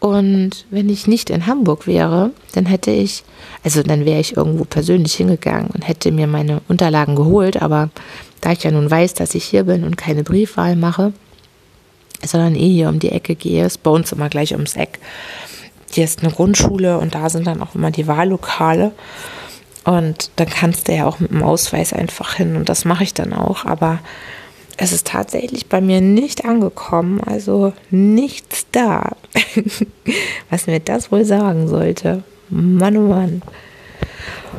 Und 0.00 0.64
wenn 0.70 0.88
ich 0.88 1.06
nicht 1.06 1.28
in 1.30 1.46
Hamburg 1.46 1.86
wäre, 1.86 2.30
dann 2.52 2.66
hätte 2.66 2.90
ich, 2.90 3.24
also 3.62 3.82
dann 3.82 4.04
wäre 4.04 4.20
ich 4.20 4.36
irgendwo 4.36 4.64
persönlich 4.64 5.14
hingegangen 5.14 5.68
und 5.72 5.86
hätte 5.86 6.12
mir 6.12 6.26
meine 6.26 6.62
Unterlagen 6.68 7.14
geholt. 7.14 7.60
Aber 7.60 7.90
da 8.40 8.52
ich 8.52 8.62
ja 8.64 8.70
nun 8.70 8.90
weiß, 8.90 9.14
dass 9.14 9.34
ich 9.34 9.44
hier 9.44 9.64
bin 9.64 9.84
und 9.84 9.96
keine 9.96 10.24
Briefwahl 10.24 10.76
mache, 10.76 11.12
sondern 12.24 12.54
eh 12.54 12.68
hier 12.70 12.88
um 12.88 12.98
die 12.98 13.12
Ecke 13.12 13.34
gehe, 13.34 13.66
ist 13.66 13.82
bei 13.82 13.90
uns 13.90 14.12
immer 14.12 14.28
gleich 14.30 14.52
ums 14.52 14.76
Eck, 14.76 14.98
hier 15.94 16.04
ist 16.04 16.22
eine 16.22 16.32
Grundschule 16.32 16.98
und 16.98 17.14
da 17.14 17.30
sind 17.30 17.46
dann 17.46 17.62
auch 17.62 17.74
immer 17.74 17.90
die 17.90 18.06
Wahllokale. 18.06 18.92
Und 19.84 20.30
dann 20.36 20.48
kannst 20.48 20.88
du 20.88 20.94
ja 20.94 21.06
auch 21.06 21.20
mit 21.20 21.30
dem 21.30 21.42
Ausweis 21.42 21.92
einfach 21.92 22.34
hin 22.34 22.56
und 22.56 22.68
das 22.68 22.84
mache 22.84 23.04
ich 23.04 23.14
dann 23.14 23.32
auch. 23.32 23.64
Aber 23.64 24.00
es 24.76 24.92
ist 24.92 25.06
tatsächlich 25.06 25.68
bei 25.68 25.80
mir 25.80 26.00
nicht 26.00 26.44
angekommen, 26.44 27.20
also 27.20 27.72
nichts 27.90 28.66
da. 28.72 29.12
Was 30.50 30.66
mir 30.66 30.80
das 30.80 31.12
wohl 31.12 31.24
sagen 31.24 31.68
sollte. 31.68 32.24
Mann, 32.48 32.96
oh 32.96 33.08
Mann. 33.08 33.42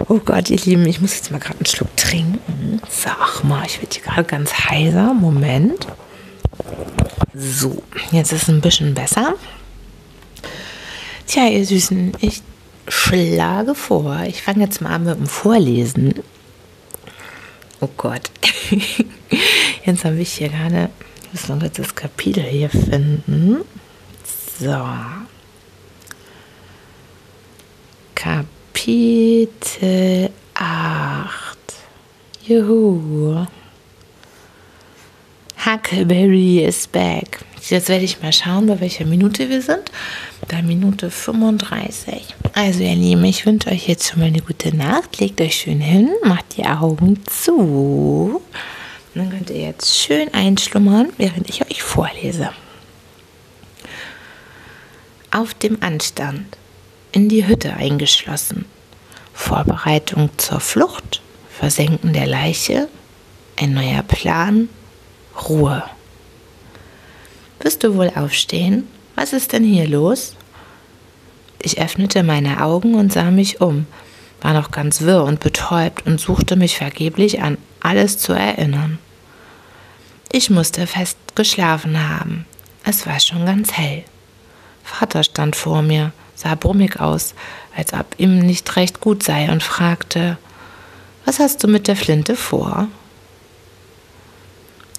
Oh 0.07 0.19
Gott, 0.23 0.49
ihr 0.49 0.57
Lieben, 0.57 0.85
ich 0.85 1.01
muss 1.01 1.15
jetzt 1.15 1.31
mal 1.31 1.39
gerade 1.39 1.57
einen 1.57 1.65
Schluck 1.65 1.95
trinken. 1.97 2.81
Sag 2.89 3.43
mal, 3.43 3.65
ich 3.65 3.81
werde 3.81 3.93
hier 3.93 4.03
gerade 4.03 4.23
ganz 4.23 4.53
heiser. 4.53 5.13
Moment. 5.13 5.87
So, 7.33 7.81
jetzt 8.11 8.31
ist 8.31 8.43
es 8.43 8.49
ein 8.49 8.61
bisschen 8.61 8.93
besser. 8.93 9.33
Tja, 11.27 11.47
ihr 11.47 11.65
Süßen, 11.65 12.13
ich 12.21 12.41
schlage 12.87 13.75
vor, 13.75 14.23
ich 14.27 14.43
fange 14.43 14.63
jetzt 14.63 14.81
mal 14.81 14.91
an 14.91 15.05
mit 15.05 15.17
dem 15.17 15.27
Vorlesen. 15.27 16.13
Oh 17.81 17.89
Gott. 17.97 18.29
Jetzt 19.85 20.05
habe 20.05 20.19
ich 20.19 20.33
hier 20.33 20.49
gerade, 20.49 20.89
ich 21.23 21.33
muss 21.33 21.49
noch 21.49 21.61
jetzt 21.61 21.77
das 21.77 21.93
Kapitel 21.93 22.43
hier 22.43 22.69
finden. 22.69 23.57
So. 24.59 24.83
Kapitel 28.15 29.49
8. 30.55 31.57
Juhu. 32.47 33.45
Huckleberry 35.65 36.63
is 36.63 36.87
back. 36.87 37.39
Jetzt 37.69 37.89
werde 37.89 38.05
ich 38.05 38.21
mal 38.21 38.31
schauen, 38.31 38.67
bei 38.67 38.79
welcher 38.79 39.05
Minute 39.05 39.49
wir 39.49 39.61
sind. 39.61 39.91
Bei 40.47 40.61
Minute 40.61 41.09
35. 41.09 42.35
Also 42.53 42.83
ihr 42.83 42.95
Lieben, 42.95 43.25
ich 43.25 43.45
wünsche 43.45 43.69
euch 43.71 43.87
jetzt 43.87 44.07
schon 44.07 44.19
mal 44.19 44.27
eine 44.27 44.41
gute 44.41 44.75
Nacht. 44.75 45.19
Legt 45.19 45.41
euch 45.41 45.55
schön 45.55 45.81
hin, 45.81 46.11
macht 46.23 46.57
die 46.57 46.65
Augen 46.65 47.19
zu. 47.25 48.41
Dann 49.15 49.29
könnt 49.31 49.49
ihr 49.49 49.61
jetzt 49.61 49.97
schön 49.97 50.33
einschlummern, 50.33 51.09
während 51.17 51.49
ich 51.49 51.65
euch 51.65 51.81
vorlese. 51.81 52.51
Auf 55.31 55.53
dem 55.55 55.81
Anstand, 55.81 56.57
in 57.11 57.27
die 57.27 57.47
Hütte 57.47 57.73
eingeschlossen. 57.73 58.65
Vorbereitung 59.33 60.29
zur 60.37 60.59
Flucht, 60.59 61.21
Versenken 61.49 62.13
der 62.13 62.27
Leiche, 62.27 62.87
ein 63.59 63.73
neuer 63.73 64.03
Plan, 64.03 64.69
Ruhe. 65.49 65.83
Wirst 67.59 67.83
du 67.83 67.95
wohl 67.95 68.11
aufstehen? 68.15 68.87
Was 69.15 69.33
ist 69.33 69.53
denn 69.53 69.63
hier 69.63 69.87
los? 69.87 70.35
Ich 71.61 71.79
öffnete 71.79 72.21
meine 72.21 72.61
Augen 72.61 72.95
und 72.95 73.11
sah 73.11 73.31
mich 73.31 73.61
um, 73.61 73.87
war 74.41 74.53
noch 74.53 74.71
ganz 74.71 75.01
wirr 75.01 75.23
und 75.23 75.39
betäubt 75.39 76.05
und 76.05 76.19
suchte 76.19 76.55
mich 76.55 76.77
vergeblich 76.77 77.41
an 77.41 77.57
alles 77.79 78.17
zu 78.17 78.33
erinnern. 78.33 78.99
Ich 80.31 80.49
musste 80.49 80.85
fest 80.85 81.17
geschlafen 81.33 82.09
haben. 82.09 82.45
Es 82.83 83.07
war 83.07 83.19
schon 83.19 83.45
ganz 83.45 83.71
hell. 83.71 84.03
Vater 84.83 85.23
stand 85.23 85.55
vor 85.55 85.81
mir, 85.81 86.11
sah 86.35 86.55
brummig 86.55 86.99
aus, 86.99 87.33
als 87.75 87.93
ob 87.93 88.05
ihm 88.17 88.39
nicht 88.39 88.75
recht 88.75 88.99
gut 88.99 89.23
sei, 89.23 89.51
und 89.51 89.63
fragte 89.63 90.37
Was 91.25 91.39
hast 91.39 91.63
du 91.63 91.67
mit 91.67 91.87
der 91.87 91.95
Flinte 91.95 92.35
vor? 92.35 92.87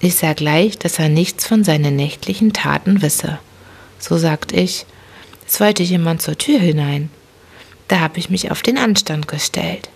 Ich 0.01 0.17
sah 0.17 0.33
gleich, 0.33 0.79
dass 0.79 0.99
er 0.99 1.09
nichts 1.09 1.47
von 1.47 1.65
seinen 1.65 1.97
nächtlichen 1.97 2.53
Taten 2.53 3.03
wisse. 3.03 3.39
So 3.99 4.19
sagt 4.19 4.53
ich, 4.53 4.87
es 5.47 5.61
wollte 5.61 5.83
jemand 5.83 6.23
zur 6.23 6.37
Tür 6.37 6.59
hinein. 6.59 7.11
Da 7.89 8.01
habe 8.01 8.19
ich 8.19 8.31
mich 8.31 8.51
auf 8.51 8.63
den 8.63 8.79
Anstand 8.79 9.29
gestellt. 9.29 9.89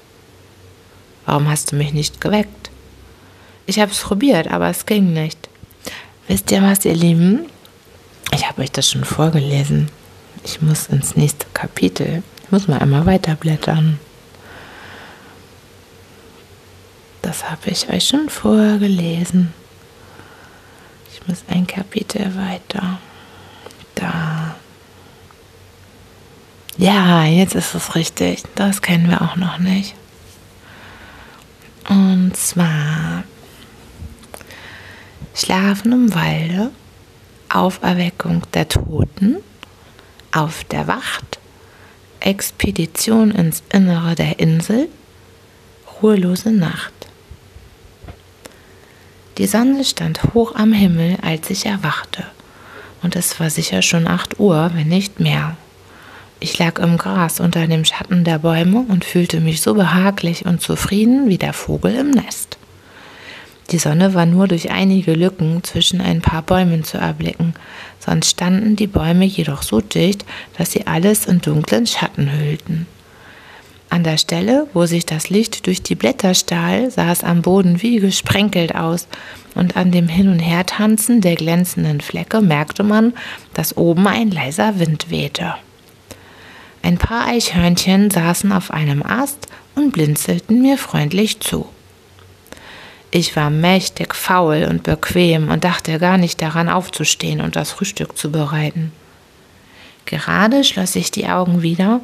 Warum 1.27 1.49
hast 1.49 1.73
du 1.73 1.77
mich 1.77 1.93
nicht 1.93 2.21
geweckt? 2.21 2.71
Ich 3.67 3.79
habe 3.79 3.91
es 3.91 3.99
probiert, 3.99 4.49
aber 4.49 4.69
es 4.69 4.87
ging 4.87 5.13
nicht. 5.13 5.49
Wisst 6.29 6.51
ihr 6.51 6.63
was, 6.63 6.85
ihr 6.85 6.95
Lieben? 6.95 7.47
Ich 8.33 8.49
habe 8.49 8.63
euch 8.63 8.71
das 8.71 8.89
schon 8.89 9.05
vorgelesen. 9.05 9.89
Ich 10.45 10.63
muss 10.63 10.87
ins 10.87 11.17
nächste 11.17 11.47
Kapitel. 11.53 12.23
Ich 12.45 12.51
muss 12.51 12.69
mal 12.69 12.79
einmal 12.79 13.07
weiterblättern. 13.07 13.99
Das 17.23 17.51
habe 17.51 17.71
ich 17.71 17.89
euch 17.89 18.07
schon 18.07 18.29
vorgelesen. 18.29 19.53
Ich 21.13 21.27
muss 21.29 21.45
ein 21.49 21.67
Kapitel 21.67 22.35
weiter. 22.37 22.99
Da. 24.01 24.57
Ja, 26.77 27.25
jetzt 27.25 27.55
ist 27.55 27.75
es 27.75 27.95
richtig. 27.95 28.43
Das 28.55 28.81
kennen 28.81 29.11
wir 29.11 29.23
auch 29.23 29.37
noch 29.37 29.59
nicht. 29.59 29.95
Und 31.89 32.37
zwar 32.37 33.25
Schlafen 35.35 35.93
im 35.93 36.15
Walde, 36.15 36.71
Auferweckung 37.49 38.43
der 38.55 38.69
Toten, 38.69 39.37
auf 40.33 40.65
der 40.65 40.87
Wacht, 40.87 41.39
Expedition 42.21 43.31
ins 43.31 43.63
Innere 43.73 44.15
der 44.15 44.39
Insel, 44.39 44.89
ruhelose 46.01 46.51
Nacht. 46.51 46.93
Die 49.39 49.47
Sonne 49.47 49.85
stand 49.85 50.23
hoch 50.35 50.55
am 50.55 50.73
Himmel, 50.73 51.17
als 51.23 51.49
ich 51.51 51.67
erwachte, 51.67 52.27
und 53.03 53.17
es 53.17 53.39
war 53.41 53.51
sicher 53.51 53.83
schon 53.83 54.07
acht 54.07 54.39
Uhr, 54.39 54.71
wenn 54.75 54.89
nicht 54.89 55.21
mehr. 55.21 55.57
Ich 56.39 56.59
lag 56.59 56.79
im 56.79 56.97
Gras 56.97 57.39
unter 57.39 57.67
dem 57.67 57.85
Schatten 57.85 58.25
der 58.25 58.39
Bäume 58.39 58.85
und 58.89 59.05
fühlte 59.05 59.41
mich 59.41 59.61
so 59.61 59.75
behaglich 59.75 60.47
und 60.47 60.63
zufrieden 60.63 61.29
wie 61.29 61.39
der 61.39 61.53
Vogel 61.53 61.95
im 61.95 62.11
Nest. 62.11 62.57
Die 63.71 63.79
Sonne 63.79 64.15
war 64.15 64.27
nur 64.27 64.49
durch 64.49 64.71
einige 64.71 65.13
Lücken 65.13 65.63
zwischen 65.63 66.01
ein 66.01 66.23
paar 66.23 66.43
Bäumen 66.43 66.83
zu 66.83 66.99
erblicken, 66.99 67.55
sonst 67.99 68.31
standen 68.31 68.75
die 68.75 68.89
Bäume 68.89 69.27
jedoch 69.27 69.63
so 69.63 69.81
dicht, 69.81 70.25
dass 70.57 70.73
sie 70.73 70.87
alles 70.87 71.27
in 71.27 71.41
dunklen 71.41 71.87
Schatten 71.87 72.33
hüllten. 72.33 72.87
An 73.91 74.05
der 74.05 74.19
Stelle, 74.19 74.69
wo 74.73 74.87
sich 74.87 75.05
das 75.05 75.31
Licht 75.31 75.67
durch 75.67 75.83
die 75.83 75.97
Blätter 75.97 76.35
stahl, 76.35 76.93
sah 76.93 77.11
es 77.11 77.25
am 77.25 77.43
Boden 77.43 77.83
wie 77.83 77.99
gesprenkelt 77.99 78.75
aus, 78.75 79.09
und 79.57 79.77
an 79.77 79.91
dem 79.91 80.07
Hin- 80.09 80.29
und 80.29 80.39
Hertanzen 80.39 81.21
der 81.21 81.35
glänzenden 81.35 82.01
Flecke 82.01 82.41
merkte 82.41 82.85
man, 82.85 83.15
dass 83.53 83.77
oben 83.77 84.07
ein 84.07 84.31
leiser 84.31 84.79
Wind 84.79 85.11
wehte. 85.11 85.57
Ein 86.83 86.99
paar 86.99 87.27
Eichhörnchen 87.27 88.11
saßen 88.11 88.53
auf 88.53 88.71
einem 88.71 89.03
Ast 89.03 89.49
und 89.75 89.93
blinzelten 89.93 90.63
mir 90.63 90.79
freundlich 90.79 91.41
zu. 91.41 91.67
Ich 93.11 93.35
war 93.35 93.51
mächtig 93.51 94.15
faul 94.15 94.69
und 94.71 94.85
bequem 94.85 95.51
und 95.51 95.65
dachte 95.65 95.99
gar 95.99 96.17
nicht 96.17 96.41
daran 96.41 96.69
aufzustehen 96.69 97.41
und 97.41 97.57
das 97.57 97.73
Frühstück 97.73 98.17
zu 98.17 98.31
bereiten. 98.31 98.93
Gerade 100.07 100.63
schloss 100.63 100.95
ich 100.95 101.11
die 101.11 101.27
Augen 101.27 101.63
wieder 101.63 102.01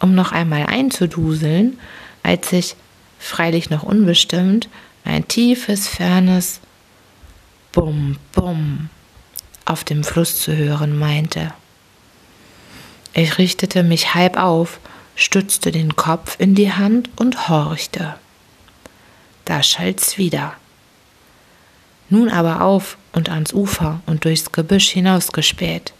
um 0.00 0.14
noch 0.14 0.32
einmal 0.32 0.66
einzuduseln, 0.66 1.78
als 2.22 2.52
ich, 2.52 2.76
freilich 3.18 3.70
noch 3.70 3.82
unbestimmt, 3.82 4.68
ein 5.04 5.28
tiefes, 5.28 5.88
fernes 5.88 6.60
Bum, 7.72 8.16
Bum 8.32 8.88
auf 9.64 9.84
dem 9.84 10.02
Fluss 10.02 10.40
zu 10.40 10.56
hören 10.56 10.98
meinte. 10.98 11.52
Ich 13.12 13.38
richtete 13.38 13.82
mich 13.82 14.14
halb 14.14 14.36
auf, 14.36 14.80
stützte 15.14 15.70
den 15.70 15.96
Kopf 15.96 16.36
in 16.38 16.54
die 16.54 16.72
Hand 16.72 17.10
und 17.16 17.48
horchte. 17.48 18.14
Da 19.44 19.62
schallt's 19.62 20.18
wieder. 20.18 20.54
Nun 22.08 22.28
aber 22.28 22.62
auf 22.62 22.96
und 23.12 23.28
ans 23.28 23.52
Ufer 23.52 24.00
und 24.06 24.24
durchs 24.24 24.52
Gebüsch 24.52 24.90
hinausgespäht. 24.90 25.92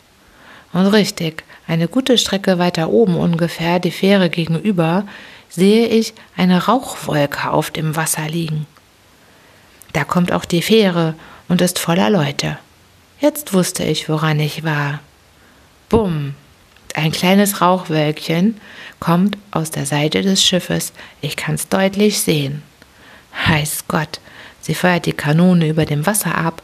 Und 0.73 0.87
richtig, 0.87 1.45
eine 1.71 1.87
gute 1.87 2.19
Strecke 2.19 2.59
weiter 2.59 2.91
oben 2.91 3.15
ungefähr, 3.15 3.79
die 3.79 3.93
Fähre 3.93 4.29
gegenüber, 4.29 5.05
sehe 5.49 5.87
ich 5.87 6.15
eine 6.37 6.67
Rauchwolke 6.67 7.51
auf 7.51 7.71
dem 7.71 7.95
Wasser 7.95 8.29
liegen. 8.29 8.67
Da 9.93 10.03
kommt 10.03 10.33
auch 10.33 10.45
die 10.45 10.63
Fähre 10.63 11.15
und 11.49 11.61
ist 11.61 11.79
voller 11.79 12.11
Leute. 12.11 12.59
Jetzt 13.21 13.53
wusste 13.53 13.85
ich, 13.85 14.09
woran 14.09 14.41
ich 14.41 14.65
war. 14.65 14.99
Bumm! 15.89 16.35
Ein 16.97 17.13
kleines 17.13 17.61
Rauchwölkchen 17.61 18.61
kommt 18.99 19.39
aus 19.53 19.71
der 19.71 19.87
Seite 19.87 20.23
des 20.23 20.43
Schiffes. 20.43 20.93
Ich 21.21 21.37
kann's 21.37 21.69
deutlich 21.69 22.21
sehen. 22.21 22.65
Heiß 23.47 23.85
Gott, 23.87 24.19
sie 24.61 24.75
feuert 24.75 25.07
die 25.07 25.13
Kanone 25.13 25.69
über 25.69 25.85
dem 25.87 26.05
Wasser 26.05 26.37
ab, 26.37 26.63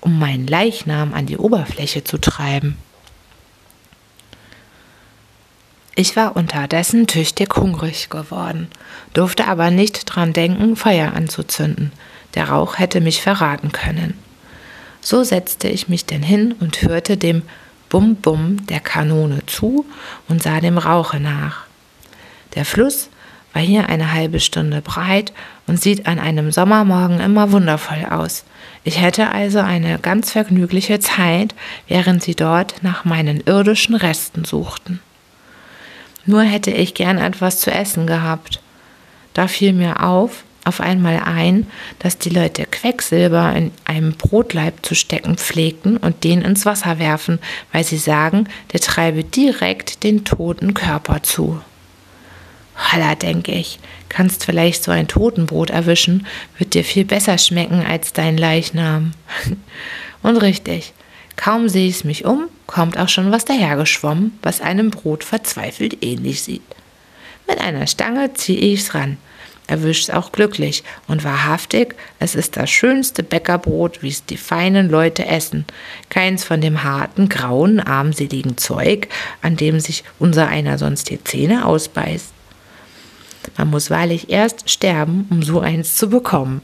um 0.00 0.18
meinen 0.18 0.48
Leichnam 0.48 1.14
an 1.14 1.26
die 1.26 1.38
Oberfläche 1.38 2.02
zu 2.02 2.18
treiben. 2.18 2.76
Ich 6.00 6.14
war 6.14 6.36
unterdessen 6.36 7.08
tüchtig 7.08 7.56
hungrig 7.56 8.08
geworden, 8.08 8.68
durfte 9.14 9.48
aber 9.48 9.72
nicht 9.72 10.04
dran 10.04 10.32
denken, 10.32 10.76
Feuer 10.76 11.12
anzuzünden. 11.12 11.90
Der 12.36 12.50
Rauch 12.50 12.78
hätte 12.78 13.00
mich 13.00 13.20
verraten 13.20 13.72
können. 13.72 14.14
So 15.00 15.24
setzte 15.24 15.66
ich 15.66 15.88
mich 15.88 16.06
denn 16.06 16.22
hin 16.22 16.54
und 16.60 16.82
hörte 16.82 17.16
dem 17.16 17.42
Bum-Bum 17.88 18.64
der 18.68 18.78
Kanone 18.78 19.44
zu 19.46 19.86
und 20.28 20.40
sah 20.40 20.60
dem 20.60 20.78
Rauche 20.78 21.18
nach. 21.18 21.64
Der 22.54 22.64
Fluss 22.64 23.08
war 23.52 23.62
hier 23.62 23.88
eine 23.88 24.12
halbe 24.12 24.38
Stunde 24.38 24.82
breit 24.82 25.32
und 25.66 25.82
sieht 25.82 26.06
an 26.06 26.20
einem 26.20 26.52
Sommermorgen 26.52 27.18
immer 27.18 27.50
wundervoll 27.50 28.06
aus. 28.08 28.44
Ich 28.84 29.00
hätte 29.00 29.32
also 29.32 29.58
eine 29.58 29.98
ganz 29.98 30.30
vergnügliche 30.30 31.00
Zeit, 31.00 31.56
während 31.88 32.22
sie 32.22 32.36
dort 32.36 32.84
nach 32.84 33.04
meinen 33.04 33.40
irdischen 33.40 33.96
Resten 33.96 34.44
suchten. 34.44 35.00
Nur 36.28 36.42
hätte 36.42 36.70
ich 36.70 36.92
gern 36.92 37.16
etwas 37.16 37.58
zu 37.58 37.70
essen 37.70 38.06
gehabt. 38.06 38.60
Da 39.32 39.48
fiel 39.48 39.72
mir 39.72 40.04
auf, 40.04 40.44
auf 40.62 40.82
einmal 40.82 41.22
ein, 41.24 41.66
dass 42.00 42.18
die 42.18 42.28
Leute 42.28 42.66
Quecksilber 42.66 43.56
in 43.56 43.72
einem 43.86 44.12
Brotleib 44.12 44.84
zu 44.84 44.94
stecken 44.94 45.38
pflegten 45.38 45.96
und 45.96 46.24
den 46.24 46.42
ins 46.42 46.66
Wasser 46.66 46.98
werfen, 46.98 47.38
weil 47.72 47.82
sie 47.82 47.96
sagen, 47.96 48.46
der 48.74 48.80
treibe 48.80 49.24
direkt 49.24 50.02
den 50.02 50.26
toten 50.26 50.74
Körper 50.74 51.22
zu. 51.22 51.62
Holla, 52.76 53.14
denke 53.14 53.52
ich, 53.52 53.78
kannst 54.10 54.44
vielleicht 54.44 54.84
so 54.84 54.90
ein 54.90 55.08
Totenbrot 55.08 55.70
erwischen, 55.70 56.26
wird 56.58 56.74
dir 56.74 56.84
viel 56.84 57.06
besser 57.06 57.38
schmecken 57.38 57.86
als 57.86 58.12
dein 58.12 58.36
Leichnam. 58.36 59.12
Und 60.22 60.36
richtig, 60.36 60.92
kaum 61.38 61.68
sehe 61.70 61.88
ich 61.88 62.04
mich 62.04 62.26
um, 62.26 62.48
kommt 62.66 62.98
auch 62.98 63.08
schon 63.08 63.32
was 63.32 63.46
dahergeschwommen, 63.46 64.38
was 64.42 64.60
einem 64.60 64.90
Brot 64.90 65.24
verzweifelt 65.24 66.04
ähnlich 66.04 66.42
sieht. 66.42 66.62
Mit 67.46 67.60
einer 67.60 67.86
Stange 67.86 68.34
ziehe 68.34 68.58
ich's 68.58 68.94
ran, 68.94 69.16
erwischt's 69.68 70.10
auch 70.10 70.32
glücklich 70.32 70.82
und 71.06 71.24
wahrhaftig, 71.24 71.94
es 72.18 72.34
ist 72.34 72.56
das 72.56 72.68
schönste 72.68 73.22
Bäckerbrot, 73.22 74.02
wie's 74.02 74.24
die 74.24 74.36
feinen 74.36 74.90
Leute 74.90 75.26
essen. 75.26 75.64
Keins 76.10 76.44
von 76.44 76.60
dem 76.60 76.82
harten, 76.82 77.28
grauen, 77.28 77.78
armseligen 77.80 78.58
Zeug, 78.58 79.08
an 79.40 79.56
dem 79.56 79.78
sich 79.78 80.04
unser 80.18 80.48
einer 80.48 80.76
sonst 80.76 81.08
die 81.08 81.22
Zähne 81.22 81.64
ausbeißt. 81.64 82.32
Man 83.56 83.70
muss 83.70 83.90
wahrlich 83.90 84.28
erst 84.28 84.68
sterben, 84.68 85.26
um 85.30 85.42
so 85.42 85.60
eins 85.60 85.94
zu 85.94 86.10
bekommen. 86.10 86.60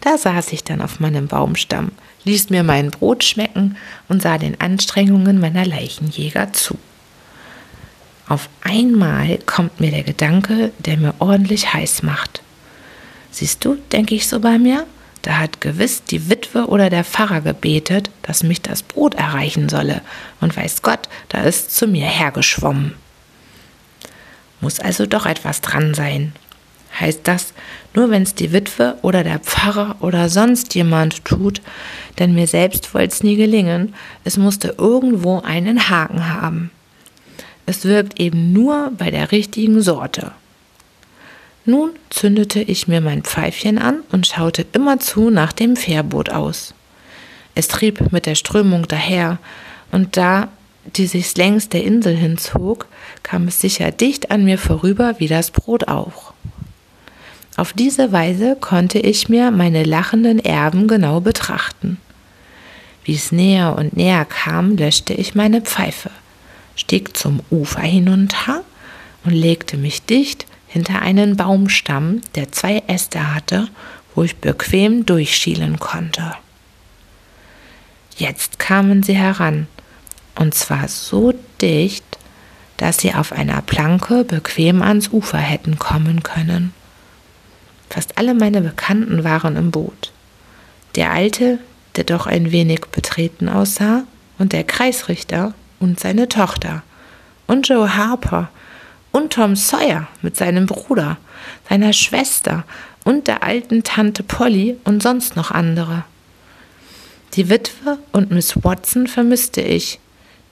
Da 0.00 0.16
saß 0.16 0.52
ich 0.52 0.64
dann 0.64 0.80
auf 0.80 1.00
meinem 1.00 1.28
Baumstamm, 1.28 1.92
ließ 2.24 2.50
mir 2.50 2.62
mein 2.62 2.90
Brot 2.90 3.24
schmecken 3.24 3.76
und 4.08 4.22
sah 4.22 4.38
den 4.38 4.60
Anstrengungen 4.60 5.40
meiner 5.40 5.66
Leichenjäger 5.66 6.52
zu. 6.52 6.78
Auf 8.28 8.48
einmal 8.62 9.38
kommt 9.44 9.80
mir 9.80 9.90
der 9.90 10.04
Gedanke, 10.04 10.72
der 10.78 10.96
mir 10.96 11.14
ordentlich 11.18 11.74
heiß 11.74 12.02
macht. 12.02 12.42
Siehst 13.30 13.64
du, 13.64 13.76
denke 13.92 14.14
ich 14.14 14.28
so 14.28 14.40
bei 14.40 14.58
mir, 14.58 14.86
da 15.22 15.38
hat 15.38 15.60
gewiss 15.60 16.04
die 16.04 16.30
Witwe 16.30 16.66
oder 16.66 16.90
der 16.90 17.04
Pfarrer 17.04 17.40
gebetet, 17.42 18.10
dass 18.22 18.42
mich 18.42 18.62
das 18.62 18.82
Brot 18.82 19.14
erreichen 19.14 19.68
solle, 19.68 20.00
und 20.40 20.56
weiß 20.56 20.82
Gott, 20.82 21.08
da 21.28 21.42
ist 21.42 21.76
zu 21.76 21.86
mir 21.86 22.06
hergeschwommen. 22.06 22.94
Muss 24.60 24.80
also 24.80 25.06
doch 25.06 25.26
etwas 25.26 25.60
dran 25.60 25.94
sein. 25.94 26.32
Heißt 26.98 27.20
das, 27.24 27.52
nur 27.94 28.10
wenn's 28.10 28.34
die 28.34 28.52
Witwe 28.52 28.96
oder 29.02 29.24
der 29.24 29.38
Pfarrer 29.38 29.96
oder 30.00 30.28
sonst 30.28 30.74
jemand 30.74 31.24
tut, 31.24 31.60
denn 32.18 32.34
mir 32.34 32.46
selbst 32.46 32.94
wollt's 32.94 33.22
nie 33.22 33.36
gelingen, 33.36 33.94
es 34.24 34.36
musste 34.36 34.76
irgendwo 34.78 35.40
einen 35.40 35.88
Haken 35.88 36.28
haben. 36.28 36.70
Es 37.66 37.84
wirkt 37.84 38.20
eben 38.20 38.52
nur 38.52 38.92
bei 38.96 39.10
der 39.10 39.32
richtigen 39.32 39.80
Sorte. 39.82 40.32
Nun 41.64 41.90
zündete 42.08 42.62
ich 42.62 42.88
mir 42.88 43.00
mein 43.00 43.22
Pfeifchen 43.22 43.78
an 43.78 44.00
und 44.12 44.26
schaute 44.26 44.64
immerzu 44.72 45.30
nach 45.30 45.52
dem 45.52 45.76
Fährboot 45.76 46.30
aus. 46.30 46.74
Es 47.54 47.68
trieb 47.68 48.12
mit 48.12 48.26
der 48.26 48.34
Strömung 48.34 48.86
daher, 48.88 49.38
und 49.92 50.16
da 50.16 50.48
die 50.96 51.06
sich 51.06 51.36
längs 51.36 51.68
der 51.68 51.84
Insel 51.84 52.16
hinzog, 52.16 52.86
kam 53.22 53.48
es 53.48 53.60
sicher 53.60 53.90
dicht 53.90 54.30
an 54.30 54.44
mir 54.44 54.58
vorüber 54.58 55.16
wie 55.18 55.28
das 55.28 55.50
Brot 55.50 55.88
auch. 55.88 56.29
Auf 57.60 57.74
diese 57.74 58.10
Weise 58.10 58.56
konnte 58.58 58.98
ich 58.98 59.28
mir 59.28 59.50
meine 59.50 59.84
lachenden 59.84 60.42
Erben 60.42 60.88
genau 60.88 61.20
betrachten. 61.20 61.98
Wie 63.04 63.14
es 63.14 63.32
näher 63.32 63.76
und 63.76 63.94
näher 63.94 64.24
kam, 64.24 64.78
löschte 64.78 65.12
ich 65.12 65.34
meine 65.34 65.60
Pfeife, 65.60 66.10
stieg 66.74 67.14
zum 67.18 67.40
Ufer 67.50 67.82
hinunter 67.82 68.64
und 69.26 69.32
legte 69.32 69.76
mich 69.76 70.00
dicht 70.06 70.46
hinter 70.68 71.02
einen 71.02 71.36
Baumstamm, 71.36 72.22
der 72.34 72.50
zwei 72.50 72.82
Äste 72.86 73.34
hatte, 73.34 73.68
wo 74.14 74.22
ich 74.22 74.36
bequem 74.36 75.04
durchschielen 75.04 75.78
konnte. 75.78 76.32
Jetzt 78.16 78.58
kamen 78.58 79.02
sie 79.02 79.16
heran 79.16 79.66
und 80.34 80.54
zwar 80.54 80.88
so 80.88 81.34
dicht, 81.60 82.06
dass 82.78 82.96
sie 82.96 83.12
auf 83.12 83.32
einer 83.32 83.60
Planke 83.60 84.24
bequem 84.24 84.80
ans 84.80 85.08
Ufer 85.08 85.36
hätten 85.36 85.78
kommen 85.78 86.22
können. 86.22 86.72
Fast 87.90 88.16
alle 88.16 88.34
meine 88.34 88.60
Bekannten 88.60 89.24
waren 89.24 89.56
im 89.56 89.70
Boot. 89.70 90.12
Der 90.94 91.10
Alte, 91.10 91.58
der 91.96 92.04
doch 92.04 92.26
ein 92.26 92.52
wenig 92.52 92.86
betreten 92.92 93.48
aussah, 93.48 94.04
und 94.38 94.52
der 94.52 94.64
Kreisrichter 94.64 95.52
und 95.80 96.00
seine 96.00 96.28
Tochter, 96.28 96.82
und 97.46 97.68
Joe 97.68 97.94
Harper, 97.96 98.48
und 99.12 99.32
Tom 99.32 99.56
Sawyer 99.56 100.08
mit 100.22 100.36
seinem 100.36 100.66
Bruder, 100.66 101.18
seiner 101.68 101.92
Schwester 101.92 102.64
und 103.04 103.26
der 103.26 103.42
alten 103.42 103.82
Tante 103.82 104.22
Polly 104.22 104.76
und 104.84 105.02
sonst 105.02 105.36
noch 105.36 105.50
andere. 105.50 106.04
Die 107.34 107.48
Witwe 107.48 107.98
und 108.12 108.30
Miss 108.30 108.62
Watson 108.62 109.06
vermisste 109.06 109.60
ich, 109.60 109.98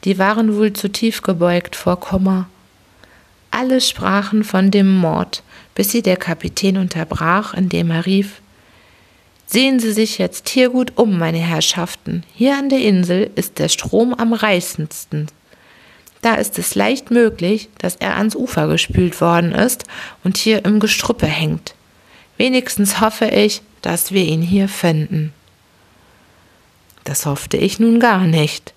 die 0.05 0.19
waren 0.19 0.57
wohl 0.57 0.73
zu 0.73 0.91
tief 0.91 1.23
gebeugt 1.23 1.77
vor 1.77 1.99
Kummer. 2.01 2.49
Alle 3.51 3.81
sprachen 3.81 4.45
von 4.45 4.71
dem 4.71 4.97
Mord, 4.97 5.43
bis 5.79 5.93
sie 5.93 6.03
der 6.03 6.17
Kapitän 6.17 6.77
unterbrach, 6.77 7.55
indem 7.55 7.93
er 7.93 8.05
rief 8.05 8.43
Sehen 9.47 9.79
Sie 9.79 9.93
sich 9.93 10.19
jetzt 10.19 10.49
hier 10.49 10.71
gut 10.71 10.95
um, 10.97 11.17
meine 11.17 11.39
Herrschaften. 11.39 12.25
Hier 12.35 12.59
an 12.59 12.69
der 12.69 12.81
Insel 12.81 13.31
ist 13.37 13.61
der 13.61 13.69
Strom 13.69 14.13
am 14.13 14.33
reißendsten. 14.33 15.29
Da 16.21 16.35
ist 16.35 16.59
es 16.59 16.75
leicht 16.75 17.13
möglich, 17.13 17.69
dass 17.79 17.95
er 17.95 18.17
ans 18.17 18.35
Ufer 18.35 18.67
gespült 18.67 19.21
worden 19.21 19.53
ist 19.53 19.85
und 20.25 20.37
hier 20.37 20.65
im 20.65 20.81
Gestrüppe 20.81 21.27
hängt. 21.27 21.77
Wenigstens 22.39 23.01
hoffe 23.01 23.27
ich, 23.27 23.63
dass 23.81 24.11
wir 24.11 24.25
ihn 24.25 24.43
hier 24.43 24.69
finden. 24.69 25.33
Das 27.05 27.25
hoffte 27.25 27.57
ich 27.57 27.79
nun 27.79 28.01
gar 28.01 28.27
nicht. 28.27 28.75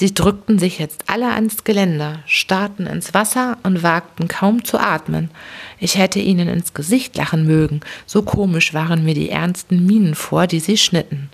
Sie 0.00 0.14
drückten 0.14 0.58
sich 0.58 0.78
jetzt 0.78 1.04
alle 1.08 1.30
ans 1.34 1.62
Geländer, 1.62 2.20
starrten 2.24 2.86
ins 2.86 3.12
Wasser 3.12 3.58
und 3.64 3.82
wagten 3.82 4.28
kaum 4.28 4.64
zu 4.64 4.78
atmen. 4.78 5.30
Ich 5.78 5.98
hätte 5.98 6.20
ihnen 6.20 6.48
ins 6.48 6.72
Gesicht 6.72 7.18
lachen 7.18 7.46
mögen, 7.46 7.82
so 8.06 8.22
komisch 8.22 8.72
waren 8.72 9.04
mir 9.04 9.12
die 9.12 9.28
ernsten 9.28 9.84
Mienen 9.84 10.14
vor, 10.14 10.46
die 10.46 10.60
sie 10.60 10.78
schnitten. 10.78 11.28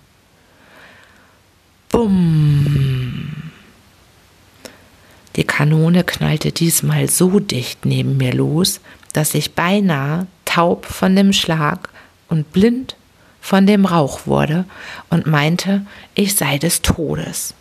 Bumm. 1.91 3.53
Die 5.37 5.45
Kanone 5.45 6.03
knallte 6.03 6.51
diesmal 6.51 7.09
so 7.09 7.39
dicht 7.39 7.87
neben 7.87 8.17
mir 8.17 8.35
los, 8.35 8.81
dass 9.12 9.35
ich 9.35 9.53
beinahe 9.55 10.27
taub 10.45 10.87
von 10.87 11.14
dem 11.14 11.33
Schlag 11.33 11.89
und 12.29 12.53
blind 12.53 12.97
von 13.41 13.64
dem 13.64 13.85
Rauch 13.85 14.27
wurde 14.27 14.64
und 15.09 15.29
meinte, 15.29 15.87
ich 16.17 16.35
sei 16.35 16.59
des 16.59 16.83
Todes. 16.83 17.55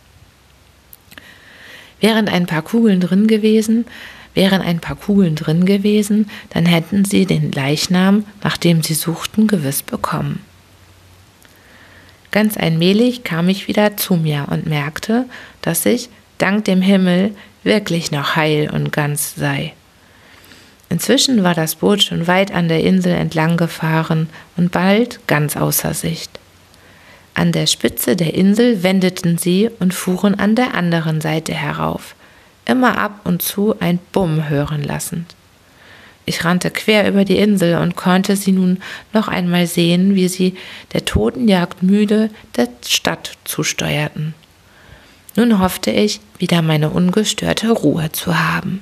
Wären 2.00 2.28
ein 2.28 2.46
paar 2.46 2.62
Kugeln 2.62 3.00
drin 3.00 3.26
gewesen, 3.26 3.86
wären 4.34 4.60
ein 4.60 4.80
paar 4.80 4.96
Kugeln 4.96 5.34
drin 5.34 5.64
gewesen, 5.64 6.30
dann 6.50 6.66
hätten 6.66 7.04
sie 7.04 7.24
den 7.24 7.52
Leichnam, 7.52 8.24
nach 8.42 8.56
dem 8.56 8.82
sie 8.82 8.94
suchten, 8.94 9.46
gewiss 9.46 9.82
bekommen. 9.82 10.40
Ganz 12.30 12.58
allmählich 12.58 13.24
kam 13.24 13.48
ich 13.48 13.66
wieder 13.66 13.96
zu 13.96 14.14
mir 14.14 14.46
und 14.50 14.66
merkte, 14.66 15.24
dass 15.62 15.86
ich, 15.86 16.10
dank 16.36 16.66
dem 16.66 16.82
Himmel, 16.82 17.34
wirklich 17.62 18.10
noch 18.10 18.36
heil 18.36 18.70
und 18.70 18.92
ganz 18.92 19.34
sei. 19.36 19.72
Inzwischen 20.88 21.42
war 21.42 21.54
das 21.54 21.76
Boot 21.76 22.02
schon 22.02 22.26
weit 22.26 22.52
an 22.52 22.68
der 22.68 22.84
Insel 22.84 23.12
entlang 23.12 23.56
gefahren 23.56 24.28
und 24.56 24.70
bald 24.70 25.26
ganz 25.26 25.56
außer 25.56 25.94
Sicht. 25.94 26.25
An 27.36 27.52
der 27.52 27.66
Spitze 27.66 28.16
der 28.16 28.32
Insel 28.32 28.82
wendeten 28.82 29.36
sie 29.36 29.68
und 29.78 29.92
fuhren 29.92 30.36
an 30.40 30.54
der 30.54 30.72
anderen 30.72 31.20
Seite 31.20 31.52
herauf, 31.52 32.14
immer 32.64 32.96
ab 32.96 33.20
und 33.24 33.42
zu 33.42 33.78
ein 33.78 33.98
Bumm 34.10 34.48
hören 34.48 34.82
lassend. 34.82 35.34
Ich 36.24 36.46
rannte 36.46 36.70
quer 36.70 37.06
über 37.06 37.26
die 37.26 37.36
Insel 37.36 37.76
und 37.76 37.94
konnte 37.94 38.36
sie 38.36 38.52
nun 38.52 38.78
noch 39.12 39.28
einmal 39.28 39.66
sehen, 39.66 40.14
wie 40.14 40.28
sie 40.28 40.54
der 40.94 41.04
Totenjagd 41.04 41.82
müde 41.82 42.30
der 42.56 42.70
Stadt 42.88 43.32
zusteuerten. 43.44 44.32
Nun 45.36 45.58
hoffte 45.58 45.90
ich, 45.90 46.20
wieder 46.38 46.62
meine 46.62 46.88
ungestörte 46.88 47.70
Ruhe 47.70 48.10
zu 48.12 48.38
haben. 48.38 48.80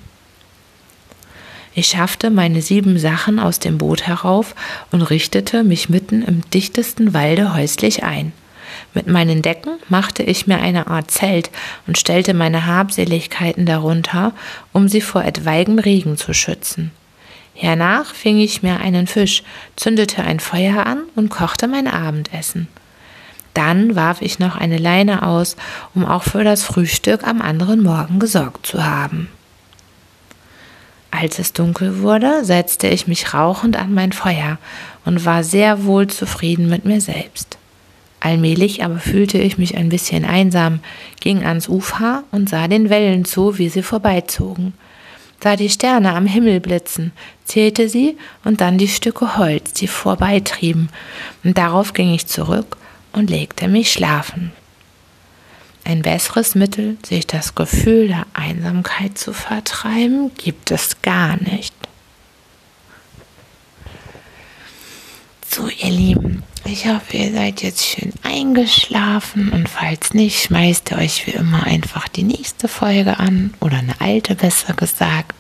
Ich 1.75 1.89
schaffte 1.89 2.31
meine 2.31 2.63
sieben 2.63 3.01
Sachen 3.01 3.41
aus 3.41 3.59
dem 3.59 3.79
Boot 3.79 4.07
herauf 4.07 4.55
und 4.93 5.03
richtete 5.03 5.65
mich 5.65 5.89
mitten 5.89 6.23
im 6.23 6.49
dichtesten 6.51 7.15
Walde 7.15 7.53
häuslich 7.53 8.05
ein. 8.05 8.33
Mit 8.95 9.09
meinen 9.09 9.43
Decken 9.43 9.79
machte 9.89 10.23
ich 10.23 10.47
mir 10.47 10.61
eine 10.61 10.87
Art 10.87 11.11
Zelt 11.11 11.51
und 11.87 11.99
stellte 11.99 12.33
meine 12.33 12.67
Habseligkeiten 12.67 13.67
darunter, 13.67 14.33
um 14.73 14.89
sie 14.89 15.01
vor 15.01 15.25
etwaigem 15.25 15.81
Regen 15.81 16.17
zu 16.17 16.33
schützen. 16.33 16.93
Hernach 17.55 18.15
fing 18.15 18.39
ich 18.39 18.63
mir 18.63 18.81
einen 18.81 19.07
Fisch, 19.07 19.43
zündete 19.77 20.23
ein 20.23 20.41
Feuer 20.41 20.87
an 20.87 21.03
und 21.17 21.29
kochte 21.29 21.67
mein 21.67 21.89
Abendessen. 21.89 22.69
Dann 23.53 23.95
warf 23.95 24.23
ich 24.23 24.39
noch 24.39 24.57
eine 24.57 24.79
Leine 24.79 25.23
aus, 25.25 25.57
um 25.95 26.05
auch 26.05 26.25
für 26.25 26.43
das 26.43 26.65
Frühstück 26.65 27.27
am 27.27 27.41
anderen 27.41 27.83
Morgen 27.83 28.19
gesorgt 28.19 28.67
zu 28.67 28.85
haben. 28.85 29.29
Als 31.13 31.39
es 31.39 31.53
dunkel 31.53 32.01
wurde, 32.01 32.45
setzte 32.45 32.89
ich 32.89 33.07
mich 33.07 33.35
rauchend 33.35 33.77
an 33.77 33.95
mein 33.95 34.11
Feuer 34.11 34.59
und 35.05 35.25
war 35.25 35.45
sehr 35.45 35.85
wohl 35.85 36.09
zufrieden 36.09 36.69
mit 36.69 36.85
mir 36.85 37.01
selbst. 37.01 37.57
Allmählich 38.25 38.83
aber 38.83 39.01
fühlte 39.01 39.37
ich 39.37 39.59
mich 39.59 39.77
ein 39.77 39.91
bisschen 39.91 40.25
einsam, 40.25 40.81
ging 41.21 41.45
ans 41.45 41.69
Ufer 41.69 42.25
und 42.31 42.49
sah 42.49 42.69
den 42.69 42.89
Wellen 42.89 43.27
zu, 43.27 43.59
wie 43.59 43.69
sie 43.69 43.83
vorbeizogen. 43.83 44.73
sah 45.43 45.57
die 45.57 45.69
Sterne 45.69 46.15
am 46.15 46.25
Himmel 46.25 46.59
blitzen, 46.61 47.13
zählte 47.45 47.91
sie 47.91 48.17
und 48.43 48.63
dann 48.63 48.79
die 48.79 48.89
Stücke 48.89 49.37
Holz, 49.37 49.75
die 49.75 49.89
vorbeitrieben, 49.89 50.89
und 51.45 51.59
darauf 51.59 51.93
ging 51.93 52.15
ich 52.15 52.27
zurück 52.27 52.79
und 53.13 53.29
legte 53.29 53.69
mich 53.69 53.93
schlafen. 53.93 54.53
Ein 55.85 56.01
besseres 56.01 56.55
Mittel, 56.55 56.97
sich 57.05 57.27
das 57.27 57.55
Gefühl 57.55 58.09
der 58.09 58.27
Einsamkeit 58.33 59.19
zu 59.19 59.35
vertreiben, 59.35 60.31
gibt 60.39 60.71
es 60.71 61.03
gar 61.03 61.37
nicht. 61.43 61.75
So, 65.47 65.69
ihr 65.69 65.91
Lieben, 65.91 66.43
ich 66.67 66.87
hoffe, 66.87 67.17
ihr 67.17 67.33
seid 67.33 67.63
jetzt 67.63 67.85
schön 67.85 68.13
eingeschlafen 68.23 69.51
und 69.51 69.69
falls 69.69 70.15
nicht, 70.15 70.43
schmeißt 70.43 70.91
ihr 70.91 70.99
euch 70.99 71.27
wie 71.27 71.33
immer 71.33 71.65
einfach 71.65 72.09
die 72.09 72.23
nächste 72.23 72.69
Folge 72.69 73.19
an 73.19 73.55
oder 73.61 73.79
eine 73.79 74.01
alte 74.01 74.35
besser 74.35 74.75
gesagt. 74.75 75.35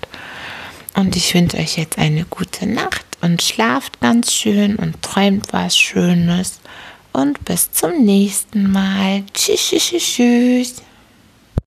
Und 0.95 1.16
ich 1.16 1.35
wünsche 1.35 1.57
euch 1.57 1.77
jetzt 1.77 1.99
eine 1.99 2.25
gute 2.25 2.66
Nacht 2.66 3.05
und 3.20 3.43
schlaft 3.43 4.01
ganz 4.01 4.33
schön 4.33 4.77
und 4.77 5.03
träumt 5.03 5.53
was 5.53 5.77
Schönes. 5.77 6.61
Und 7.12 7.45
bis 7.45 7.72
zum 7.72 8.05
nächsten 8.05 8.70
Mal. 8.70 9.25
Tschüss, 9.33 9.68
tschüss, 9.68 10.03
tschüss. 10.03 10.83